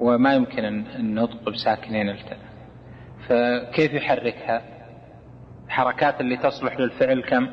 [0.00, 0.64] وما يمكن
[0.96, 2.38] النطق بساكنين التقيا
[3.28, 4.73] فكيف يحركها؟
[5.66, 7.48] الحركات اللي تصلح للفعل كم؟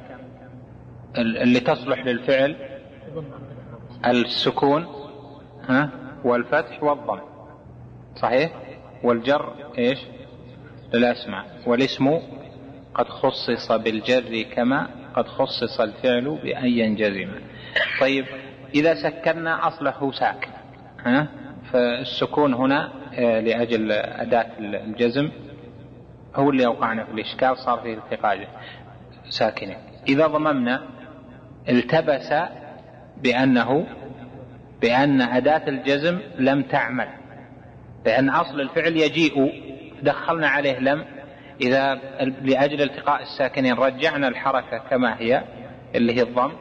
[1.18, 2.56] اللي تصلح للفعل
[4.06, 4.88] السكون
[5.70, 5.90] ها؟
[6.24, 7.20] والفتح والضم
[8.16, 8.52] صحيح؟
[9.04, 10.00] والجر إيش؟
[10.94, 11.46] للأسماء.
[11.68, 12.20] والاسم
[12.96, 17.30] قد خصص بالجر كما قد خصص الفعل بأن ينجزم
[18.02, 18.26] طيب
[18.76, 20.50] إذا سكرنا أصله ساكن
[21.06, 21.28] ها؟
[21.72, 25.32] فالسكون هنا آه، لأجل أداة الجزم.
[26.36, 28.48] هو اللي أوقعنا في الإشكال صار فيه التقاء
[29.30, 29.76] ساكنة.
[30.10, 30.82] إذا ضممنا
[31.70, 32.34] التبس
[33.18, 33.88] بأنه
[34.82, 37.08] بأن أداة الجزم لم تعمل.
[38.06, 39.64] لأن أصل الفعل يجيء
[40.02, 41.06] دخلنا عليه لم.
[41.62, 41.96] إذا
[42.42, 45.44] لأجل التقاء الساكنين رجعنا الحركة كما هي
[45.96, 46.52] اللي هي الضم.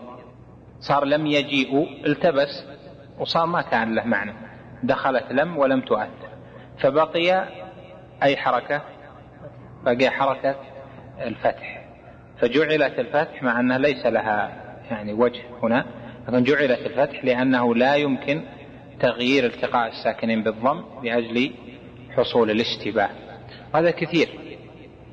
[0.81, 2.65] صار لم يجيء التبس
[3.19, 4.35] وصار ما كان له معنى.
[4.83, 6.31] دخلت لم ولم تؤثر
[6.79, 7.49] فبقي
[8.23, 8.83] أي حركة؟
[9.85, 10.57] بقي حركة
[11.21, 11.85] الفتح.
[12.39, 14.51] فجعلت الفتح مع أنها ليس لها
[14.91, 15.87] يعني وجه هنا
[16.29, 18.43] لكن جعلت الفتح لأنه لا يمكن
[19.01, 21.53] تغيير التقاء الساكنين بالضم لأجل
[22.17, 23.11] حصول الاشتباه.
[23.75, 24.29] هذا كثير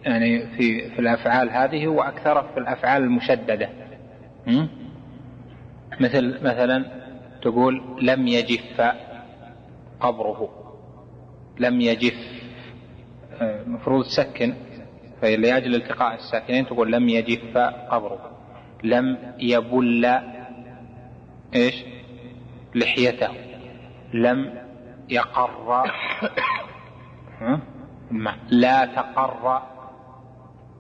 [0.05, 3.69] يعني في في الأفعال هذه واكثرها في الأفعال المشددة.
[5.99, 6.85] مثل مثلا
[7.41, 8.81] تقول لم يجف
[9.99, 10.49] قبره.
[11.59, 12.36] لم يجف
[13.41, 14.53] المفروض تسكن
[15.21, 17.57] فلأجل التقاء الساكنين تقول لم يجف
[17.89, 18.31] قبره
[18.83, 20.05] لم يبل
[21.55, 21.85] إيش؟
[22.75, 23.31] لحيته
[24.13, 24.53] لم
[25.09, 25.83] يقر
[28.49, 29.61] لا تقر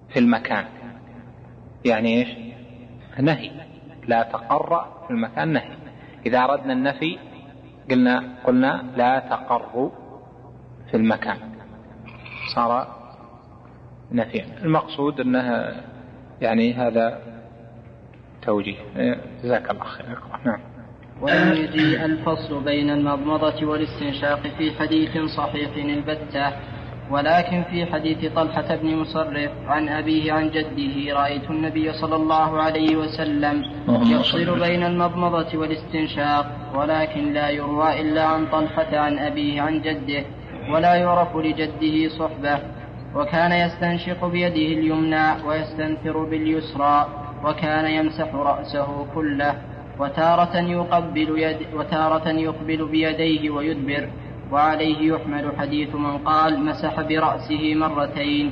[0.09, 0.65] في المكان.
[1.85, 2.29] يعني إيش؟
[3.19, 3.51] نهي.
[4.07, 5.77] لا تقر في المكان نهي.
[6.25, 7.17] إذا أردنا النفي
[7.91, 9.91] قلنا قلنا لا تقر
[10.91, 11.37] في المكان.
[12.55, 12.87] صار
[14.11, 14.45] نفيا.
[14.63, 15.83] المقصود أنها
[16.41, 17.19] يعني هذا
[18.41, 18.77] توجيه.
[19.43, 20.17] جزاك الله خير.
[20.45, 20.59] نعم.
[21.21, 26.53] ولم يجيء الفصل بين المضمضة والاستنشاق في حديث صحيح البتة
[27.11, 32.95] ولكن في حديث طلحة بن مصرف عن أبيه عن جده رأيت النبي صلى الله عليه
[32.95, 36.45] وسلم يفصل بين المضمضة والاستنشاق
[36.75, 40.25] ولكن لا يروى إلا عن طلحة عن أبيه عن جده.
[40.71, 42.59] ولا يعرف لجده صحبة
[43.15, 47.07] وكان يستنشق بيده اليمنى ويستنثر باليسرى
[47.43, 49.53] وكان يمسح رأسه كله
[49.99, 54.09] وتارة يقبل يد وتارة يقبل بيديه ويدبر
[54.51, 58.51] وعليه يحمل حديث من قال مسح برأسه مرتين.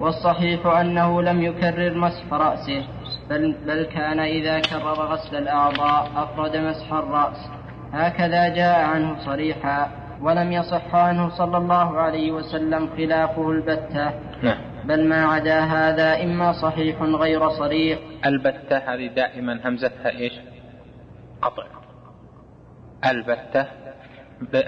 [0.00, 2.82] والصحيح أنه لم يكرر مسح رأسه
[3.30, 7.50] بل, بل كان إذا كرر غسل الأعضاء أفرد مسح الرأس.
[7.92, 10.03] هكذا جاء عنه صريحا.
[10.20, 14.12] ولم يصح عنه صلى الله عليه وسلم خلافه البتة.
[14.42, 14.58] نعم.
[14.84, 17.98] بل ما عدا هذا إما صحيح غير صريح.
[18.26, 20.32] البتة هذه دائما همزتها إيش؟
[21.42, 21.66] قطع.
[23.10, 23.66] البتة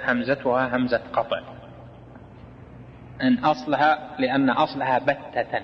[0.04, 1.40] همزتها همزة قطع.
[3.22, 5.60] إن أصلها لأن أصلها بتة.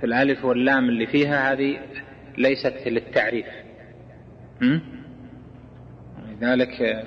[0.00, 1.78] في الألف واللام اللي فيها هذه
[2.38, 3.46] ليست للتعريف.
[6.28, 7.04] لذلك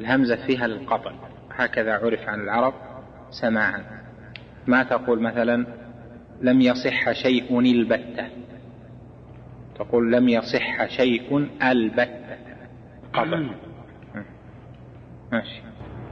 [0.00, 1.12] الهمزة فيها للقطع.
[1.54, 2.74] هكذا عرف عن العرب
[3.30, 3.84] سماعا.
[4.66, 5.66] ما تقول مثلا
[6.42, 8.26] لم يصح شيء البتة؟
[9.78, 12.38] تقول لم يصح شيء البتة.
[13.12, 13.50] قطع.
[15.32, 15.62] ماشي.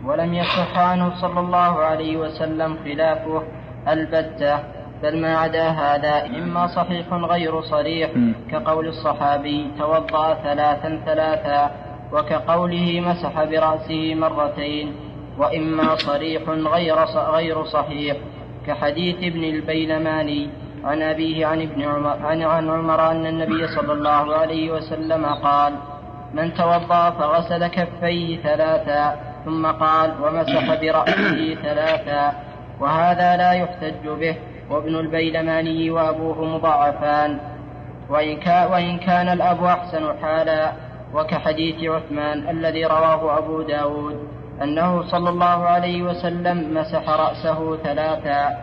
[0.05, 3.43] ولم يصح عنه صلى الله عليه وسلم خلافه
[3.89, 8.11] البتة بل ما عدا هذا إما صحيح غير صريح
[8.51, 14.95] كقول الصحابي توضأ ثلاثا ثلاثا وكقوله مسح برأسه مرتين
[15.39, 18.17] وإما صريح غير غير صحيح
[18.67, 20.51] كحديث ابن البيلماني
[20.85, 25.73] عن أبيه عن ابن عمر عن, عن عمر أن النبي صلى الله عليه وسلم قال
[26.35, 32.33] من توضأ فغسل كفيه ثلاثا ثم قال ومسح برأسه ثلاثا
[32.81, 34.37] وهذا لا يحتج به
[34.71, 37.39] وابن البيلماني وأبوه مضاعفان.
[38.11, 40.73] وإن كان, وإن كان الأب أحسن حالا
[41.15, 44.29] وكحديث عثمان الذي رواه أبو داود
[44.63, 48.59] أنه صلى الله عليه وسلم مسح رأسه ثلاثا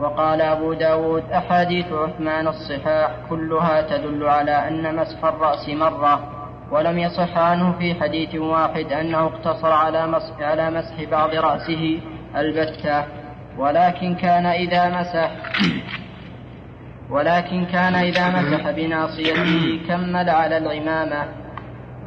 [0.00, 6.38] وقال أبو داود أحاديث عثمان الصحاح كلها تدل على أن مسح الرأس مرة
[6.70, 12.00] ولم يصح عنه في حديث واحد أنه اقتصر على مسح, على مسح بعض رأسه
[12.36, 13.04] البتة.
[13.58, 15.30] ولكن كان إذا مسح
[17.10, 21.24] ولكن كان إذا مسح بناصيته كمل على العمامة.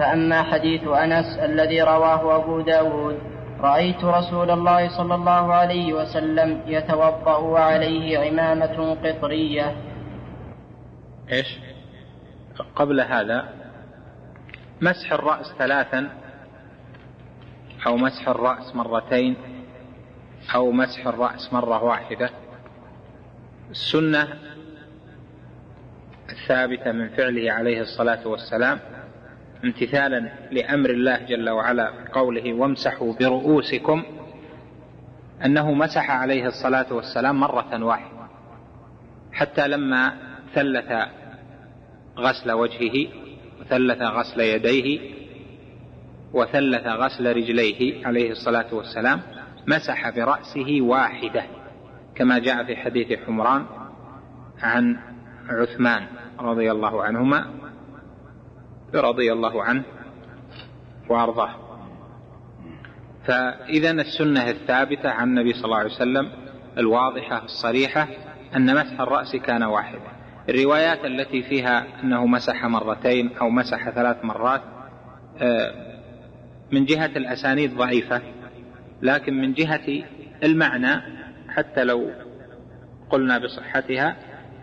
[0.01, 3.19] فأما حديث أنس الذي رواه أبو داود
[3.59, 9.75] رأيت رسول الله صلى الله عليه وسلم يتوضأ وعليه عمامة قطرية.
[11.31, 11.59] إيش؟
[12.75, 13.49] قبل هذا
[14.81, 16.09] مسح الرأس ثلاثا
[17.87, 19.35] أو مسح الرأس مرتين
[20.55, 22.29] أو مسح الرأس مرة واحدة.
[23.71, 24.27] السنة
[26.29, 28.79] الثابتة من فعله عليه الصلاة والسلام.
[29.63, 34.03] امتثالا لأمر الله جل وعلا قوله وامسحوا برؤوسكم
[35.45, 38.21] أنه مسح عليه الصلاة والسلام مرة واحدة
[39.31, 40.13] حتى لما
[40.55, 40.91] ثلث
[42.17, 43.07] غسل وجهه
[43.61, 44.99] وثلث غسل يديه
[46.33, 49.21] وثلث غسل رجليه عليه الصلاة والسلام
[49.67, 51.43] مسح برأسه واحدة
[52.15, 53.65] كما جاء في حديث حمران
[54.61, 54.97] عن
[55.49, 56.07] عثمان
[56.39, 57.45] رضي الله عنهما
[58.95, 59.83] رضي الله عنه
[61.09, 61.55] وأرضاه.
[63.25, 66.31] فاذا السنة الثابتة عن النبي صلى الله عليه وسلم
[66.77, 68.07] الواضحة الصريحة
[68.55, 70.11] أن مسح الرأس كان واحدا.
[70.49, 74.61] الروايات التي فيها أنه مسح مرتين أو مسح ثلاث مرات
[75.41, 75.91] آه،
[76.71, 78.21] من جهة الأسانيد ضعيفة
[79.01, 80.03] لكن من جهة
[80.43, 81.01] المعنى
[81.49, 82.11] حتى لو
[83.09, 84.15] قلنا بصحتها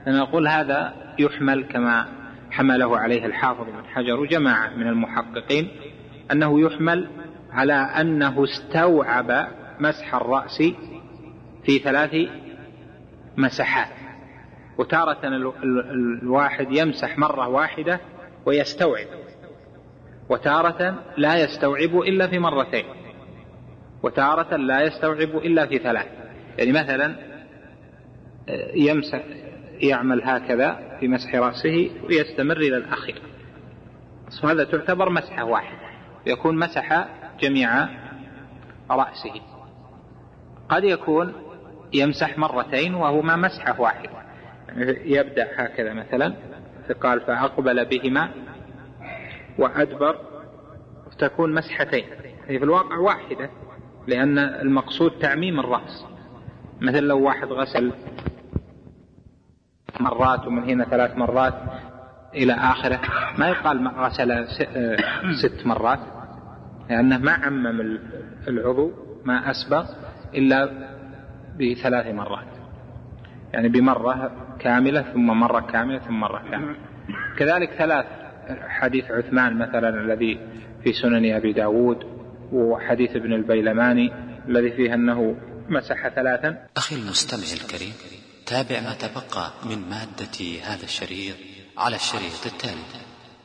[0.07, 2.07] فنقول هذا يحمل كما
[2.51, 5.69] حمله عليه الحافظ بن حجر وجماعة من المحققين
[6.33, 7.09] أنه يحمل
[7.51, 9.49] على أنه استوعب
[9.81, 10.63] مسح الرأس
[11.65, 12.17] في ثلاث
[13.37, 13.89] مسحات
[14.79, 15.19] وتارة
[16.23, 18.01] الواحد يمسح مرة واحدة
[18.47, 19.07] ويستوعب
[20.29, 22.85] وتارة لا يستوعب إلا في مرتين
[24.03, 26.07] وتارة لا يستوعب إلا في ثلاث
[26.59, 27.17] يعني مثلا
[28.49, 29.21] آه، يمسح
[29.81, 33.23] يعمل هكذا في مسح رأسه ويستمر إلى الأخير.
[34.45, 35.79] هذا تعتبر مسحة واحدة
[36.27, 37.09] يكون مسح
[37.41, 37.89] جميع
[38.91, 39.41] رأسه.
[40.69, 41.33] قد يكون
[41.93, 44.11] يمسح مرتين وهو ما مسحة واحدة
[45.05, 46.35] يبدأ هكذا مثلا.
[47.03, 48.31] قال فأقبل بهما
[49.59, 50.17] وأدبر
[51.19, 52.05] تكون مسحتين.
[52.47, 53.51] هي في الواقع واحدة
[54.07, 56.05] لأن المقصود تعميم الرأس.
[56.81, 57.93] مثل لو واحد غسل
[60.01, 61.55] مرات ومن هنا ثلاث مرات
[62.35, 63.01] إلى آخره.
[63.39, 64.47] ما يقال غسل
[65.43, 65.99] ست مرات
[66.91, 67.99] لأنه ما عمم
[68.49, 68.93] العضو
[69.25, 69.87] ما أسبغ
[70.35, 70.71] إلا
[71.61, 72.47] بثلاث مرات.
[73.53, 76.77] يعني بمرة كاملة ثم مرة كاملة ثم مرة كاملة.
[77.39, 78.07] كذلك ثلاث
[78.69, 80.39] حديث عثمان مثلا الذي
[80.85, 81.99] في سنن أبي داود
[82.53, 84.13] وحديث ابن البيلماني
[84.49, 85.37] الذي فيه أنه
[85.69, 86.59] مسح ثلاثا.
[86.77, 88.18] أخي المستمع الكريم.
[88.49, 91.37] تابع ما تبقى من مادة هذا الشريط
[91.79, 92.85] على الشريط التالي.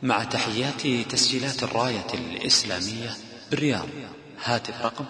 [0.04, 3.18] مع تحيات تسجيلات الراية الإسلامية
[3.52, 3.88] بالرياض.
[4.44, 5.06] هاتف رقم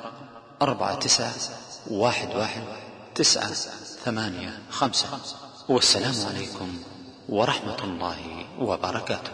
[0.62, 1.34] أربعة تسعة
[1.88, 2.64] واحد واحد
[3.16, 3.54] تسعة
[4.06, 5.20] ثمانية خمسة.
[5.70, 6.84] والسلام عليكم
[7.30, 9.32] ورحمة الله وبركاته.